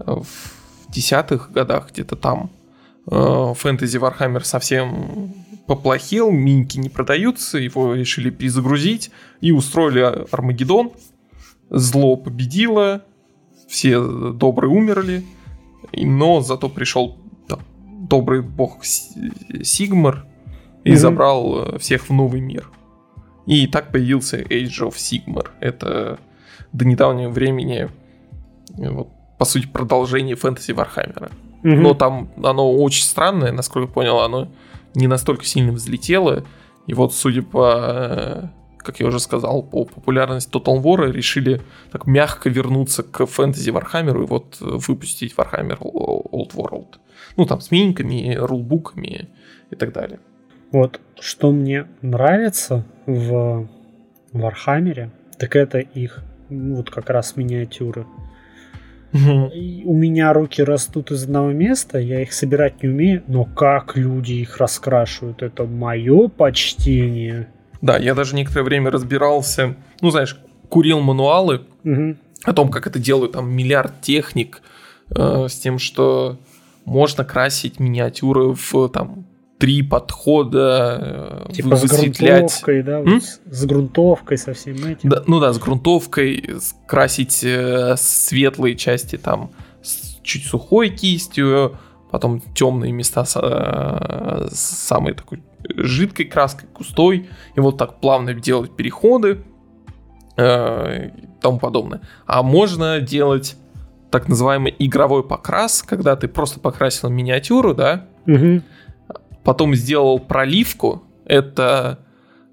э, 0.00 0.04
в 0.10 0.92
десятых 0.92 1.50
годах 1.52 1.90
где-то 1.92 2.16
там, 2.16 2.50
э, 3.10 3.54
фэнтези 3.56 3.98
Вархаммер 3.98 4.44
совсем 4.44 5.34
поплохел, 5.66 6.30
миньки 6.30 6.78
не 6.78 6.88
продаются, 6.88 7.58
его 7.58 7.94
решили 7.94 8.30
перезагрузить 8.30 9.10
и 9.40 9.50
устроили 9.52 10.00
Армагеддон. 10.30 10.92
Зло 11.70 12.16
победило, 12.16 13.02
все 13.68 14.00
добрые 14.32 14.70
умерли, 14.70 15.24
но 15.92 16.40
зато 16.40 16.70
пришел 16.70 17.18
там, 17.46 17.60
добрый 18.08 18.40
бог 18.40 18.82
Сигмар 18.84 20.24
и 20.84 20.92
Мгм. 20.92 20.98
забрал 20.98 21.78
всех 21.78 22.08
в 22.08 22.12
новый 22.14 22.40
мир. 22.40 22.70
И 23.48 23.66
так 23.66 23.92
появился 23.92 24.36
Age 24.42 24.82
of 24.82 24.96
Sigmar. 24.96 25.48
Это 25.60 26.18
до 26.74 26.84
недавнего 26.84 27.30
времени, 27.30 27.88
вот, 28.76 29.08
по 29.38 29.46
сути, 29.46 29.66
продолжение 29.66 30.36
фэнтези 30.36 30.72
Вархаммера. 30.72 31.30
Угу. 31.64 31.70
Но 31.70 31.94
там 31.94 32.28
оно 32.44 32.70
очень 32.70 33.04
странное, 33.04 33.50
насколько 33.50 33.88
я 33.88 33.94
понял, 33.94 34.18
оно 34.20 34.48
не 34.94 35.06
настолько 35.06 35.46
сильно 35.46 35.72
взлетело. 35.72 36.44
И 36.86 36.92
вот, 36.92 37.14
судя 37.14 37.40
по, 37.40 38.52
как 38.76 39.00
я 39.00 39.06
уже 39.06 39.18
сказал, 39.18 39.62
по 39.62 39.86
популярности 39.86 40.50
Total 40.50 40.82
War 40.82 41.10
решили 41.10 41.62
так 41.90 42.06
мягко 42.06 42.50
вернуться 42.50 43.02
к 43.02 43.24
фэнтези 43.24 43.70
Вархаммеру 43.70 44.24
и 44.24 44.26
вот 44.26 44.58
выпустить 44.60 45.34
Warhammer 45.34 45.78
Old 45.78 46.54
World. 46.54 46.98
Ну, 47.38 47.46
там 47.46 47.62
с 47.62 47.70
миниками, 47.70 48.34
рулбуками 48.38 49.30
и 49.70 49.74
так 49.74 49.94
далее. 49.94 50.20
Вот 50.70 51.00
что 51.18 51.50
мне 51.50 51.86
нравится 52.02 52.84
в 53.06 53.68
Вархаммере, 54.32 55.10
так 55.38 55.56
это 55.56 55.78
их 55.78 56.22
вот 56.48 56.90
как 56.90 57.10
раз 57.10 57.36
миниатюры. 57.36 58.06
Угу. 59.10 59.52
у 59.86 59.94
меня 59.94 60.34
руки 60.34 60.62
растут 60.62 61.10
из 61.12 61.24
одного 61.24 61.50
места, 61.50 61.98
я 61.98 62.20
их 62.20 62.34
собирать 62.34 62.82
не 62.82 62.90
умею, 62.90 63.22
но 63.26 63.46
как 63.46 63.96
люди 63.96 64.34
их 64.34 64.58
раскрашивают, 64.58 65.42
это 65.42 65.64
мое 65.64 66.28
почтение. 66.28 67.48
Да, 67.80 67.96
я 67.96 68.14
даже 68.14 68.36
некоторое 68.36 68.64
время 68.64 68.90
разбирался, 68.90 69.76
ну 70.02 70.10
знаешь, 70.10 70.38
курил 70.68 71.00
мануалы 71.00 71.62
угу. 71.84 72.16
о 72.44 72.52
том, 72.52 72.68
как 72.70 72.86
это 72.86 72.98
делают, 72.98 73.32
там 73.32 73.50
миллиард 73.50 73.98
техник 74.02 74.60
э, 75.16 75.46
с 75.48 75.58
тем, 75.58 75.78
что 75.78 76.38
можно 76.84 77.24
красить 77.24 77.80
миниатюры 77.80 78.54
в 78.54 78.88
там 78.90 79.24
три 79.58 79.82
подхода 79.82 81.46
э, 81.48 81.52
типа 81.52 81.70
высветлять. 81.70 82.50
с 82.50 82.62
грунтовкой, 82.62 82.82
да, 82.82 83.00
вот 83.00 83.22
с 83.22 83.66
грунтовкой 83.66 84.38
со 84.38 84.54
всем 84.54 84.76
этим. 84.76 85.08
Да, 85.08 85.22
ну 85.26 85.40
да, 85.40 85.52
с 85.52 85.58
грунтовкой, 85.58 86.50
красить 86.86 87.42
э, 87.42 87.96
светлые 87.96 88.76
части 88.76 89.16
там 89.16 89.50
с 89.82 90.20
чуть 90.22 90.44
сухой 90.44 90.90
кистью, 90.90 91.76
потом 92.10 92.40
темные 92.54 92.92
места 92.92 93.24
с, 93.24 93.36
э, 93.36 94.48
с 94.50 94.60
самой 94.60 95.14
такой 95.14 95.42
жидкой 95.76 96.26
краской, 96.26 96.68
густой, 96.72 97.28
и 97.56 97.60
вот 97.60 97.78
так 97.78 98.00
плавно 98.00 98.34
делать 98.34 98.76
переходы 98.76 99.42
э, 100.36 101.08
и 101.08 101.28
тому 101.40 101.58
подобное. 101.58 102.00
А 102.26 102.44
можно 102.44 103.00
делать 103.00 103.56
так 104.10 104.28
называемый 104.28 104.74
игровой 104.78 105.26
покрас, 105.26 105.82
когда 105.82 106.14
ты 106.14 106.28
просто 106.28 106.60
покрасил 106.60 107.08
миниатюру, 107.08 107.74
да, 107.74 108.06
угу 108.24 108.62
потом 109.48 109.74
сделал 109.74 110.18
проливку. 110.18 111.04
Это 111.24 112.00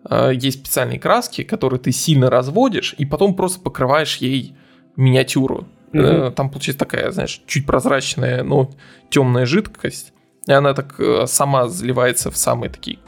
э, 0.10 0.32
есть 0.34 0.60
специальные 0.60 0.98
краски, 0.98 1.44
которые 1.44 1.78
ты 1.78 1.92
сильно 1.92 2.30
разводишь, 2.30 2.96
и 2.98 3.06
потом 3.06 3.36
просто 3.36 3.60
покрываешь 3.60 4.16
ей 4.16 4.56
миниатюру. 4.96 5.68
Mm-hmm. 5.92 6.30
Э, 6.30 6.32
там 6.32 6.50
получается 6.50 6.80
такая, 6.80 7.12
знаешь, 7.12 7.42
чуть 7.48 7.66
прозрачная, 7.66 8.44
но 8.44 8.72
темная 9.10 9.46
жидкость. 9.46 10.14
И 10.48 10.54
она 10.54 10.74
так 10.74 10.98
э, 10.98 11.26
сама 11.28 11.68
заливается 11.68 12.32
в 12.32 12.38
самые 12.38 12.70
такие 12.70 13.00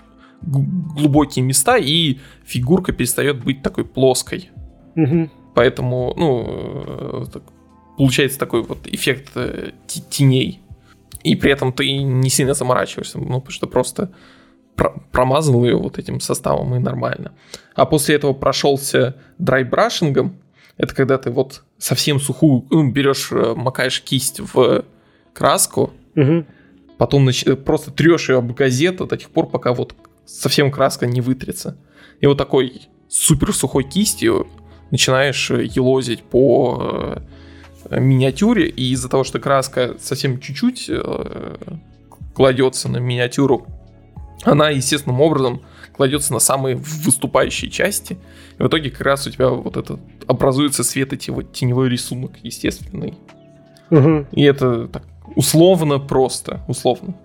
глубокие 0.41 1.45
места, 1.45 1.77
и 1.77 2.19
фигурка 2.43 2.91
перестает 2.91 3.41
быть 3.41 3.61
такой 3.61 3.85
плоской. 3.85 4.49
Mm-hmm. 4.97 5.29
Поэтому, 5.55 6.13
ну, 6.17 7.23
э, 7.23 7.25
так, 7.31 7.43
получается 7.97 8.37
такой 8.37 8.63
вот 8.63 8.85
эффект 8.85 9.31
теней 10.09 10.59
и 11.27 11.35
при 11.35 11.51
этом 11.51 11.73
ты 11.73 11.91
не 12.01 12.29
сильно 12.29 12.53
заморачиваешься, 12.53 13.19
ну, 13.19 13.41
потому 13.41 13.51
что 13.51 13.67
просто 13.67 14.11
промазал 15.11 15.65
ее 15.65 15.75
вот 15.75 15.97
этим 15.97 16.21
составом 16.21 16.73
и 16.75 16.79
нормально. 16.79 17.33
А 17.75 17.85
после 17.85 18.15
этого 18.15 18.33
прошелся 18.33 19.15
драйбрашингом. 19.37 20.37
Это 20.77 20.95
когда 20.95 21.17
ты 21.17 21.31
вот 21.31 21.63
совсем 21.77 22.19
сухую 22.19 22.65
ну, 22.69 22.91
берешь, 22.91 23.31
э, 23.31 23.55
макаешь 23.55 24.01
кисть 24.01 24.39
в 24.39 24.85
краску, 25.33 25.91
угу. 26.15 26.45
потом 26.97 27.25
нач... 27.25 27.43
просто 27.65 27.91
трешь 27.91 28.29
ее 28.29 28.37
об 28.37 28.53
газету 28.53 29.05
до 29.05 29.17
тех 29.17 29.29
пор, 29.29 29.47
пока 29.49 29.73
вот 29.73 29.95
совсем 30.25 30.71
краска 30.71 31.07
не 31.07 31.19
вытрется. 31.19 31.77
И 32.21 32.27
вот 32.27 32.37
такой 32.37 32.83
супер 33.09 33.53
сухой 33.53 33.83
кистью 33.83 34.47
начинаешь 34.91 35.51
э, 35.51 35.65
елозить 35.65 36.23
по 36.23 36.77
э, 36.79 37.21
миниатюре, 37.91 38.67
и 38.67 38.91
из-за 38.91 39.09
того, 39.09 39.23
что 39.23 39.39
краска 39.39 39.95
совсем 39.99 40.39
чуть-чуть 40.39 40.85
э, 40.89 41.55
кладется 42.33 42.89
на 42.89 42.97
миниатюру, 42.97 43.67
она 44.43 44.69
естественным 44.69 45.21
образом 45.21 45.61
кладется 45.93 46.31
на 46.33 46.39
самые 46.39 46.75
выступающие 46.75 47.71
части. 47.71 48.17
И 48.59 48.63
в 48.63 48.67
итоге 48.67 48.91
как 48.91 49.01
раз 49.01 49.27
у 49.27 49.31
тебя 49.31 49.49
вот 49.49 49.77
этот 49.77 49.99
образуется 50.27 50.83
светотеневой 50.83 51.89
рисунок 51.89 52.33
естественный. 52.43 53.15
Угу. 53.89 54.27
И 54.31 54.43
это 54.43 54.87
так 54.87 55.03
условно 55.35 55.99
просто, 55.99 56.61
условно. 56.67 57.15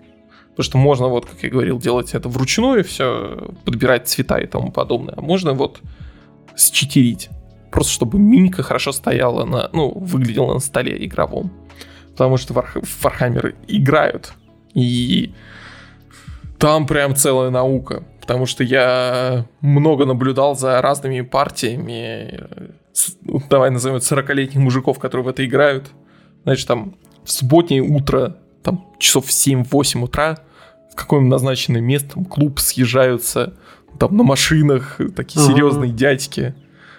Потому 0.49 0.63
что 0.63 0.77
можно, 0.77 1.07
вот, 1.07 1.25
как 1.25 1.41
я 1.43 1.49
говорил, 1.49 1.79
делать 1.79 2.13
это 2.13 2.29
вручную, 2.29 2.83
все, 2.83 3.53
подбирать 3.65 4.07
цвета 4.07 4.37
и 4.37 4.45
тому 4.45 4.71
подобное. 4.71 5.15
А 5.17 5.21
можно 5.21 5.53
вот 5.53 5.81
считерить 6.55 7.29
просто 7.73 7.91
чтобы 7.91 8.19
минька 8.19 8.61
хорошо 8.61 8.91
стояла 8.91 9.45
на, 9.45 9.69
ну, 9.73 9.89
выглядела 9.89 10.53
на 10.53 10.59
столе 10.59 11.03
игровом. 11.05 11.51
Потому 12.11 12.37
что 12.37 12.53
в 12.53 13.03
Warhammer 13.03 13.55
играют. 13.67 14.33
И 14.75 15.33
там 16.59 16.85
прям 16.85 17.15
целая 17.15 17.49
наука. 17.49 18.03
Потому 18.21 18.45
что 18.45 18.63
я 18.63 19.47
много 19.61 20.05
наблюдал 20.05 20.55
за 20.55 20.79
разными 20.81 21.21
партиями, 21.21 22.41
ну, 23.21 23.41
давай 23.49 23.71
назовем 23.71 23.97
это 23.97 24.05
40-летних 24.05 24.59
мужиков, 24.59 24.99
которые 24.99 25.25
в 25.25 25.29
это 25.29 25.43
играют. 25.43 25.89
Значит, 26.43 26.67
там 26.67 26.95
в 27.23 27.31
субботнее 27.31 27.81
утро, 27.81 28.37
там 28.61 28.85
часов 28.99 29.25
в 29.25 29.29
7-8 29.29 30.03
утра, 30.03 30.37
в 30.91 30.95
какое-нибудь 30.95 31.31
назначенное 31.31 31.81
место, 31.81 32.13
там, 32.13 32.25
клуб 32.25 32.59
съезжаются, 32.59 33.55
там 33.97 34.15
на 34.15 34.23
машинах, 34.23 34.99
такие 35.15 35.43
ага. 35.43 35.51
серьезные 35.51 35.91
дядьки. 35.91 36.53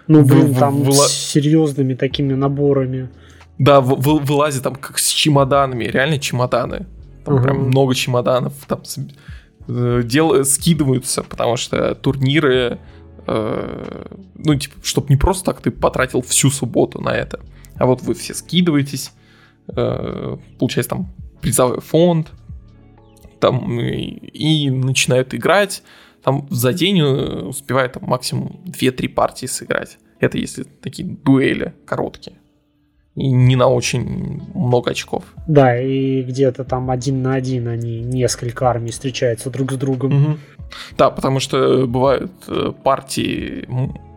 Ну, 0.06 0.24
блин, 0.24 0.52
в, 0.52 0.58
там 0.58 0.82
в, 0.82 0.92
с 0.92 1.12
серьезными 1.12 1.94
такими 1.94 2.34
наборами. 2.34 3.08
Да, 3.58 3.80
в, 3.80 3.94
в, 3.96 4.24
вылазит 4.24 4.62
там 4.62 4.74
как 4.74 4.98
с 4.98 5.08
чемоданами, 5.08 5.84
реально 5.84 6.18
чемоданы. 6.18 6.86
Там 7.24 7.34
угу. 7.34 7.42
прям 7.42 7.68
много 7.68 7.94
чемоданов. 7.94 8.52
Там 8.66 8.82
э, 9.68 10.02
дел, 10.04 10.44
скидываются, 10.44 11.22
потому 11.22 11.56
что 11.56 11.94
турниры, 11.94 12.78
э, 13.26 14.06
ну, 14.34 14.54
типа, 14.54 14.76
чтобы 14.82 15.06
не 15.08 15.16
просто 15.16 15.44
так 15.46 15.60
ты 15.60 15.70
потратил 15.70 16.22
всю 16.22 16.50
субботу 16.50 17.00
на 17.00 17.14
это, 17.14 17.40
а 17.76 17.86
вот 17.86 18.02
вы 18.02 18.14
все 18.14 18.34
скидываетесь, 18.34 19.12
э, 19.68 20.36
получается 20.58 20.90
там 20.90 21.12
призовой 21.40 21.80
фонд, 21.80 22.30
там 23.40 23.80
и, 23.80 24.04
и 24.04 24.70
начинают 24.70 25.34
играть, 25.34 25.82
там 26.24 26.46
за 26.50 26.72
день 26.72 27.00
э, 27.00 27.42
успевает 27.42 27.92
там, 27.92 28.04
максимум 28.04 28.60
2-3 28.66 29.08
партии 29.10 29.46
сыграть. 29.46 29.98
Это 30.20 30.38
если 30.38 30.62
такие 30.62 31.06
дуэли 31.06 31.74
короткие. 31.84 32.36
И 33.14 33.30
не 33.30 33.54
на 33.54 33.68
очень 33.68 34.42
много 34.54 34.90
очков. 34.90 35.24
Да, 35.46 35.78
и 35.78 36.22
где-то 36.22 36.64
там 36.64 36.90
один 36.90 37.22
на 37.22 37.34
один 37.34 37.68
они 37.68 38.00
несколько 38.00 38.68
армий 38.68 38.90
встречаются 38.90 39.50
друг 39.50 39.72
с 39.72 39.76
другом. 39.76 40.24
Угу. 40.24 40.38
Да, 40.96 41.10
потому 41.10 41.40
что 41.40 41.86
бывают 41.86 42.32
э, 42.48 42.72
партии 42.82 43.68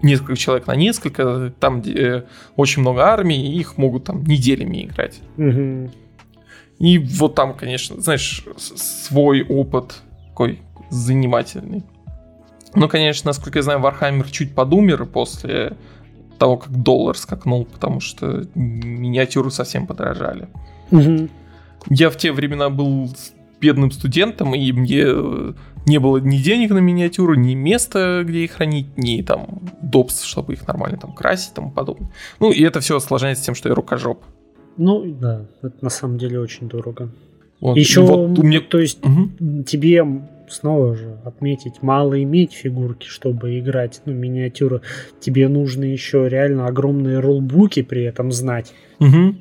несколько 0.02 0.36
человек 0.38 0.66
на 0.66 0.76
несколько, 0.76 1.54
там 1.60 1.82
где 1.82 2.24
очень 2.56 2.82
много 2.82 3.04
армий, 3.04 3.52
и 3.52 3.60
их 3.60 3.78
могут 3.78 4.06
там 4.06 4.24
неделями 4.24 4.86
играть. 4.86 5.20
Угу. 5.38 5.92
И 6.80 6.98
вот 7.00 7.36
там, 7.36 7.54
конечно, 7.54 8.02
знаешь, 8.02 8.46
свой 8.58 9.44
опыт 9.44 10.02
такой 10.30 10.62
занимательный. 10.90 11.84
Ну, 12.80 12.88
конечно, 12.88 13.30
насколько 13.30 13.60
я 13.60 13.64
знаю, 13.64 13.80
Warhammer 13.80 14.30
чуть 14.32 14.54
подумер 14.54 15.06
после 15.06 15.76
того, 16.38 16.58
как 16.58 16.72
доллар 16.72 17.18
скакнул, 17.18 17.66
потому 17.66 18.00
что 18.00 18.46
миниатюры 18.56 19.52
совсем 19.52 19.88
подорожали. 19.88 20.48
Угу. 20.92 21.30
Я 21.90 22.10
в 22.10 22.18
те 22.18 22.32
времена 22.32 22.70
был 22.70 23.10
бедным 23.60 23.92
студентом, 23.92 24.54
и 24.54 24.72
мне 24.72 25.04
э, 25.06 25.54
не 25.88 26.00
было 26.00 26.18
ни 26.18 26.38
денег 26.38 26.72
на 26.72 26.78
миниатюры, 26.78 27.38
ни 27.38 27.56
места, 27.56 28.24
где 28.24 28.44
их 28.44 28.52
хранить, 28.52 28.98
ни 28.98 29.22
там 29.22 29.62
удобств, 29.82 30.26
чтобы 30.26 30.54
их 30.54 30.68
нормально 30.68 30.98
там 30.98 31.14
красить 31.14 31.52
и 31.52 31.56
тому 31.56 31.72
подобное. 31.72 32.12
Ну, 32.40 32.52
и 32.52 32.62
это 32.62 32.80
все 32.82 32.98
осложняется 32.98 33.46
тем, 33.46 33.56
что 33.56 33.70
я 33.70 33.76
рукожоп. 33.76 34.24
Ну, 34.78 35.04
да, 35.20 35.46
это 35.64 35.76
на 35.82 35.90
самом 35.90 36.20
деле 36.20 36.40
очень 36.40 36.70
дорого. 36.70 37.10
Вот. 37.60 37.78
Еще, 37.78 38.02
вот 38.02 38.38
у 38.38 38.44
меня... 38.44 38.62
то 38.62 38.78
есть, 38.78 39.04
угу. 39.04 39.64
тебе 39.64 40.06
снова 40.50 40.96
же 40.96 41.20
отметить, 41.26 41.82
мало 41.82 42.22
иметь 42.22 42.54
фигурки, 42.54 43.08
чтобы 43.08 43.60
играть, 43.60 44.02
ну, 44.06 44.14
миниатюры. 44.14 44.82
Тебе 45.20 45.48
нужно 45.48 45.84
еще 45.84 46.28
реально 46.30 46.68
огромные 46.68 47.20
рулбуки 47.20 47.82
при 47.82 48.04
этом 48.04 48.32
знать. 48.32 48.74
Угу. 49.00 49.36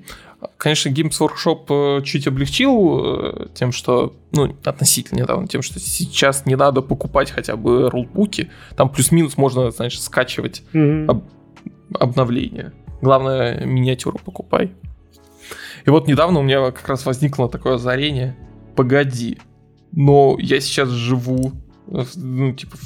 Конечно, 0.59 0.91
Games 0.91 1.19
Workshop 1.21 2.01
э, 2.01 2.03
чуть 2.05 2.27
облегчил 2.27 3.01
э, 3.05 3.47
тем, 3.55 3.73
что, 3.73 4.15
ну, 4.33 4.55
относительно 4.65 5.21
недавно, 5.21 5.49
тем, 5.49 5.63
что 5.63 5.81
сейчас 5.81 6.47
не 6.47 6.57
надо 6.57 6.83
покупать 6.83 7.31
хотя 7.31 7.57
бы 7.57 7.89
рулбуки. 7.91 8.51
Там 8.77 8.91
плюс-минус 8.91 9.37
можно, 9.37 9.71
знаешь, 9.71 10.01
скачивать 10.01 10.63
mm 10.73 11.07
об, 11.09 11.25
обновления. 11.99 12.73
Главное, 13.01 13.65
миниатюру 13.65 14.19
покупай. 14.19 14.73
И 15.85 15.91
вот 15.91 16.09
недавно 16.09 16.41
у 16.41 16.43
меня 16.43 16.71
как 16.71 16.89
раз 16.89 17.07
возникло 17.07 17.49
такое 17.49 17.75
озарение. 17.75 18.37
Погоди, 18.75 19.39
но 19.97 20.37
я 20.39 20.61
сейчас 20.61 20.91
живу, 20.91 21.53
ну, 21.87 22.53
типа, 22.53 22.77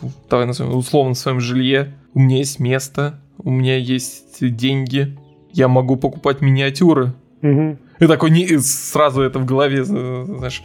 в, 0.00 0.12
давай 0.28 0.46
назовем, 0.46 0.76
условно, 0.76 1.14
в 1.14 1.18
своем 1.18 1.40
жилье. 1.40 1.94
У 2.14 2.20
меня 2.20 2.36
есть 2.36 2.60
место, 2.60 3.18
у 3.38 3.50
меня 3.50 3.76
есть 3.76 4.36
деньги, 4.40 5.18
я 5.52 5.68
могу 5.68 5.96
покупать 5.96 6.42
миниатюры. 6.42 7.14
Угу. 7.42 7.78
И 8.00 8.06
такой 8.06 8.30
не, 8.30 8.58
сразу 8.58 9.22
это 9.22 9.38
в 9.38 9.46
голове, 9.46 9.84
знаешь, 9.84 10.62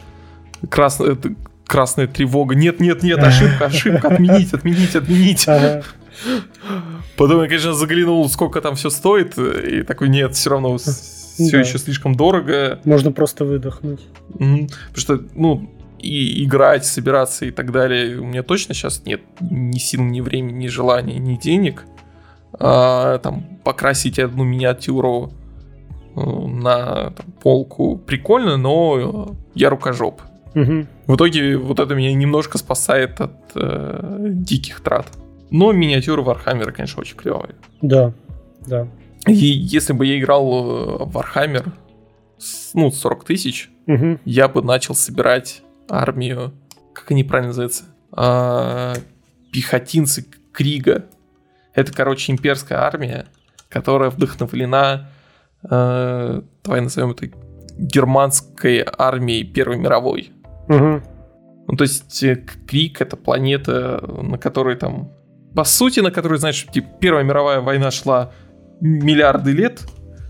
красная, 0.68 1.16
красная 1.66 2.06
тревога. 2.06 2.54
Нет, 2.54 2.78
нет, 2.78 3.02
нет, 3.02 3.18
ошибка, 3.22 3.66
ошибка, 3.66 4.08
отменить, 4.08 4.52
отменить, 4.52 4.94
отменить. 4.94 5.46
Потом 7.16 7.40
я, 7.40 7.48
конечно, 7.48 7.72
заглянул, 7.72 8.28
сколько 8.28 8.60
там 8.60 8.74
все 8.74 8.90
стоит, 8.90 9.38
и 9.38 9.82
такой, 9.82 10.10
нет, 10.10 10.34
все 10.34 10.50
равно 10.50 10.76
все 10.76 10.92
да. 11.52 11.60
еще 11.60 11.78
слишком 11.78 12.14
дорого. 12.14 12.80
Можно 12.84 13.12
просто 13.12 13.46
выдохнуть. 13.46 14.00
Потому 14.32 14.68
что, 14.96 15.20
ну, 15.34 15.70
и 15.98 16.44
играть, 16.44 16.84
собираться 16.84 17.46
и 17.46 17.50
так 17.50 17.72
далее, 17.72 18.18
у 18.18 18.24
меня 18.24 18.42
точно 18.42 18.74
сейчас 18.74 19.04
нет 19.04 19.22
ни 19.40 19.78
сил, 19.78 20.02
ни 20.02 20.20
времени, 20.20 20.64
ни 20.64 20.66
желания, 20.68 21.18
ни 21.18 21.36
денег 21.36 21.84
а, 22.58 23.18
там, 23.18 23.44
покрасить 23.64 24.18
одну 24.18 24.44
миниатюру 24.44 25.32
э, 26.14 26.20
на 26.20 27.10
там, 27.10 27.26
полку 27.42 27.98
прикольно, 27.98 28.56
но 28.56 29.36
я 29.54 29.70
рукожоп. 29.70 30.22
Угу. 30.54 30.86
В 31.06 31.16
итоге 31.16 31.58
вот 31.58 31.80
это 31.80 31.94
меня 31.94 32.14
немножко 32.14 32.56
спасает 32.56 33.20
от 33.20 33.36
э, 33.54 34.28
диких 34.30 34.80
трат. 34.80 35.06
Но 35.50 35.72
миниатюры 35.72 36.22
Вархаммера, 36.22 36.72
конечно, 36.72 37.00
очень 37.00 37.16
клевые. 37.16 37.54
Да, 37.82 38.12
да. 38.66 38.88
И 39.26 39.34
если 39.34 39.92
бы 39.92 40.06
я 40.06 40.18
играл 40.18 40.44
э, 40.44 41.04
в 41.04 41.16
Warhammer, 41.16 41.68
ну, 42.74 42.90
40 42.90 43.24
тысяч, 43.24 43.70
угу. 43.86 44.18
я 44.24 44.48
бы 44.48 44.62
начал 44.62 44.94
собирать 44.94 45.62
армию, 45.88 46.52
как 46.94 47.10
они 47.10 47.24
правильно 47.24 47.48
называются, 47.48 47.84
а, 48.12 48.94
пехотинцы 49.52 50.26
Крига. 50.52 51.06
Это, 51.74 51.92
короче, 51.92 52.32
имперская 52.32 52.78
армия, 52.78 53.26
которая 53.68 54.10
вдохновлена, 54.10 55.10
э, 55.62 56.42
давай 56.64 56.80
назовем 56.80 57.10
это, 57.10 57.28
германской 57.76 58.84
армией 58.98 59.44
Первой 59.44 59.76
мировой. 59.76 60.32
Угу. 60.68 61.02
Ну, 61.68 61.76
то 61.76 61.84
есть 61.84 62.22
э, 62.22 62.36
Крик 62.66 63.00
это 63.02 63.16
планета, 63.16 64.02
на 64.22 64.38
которой 64.38 64.76
там, 64.76 65.12
по 65.54 65.64
сути, 65.64 66.00
на 66.00 66.10
которой, 66.10 66.38
знаешь, 66.38 66.66
типа, 66.72 66.88
Первая 67.00 67.24
мировая 67.24 67.60
война 67.60 67.90
шла 67.90 68.32
миллиарды 68.80 69.52
лет, 69.52 69.82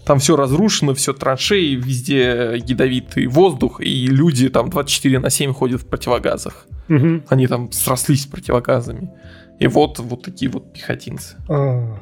там 0.06 0.20
все 0.20 0.36
разрушено, 0.36 0.94
все 0.94 1.12
траншеи, 1.12 1.74
везде 1.74 2.54
ядовитый 2.64 3.26
воздух, 3.26 3.80
и 3.80 4.06
люди 4.06 4.48
там 4.48 4.70
24 4.70 5.18
на 5.18 5.30
7 5.30 5.52
ходят 5.52 5.82
в 5.82 5.86
противогазах. 5.86 6.66
Угу. 6.88 7.24
Они 7.28 7.48
там 7.48 7.72
срослись 7.72 8.22
с 8.22 8.26
противогазами. 8.26 9.10
И 9.58 9.66
вот, 9.66 9.98
вот 9.98 10.22
такие 10.22 10.48
вот 10.48 10.72
пехотинцы. 10.72 11.36
А, 11.48 11.98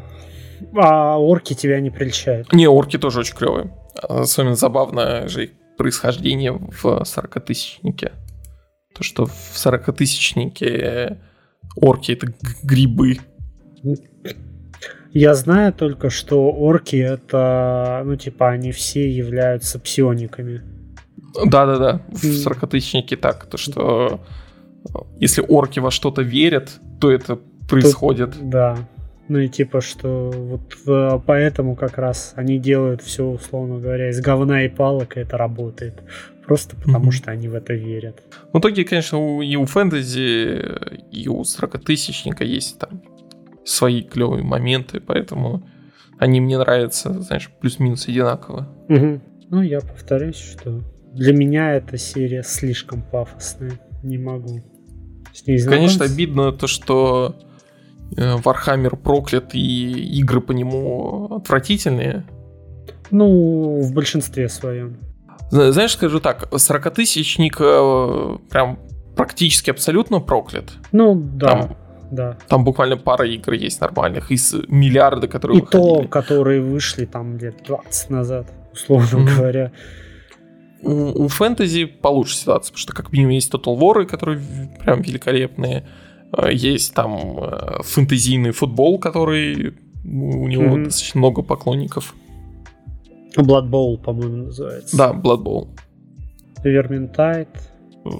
а 0.76 1.18
орки 1.18 1.54
тебя 1.54 1.80
не 1.80 1.90
прельщают? 1.90 2.52
Не, 2.52 2.68
орки 2.68 2.98
тоже 2.98 3.20
очень 3.20 3.36
клевые. 3.36 3.74
Особенно 3.94 4.54
забавно 4.54 5.26
же 5.26 5.44
их 5.44 5.50
происхождение 5.78 6.52
в 6.52 6.84
40-тысячнике. 6.84 8.12
То, 8.94 9.02
что 9.02 9.24
в 9.24 9.54
40-тысячнике 9.54 11.16
орки 11.74 12.12
это 12.12 12.34
грибы. 12.62 13.18
Я 15.14 15.34
знаю 15.34 15.72
только, 15.72 16.10
что 16.10 16.50
орки 16.50 16.96
это, 16.96 18.02
ну, 18.04 18.16
типа, 18.16 18.50
они 18.50 18.72
все 18.72 19.08
являются 19.08 19.78
псиониками. 19.78 20.62
Да-да-да, 21.46 22.02
в 22.08 22.24
40-тысячнике 22.24 23.16
так. 23.16 23.46
То, 23.46 23.56
что 23.56 24.20
если 25.20 25.40
орки 25.46 25.78
во 25.78 25.92
что-то 25.92 26.22
верят, 26.22 26.80
то 27.00 27.12
это 27.12 27.38
происходит. 27.68 28.32
Тут, 28.32 28.50
да. 28.50 28.76
Ну 29.28 29.38
и 29.38 29.48
типа, 29.48 29.80
что 29.80 30.32
вот 30.34 30.76
э, 30.86 31.20
поэтому 31.24 31.76
как 31.76 31.96
раз 31.96 32.32
они 32.34 32.58
делают 32.58 33.00
все, 33.00 33.24
условно 33.24 33.78
говоря, 33.78 34.10
из 34.10 34.20
говна 34.20 34.64
и 34.64 34.68
палок, 34.68 35.16
и 35.16 35.20
это 35.20 35.38
работает. 35.38 35.94
Просто 36.44 36.74
потому, 36.76 37.10
mm-hmm. 37.10 37.12
что 37.12 37.30
они 37.30 37.48
в 37.48 37.54
это 37.54 37.72
верят. 37.72 38.20
В 38.52 38.58
итоге, 38.58 38.84
конечно, 38.84 39.40
и 39.40 39.56
у 39.56 39.64
фэнтези, 39.64 40.60
и 41.10 41.28
у 41.28 41.40
40-тысячника 41.42 42.44
есть 42.44 42.78
там 42.80 43.00
свои 43.64 44.02
клевые 44.02 44.42
моменты, 44.42 45.00
поэтому 45.00 45.66
они 46.18 46.40
мне 46.40 46.58
нравятся, 46.58 47.20
знаешь, 47.20 47.50
плюс-минус 47.60 48.08
одинаково. 48.08 48.68
Угу. 48.88 49.20
Ну, 49.50 49.62
я 49.62 49.80
повторюсь, 49.80 50.36
что 50.36 50.82
для 51.12 51.32
меня 51.32 51.72
эта 51.72 51.98
серия 51.98 52.42
слишком 52.42 53.02
пафосная. 53.02 53.80
Не 54.02 54.18
могу 54.18 54.62
с 55.34 55.46
ней 55.46 55.60
Конечно, 55.60 56.04
обидно 56.04 56.52
то, 56.52 56.66
что 56.68 57.34
Вархаммер 58.16 58.96
проклят 58.96 59.54
и 59.54 60.18
игры 60.20 60.40
по 60.40 60.52
нему 60.52 61.34
отвратительные. 61.34 62.24
Ну, 63.10 63.80
в 63.80 63.92
большинстве 63.92 64.48
своем. 64.48 64.98
Знаешь, 65.50 65.92
скажу 65.92 66.20
так, 66.20 66.52
40-тысячник 66.52 67.56
э, 67.60 68.38
прям 68.50 68.78
практически 69.16 69.70
абсолютно 69.70 70.20
проклят. 70.20 70.72
Ну, 70.92 71.14
да. 71.14 71.48
Там, 71.48 71.76
да. 72.10 72.36
Там 72.48 72.64
буквально 72.64 72.96
пара 72.96 73.26
игр 73.26 73.52
есть 73.52 73.80
нормальных 73.80 74.30
из 74.30 74.54
миллиарда, 74.68 75.28
которые 75.28 75.58
И 75.58 75.60
выходили. 75.62 76.02
то, 76.02 76.08
которые 76.08 76.60
вышли 76.60 77.04
там 77.04 77.38
лет 77.38 77.56
20 77.66 78.10
назад, 78.10 78.52
условно 78.72 79.06
mm-hmm. 79.18 79.36
говоря 79.36 79.72
у, 80.84 81.24
у 81.24 81.28
фэнтези 81.28 81.84
получше 81.86 82.36
ситуация, 82.36 82.72
потому 82.72 82.78
что 82.80 82.92
как 82.92 83.12
минимум 83.12 83.32
есть 83.32 83.52
Total 83.52 83.76
War, 83.78 84.04
которые 84.04 84.40
прям 84.84 85.02
великолепные. 85.02 85.86
Э, 86.36 86.52
есть 86.52 86.94
там 86.94 87.38
э, 87.38 87.82
фэнтезийный 87.82 88.52
футбол, 88.52 88.98
который 88.98 89.74
у 90.04 90.46
него 90.48 90.64
mm-hmm. 90.76 90.84
достаточно 90.84 91.18
много 91.18 91.42
поклонников. 91.42 92.14
Blood 93.36 93.68
Bowl, 93.68 93.98
по-моему, 93.98 94.46
называется. 94.46 94.96
Да, 94.96 95.12
Blood 95.12 95.42
Bowl. 95.42 95.68
Vermintide. 96.62 97.48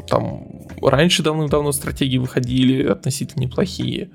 Там 0.08 0.66
раньше 0.80 1.22
давным-давно 1.22 1.72
стратегии 1.72 2.18
выходили 2.18 2.86
относительно 2.86 3.42
неплохие. 3.42 4.10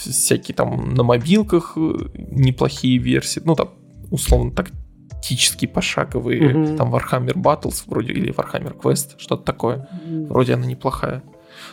Всякие 0.00 0.54
там 0.54 0.94
на 0.94 1.02
мобилках 1.02 1.74
э, 1.76 1.94
неплохие 2.14 2.98
версии. 2.98 3.40
Ну, 3.44 3.54
там, 3.54 3.70
условно, 4.10 4.52
так 4.52 4.70
тактический 5.22 5.68
пошаговый, 5.68 6.46
угу. 6.46 6.76
там 6.76 6.94
Warhammer 6.94 7.34
Battles 7.34 7.84
вроде, 7.86 8.12
или 8.12 8.34
Warhammer 8.34 8.76
Quest, 8.76 9.14
что-то 9.18 9.44
такое. 9.44 9.88
Вроде 10.28 10.54
она 10.54 10.66
неплохая. 10.66 11.22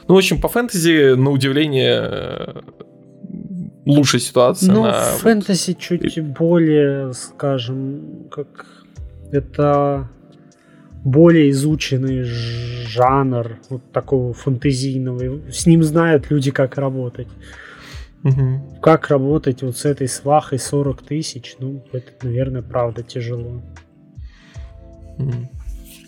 Ну, 0.08 0.16
в 0.16 0.18
общем, 0.18 0.40
по 0.40 0.48
фэнтези, 0.48 1.16
на 1.16 1.32
удивление, 1.32 2.64
лучшая 3.86 4.22
ситуация. 4.22 4.72
Ну, 4.72 4.84
на... 4.84 4.94
фэнтези 4.94 5.74
чуть 5.74 6.22
более, 6.22 7.14
скажем, 7.14 8.28
как 8.30 8.68
это 9.32 10.10
более 11.04 11.50
изученный 11.52 12.24
жанр 12.24 13.60
вот 13.70 13.92
такого 13.92 14.34
фэнтезийного. 14.34 15.52
С 15.52 15.66
ним 15.66 15.84
знают 15.84 16.30
люди, 16.30 16.52
как 16.52 16.78
работать. 16.78 17.28
Угу. 18.24 18.80
Как 18.82 19.10
работать 19.10 19.62
вот 19.62 19.78
с 19.78 19.86
этой 19.86 20.08
Вахой 20.08 20.60
40 20.60 21.02
тысяч, 21.04 21.56
ну, 21.60 21.84
это, 21.94 22.12
наверное, 22.24 22.62
правда 22.62 23.02
тяжело. 23.02 23.62
Угу. 25.18 25.50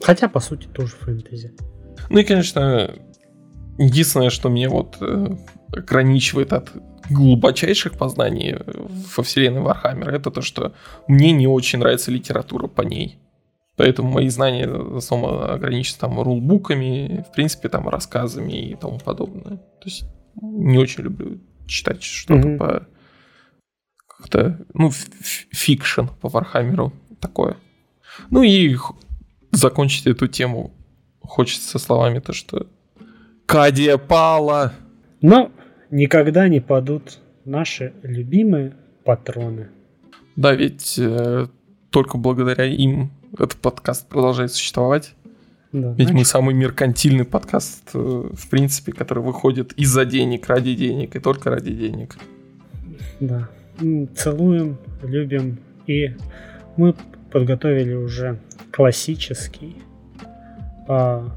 Хотя, 0.02 0.28
по 0.28 0.40
сути, 0.40 0.68
тоже 0.68 0.94
фэнтези. 1.00 1.54
Ну 2.10 2.20
и, 2.20 2.24
конечно, 2.24 2.94
единственное, 3.78 4.30
что 4.30 4.50
меня 4.50 4.70
вот 4.70 4.98
э, 5.00 5.38
ограничивает 5.74 6.52
от 6.52 6.72
глубочайших 7.10 7.94
познаний 7.94 8.58
во 9.16 9.24
вселенной 9.24 9.62
Вархаммера, 9.62 10.12
это 10.12 10.32
то, 10.32 10.42
что 10.42 10.74
мне 11.08 11.32
не 11.32 11.48
очень 11.48 11.80
нравится 11.80 12.12
литература 12.12 12.68
по 12.68 12.82
ней. 12.82 13.20
Поэтому 13.82 14.12
мои 14.12 14.30
знания 14.30 14.68
в 14.68 14.98
основном 14.98 15.42
ограничены 15.42 15.98
там 16.02 16.22
рулбуками, 16.22 17.26
в 17.28 17.34
принципе, 17.34 17.68
там 17.68 17.90
рассказами 17.90 18.52
и 18.52 18.76
тому 18.76 19.00
подобное. 19.00 19.58
То 19.58 19.86
есть 19.86 20.04
не 20.40 20.78
очень 20.78 21.06
люблю 21.06 21.40
читать 21.66 22.04
что-то 22.04 22.48
mm-hmm. 22.48 22.58
по 22.58 22.88
как-то, 24.06 24.64
ну, 24.76 24.92
фикшн 24.92 26.06
по 26.22 26.30
Вархаммеру 26.30 26.94
такое. 27.20 27.58
Ну 28.30 28.44
и 28.44 28.78
закончить 29.50 30.06
эту 30.06 30.28
тему 30.28 30.76
хочется 31.22 31.80
словами 31.80 32.20
то, 32.20 32.34
что 32.34 32.68
Кадия 33.48 33.98
пала. 33.98 34.74
Но 35.24 35.52
никогда 35.90 36.48
не 36.48 36.60
падут 36.60 37.20
наши 37.46 37.94
любимые 38.04 38.76
патроны. 39.04 39.70
Да, 40.36 40.54
ведь 40.54 41.00
э, 41.00 41.48
только 41.90 42.20
благодаря 42.20 42.66
им 42.66 43.10
этот 43.34 43.56
подкаст 43.56 44.08
продолжает 44.08 44.52
существовать. 44.52 45.14
Да, 45.72 45.90
Ведь 45.90 46.08
значит... 46.08 46.14
мы 46.14 46.26
самый 46.26 46.54
меркантильный 46.54 47.24
подкаст, 47.24 47.92
э, 47.94 47.98
в 47.98 48.50
принципе, 48.50 48.92
который 48.92 49.24
выходит 49.24 49.72
из-за 49.74 50.04
денег, 50.06 50.48
ради 50.48 50.76
денег 50.76 51.16
и 51.16 51.20
только 51.20 51.50
ради 51.50 51.72
денег. 51.72 52.18
Да. 53.20 53.48
Целуем, 54.16 54.78
любим. 55.02 55.60
И 55.88 56.14
мы 56.76 56.94
подготовили 57.32 57.94
уже 57.94 58.40
классический, 58.72 59.78
а, 60.88 61.30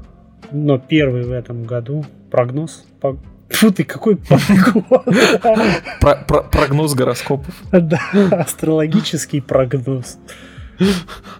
но 0.51 0.77
первый 0.77 1.23
в 1.23 1.31
этом 1.31 1.63
году 1.63 2.05
прогноз. 2.29 2.85
По... 2.99 3.17
Фу 3.49 3.71
ты, 3.71 3.83
какой 3.85 4.17
Прогноз 6.01 6.93
гороскопов. 6.93 7.55
Да, 7.71 7.99
астрологический 8.31 9.41
прогноз. 9.41 10.17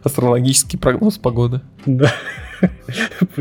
Астрологический 0.04 0.78
прогноз 0.80 1.18
погоды. 1.18 1.62
Да. 1.86 2.12
В 3.32 3.38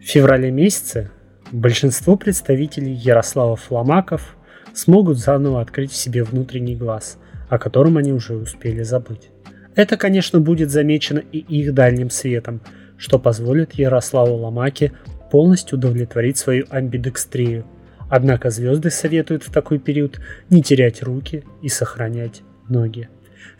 феврале 0.00 0.50
месяце 0.50 1.10
большинство 1.52 2.16
представителей 2.16 2.92
Ярослава 2.92 3.56
Фломаков 3.56 4.36
смогут 4.74 5.18
заново 5.18 5.60
открыть 5.60 5.92
в 5.92 5.96
себе 5.96 6.24
внутренний 6.24 6.76
глаз, 6.76 7.18
о 7.48 7.58
котором 7.58 7.96
они 7.96 8.12
уже 8.12 8.34
успели 8.36 8.82
забыть. 8.82 9.30
Это, 9.74 9.96
конечно, 9.96 10.40
будет 10.40 10.70
замечено 10.70 11.18
и 11.18 11.38
их 11.38 11.74
дальним 11.74 12.10
светом, 12.10 12.60
что 12.96 13.18
позволит 13.18 13.74
Ярославу 13.74 14.34
Ломаке 14.34 14.92
полностью 15.30 15.78
удовлетворить 15.78 16.38
свою 16.38 16.66
амбидекстрию. 16.70 17.64
Однако 18.08 18.50
звезды 18.50 18.90
советуют 18.90 19.42
в 19.42 19.52
такой 19.52 19.78
период 19.78 20.20
не 20.50 20.62
терять 20.62 21.02
руки 21.02 21.44
и 21.62 21.68
сохранять 21.68 22.42
ноги. 22.68 23.08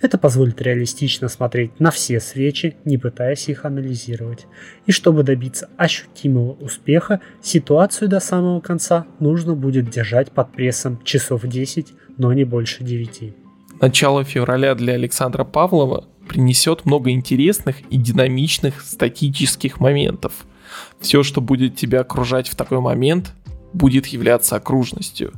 Это 0.00 0.16
позволит 0.16 0.62
реалистично 0.62 1.28
смотреть 1.28 1.80
на 1.80 1.90
все 1.90 2.20
свечи, 2.20 2.76
не 2.84 2.98
пытаясь 2.98 3.48
их 3.48 3.64
анализировать. 3.64 4.46
И 4.86 4.92
чтобы 4.92 5.24
добиться 5.24 5.68
ощутимого 5.76 6.52
успеха, 6.52 7.20
ситуацию 7.42 8.08
до 8.08 8.20
самого 8.20 8.60
конца 8.60 9.06
нужно 9.18 9.54
будет 9.54 9.90
держать 9.90 10.30
под 10.30 10.52
прессом 10.52 11.02
часов 11.02 11.42
10, 11.44 11.94
но 12.16 12.32
не 12.32 12.44
больше 12.44 12.84
9. 12.84 13.34
Начало 13.80 14.24
февраля 14.24 14.74
для 14.74 14.94
Александра 14.94 15.44
Павлова 15.44 16.04
принесет 16.28 16.84
много 16.84 17.10
интересных 17.10 17.80
и 17.90 17.96
динамичных 17.96 18.82
статических 18.82 19.80
моментов. 19.80 20.46
Все, 21.00 21.22
что 21.22 21.40
будет 21.40 21.74
тебя 21.76 22.00
окружать 22.00 22.48
в 22.48 22.54
такой 22.54 22.80
момент, 22.80 23.32
будет 23.72 24.06
являться 24.06 24.56
окружностью. 24.56 25.32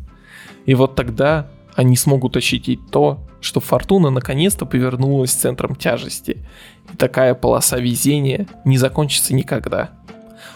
И 0.66 0.74
вот 0.74 0.94
тогда 0.94 1.48
они 1.74 1.96
смогут 1.96 2.36
ощутить 2.36 2.80
то, 2.90 3.26
что 3.40 3.60
фортуна 3.60 4.10
наконец-то 4.10 4.66
повернулась 4.66 5.32
центром 5.32 5.74
тяжести, 5.74 6.44
и 6.92 6.96
такая 6.96 7.34
полоса 7.34 7.78
везения 7.78 8.46
не 8.64 8.76
закончится 8.76 9.34
никогда. 9.34 9.90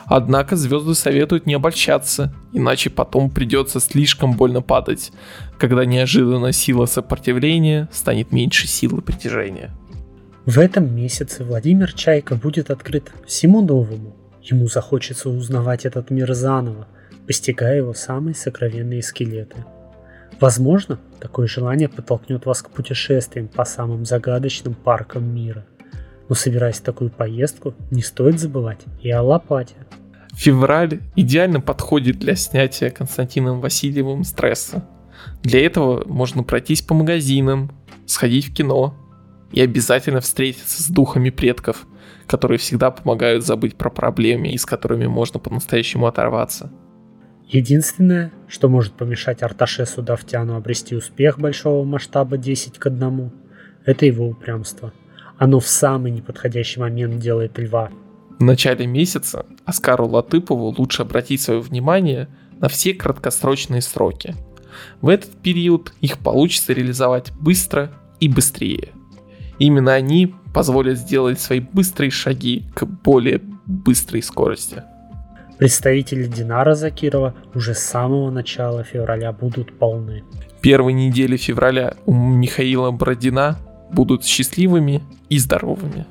Однако 0.06 0.54
звезды 0.56 0.94
советуют 0.94 1.46
не 1.46 1.54
обольщаться, 1.54 2.34
иначе 2.52 2.90
потом 2.90 3.30
придется 3.30 3.80
слишком 3.80 4.32
больно 4.32 4.60
падать, 4.60 5.12
когда 5.58 5.84
неожиданно 5.86 6.52
сила 6.52 6.84
сопротивления 6.86 7.88
станет 7.90 8.30
меньше 8.30 8.66
силы 8.66 9.00
притяжения. 9.00 9.70
В 10.44 10.58
этом 10.58 10.94
месяце 10.94 11.42
Владимир 11.42 11.92
Чайка 11.94 12.34
будет 12.34 12.70
открыт 12.70 13.10
всему 13.26 13.62
новому. 13.62 14.14
Ему 14.42 14.68
захочется 14.68 15.30
узнавать 15.30 15.86
этот 15.86 16.10
мир 16.10 16.34
заново, 16.34 16.86
постигая 17.26 17.78
его 17.78 17.94
самые 17.94 18.34
сокровенные 18.34 19.02
скелеты– 19.02 19.56
Возможно, 20.40 20.98
такое 21.20 21.46
желание 21.46 21.88
подтолкнет 21.88 22.44
вас 22.46 22.62
к 22.62 22.70
путешествиям 22.70 23.48
по 23.48 23.64
самым 23.64 24.04
загадочным 24.04 24.74
паркам 24.74 25.24
мира. 25.34 25.64
Но 26.28 26.34
собираясь 26.34 26.80
в 26.80 26.82
такую 26.82 27.10
поездку, 27.10 27.74
не 27.90 28.02
стоит 28.02 28.40
забывать 28.40 28.80
и 29.02 29.10
о 29.10 29.22
лопате. 29.22 29.74
Февраль 30.34 31.00
идеально 31.14 31.60
подходит 31.60 32.18
для 32.18 32.34
снятия 32.34 32.90
Константином 32.90 33.60
Васильевым 33.60 34.24
стресса. 34.24 34.84
Для 35.42 35.64
этого 35.64 36.06
можно 36.06 36.42
пройтись 36.42 36.82
по 36.82 36.94
магазинам, 36.94 37.70
сходить 38.06 38.48
в 38.48 38.54
кино 38.54 38.94
и 39.52 39.60
обязательно 39.60 40.20
встретиться 40.20 40.82
с 40.82 40.88
духами 40.88 41.30
предков, 41.30 41.86
которые 42.26 42.58
всегда 42.58 42.90
помогают 42.90 43.44
забыть 43.44 43.76
про 43.76 43.90
проблемы 43.90 44.48
и 44.48 44.58
с 44.58 44.66
которыми 44.66 45.06
можно 45.06 45.38
по-настоящему 45.38 46.06
оторваться. 46.06 46.72
Единственное, 47.48 48.32
что 48.48 48.68
может 48.68 48.94
помешать 48.94 49.42
Арташесу 49.42 50.02
Давтяну 50.02 50.56
обрести 50.56 50.96
успех 50.96 51.38
большого 51.38 51.84
масштаба 51.84 52.38
10 52.38 52.78
к 52.78 52.86
1, 52.86 53.30
это 53.84 54.06
его 54.06 54.28
упрямство. 54.28 54.92
Оно 55.36 55.60
в 55.60 55.66
самый 55.66 56.10
неподходящий 56.10 56.80
момент 56.80 57.18
делает 57.18 57.58
льва. 57.58 57.90
В 58.38 58.42
начале 58.42 58.86
месяца 58.86 59.46
Оскару 59.64 60.06
Латыпову 60.06 60.74
лучше 60.76 61.02
обратить 61.02 61.40
свое 61.40 61.60
внимание 61.60 62.28
на 62.60 62.68
все 62.68 62.94
краткосрочные 62.94 63.82
сроки. 63.82 64.34
В 65.00 65.08
этот 65.08 65.30
период 65.30 65.92
их 66.00 66.18
получится 66.18 66.72
реализовать 66.72 67.32
быстро 67.32 67.92
и 68.20 68.28
быстрее. 68.28 68.88
Именно 69.58 69.92
они 69.92 70.34
позволят 70.52 70.98
сделать 70.98 71.40
свои 71.40 71.60
быстрые 71.60 72.10
шаги 72.10 72.64
к 72.74 72.84
более 72.84 73.40
быстрой 73.66 74.22
скорости. 74.22 74.82
Представители 75.64 76.26
Динара 76.26 76.74
Закирова 76.74 77.34
уже 77.54 77.72
с 77.72 77.78
самого 77.78 78.30
начала 78.30 78.84
февраля 78.84 79.32
будут 79.32 79.72
полны. 79.78 80.22
Первые 80.60 80.92
недели 80.92 81.38
февраля 81.38 81.94
у 82.04 82.12
Михаила 82.12 82.90
Бородина 82.90 83.56
будут 83.90 84.26
счастливыми 84.26 85.02
и 85.30 85.38
здоровыми. 85.38 86.04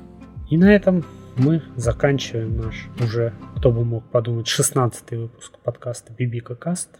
И 0.50 0.56
на 0.56 0.74
этом 0.74 1.04
мы 1.36 1.62
заканчиваем 1.76 2.56
наш 2.56 2.88
уже, 3.00 3.32
кто 3.56 3.70
бы 3.70 3.84
мог 3.84 4.02
подумать, 4.10 4.48
16 4.48 5.12
выпуск 5.12 5.52
подкаста 5.62 6.12
Бибика 6.12 6.56
Каст. 6.56 6.90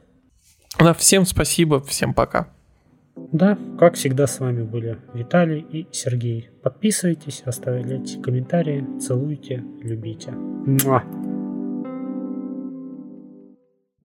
Да, 0.79 0.95
всем 0.95 1.27
спасибо, 1.27 1.81
всем 1.81 2.15
пока. 2.15 2.47
Да, 3.33 3.59
как 3.81 3.95
всегда 3.95 4.29
с 4.29 4.39
вами 4.39 4.63
были 4.63 4.99
Виталий 5.13 5.59
и 5.59 5.89
Сергей. 5.91 6.51
Подписывайтесь, 6.63 7.43
оставляйте 7.45 8.21
комментарии, 8.21 8.87
целуйте, 9.01 9.65
любите. 9.83 10.31
Муа. 10.31 11.03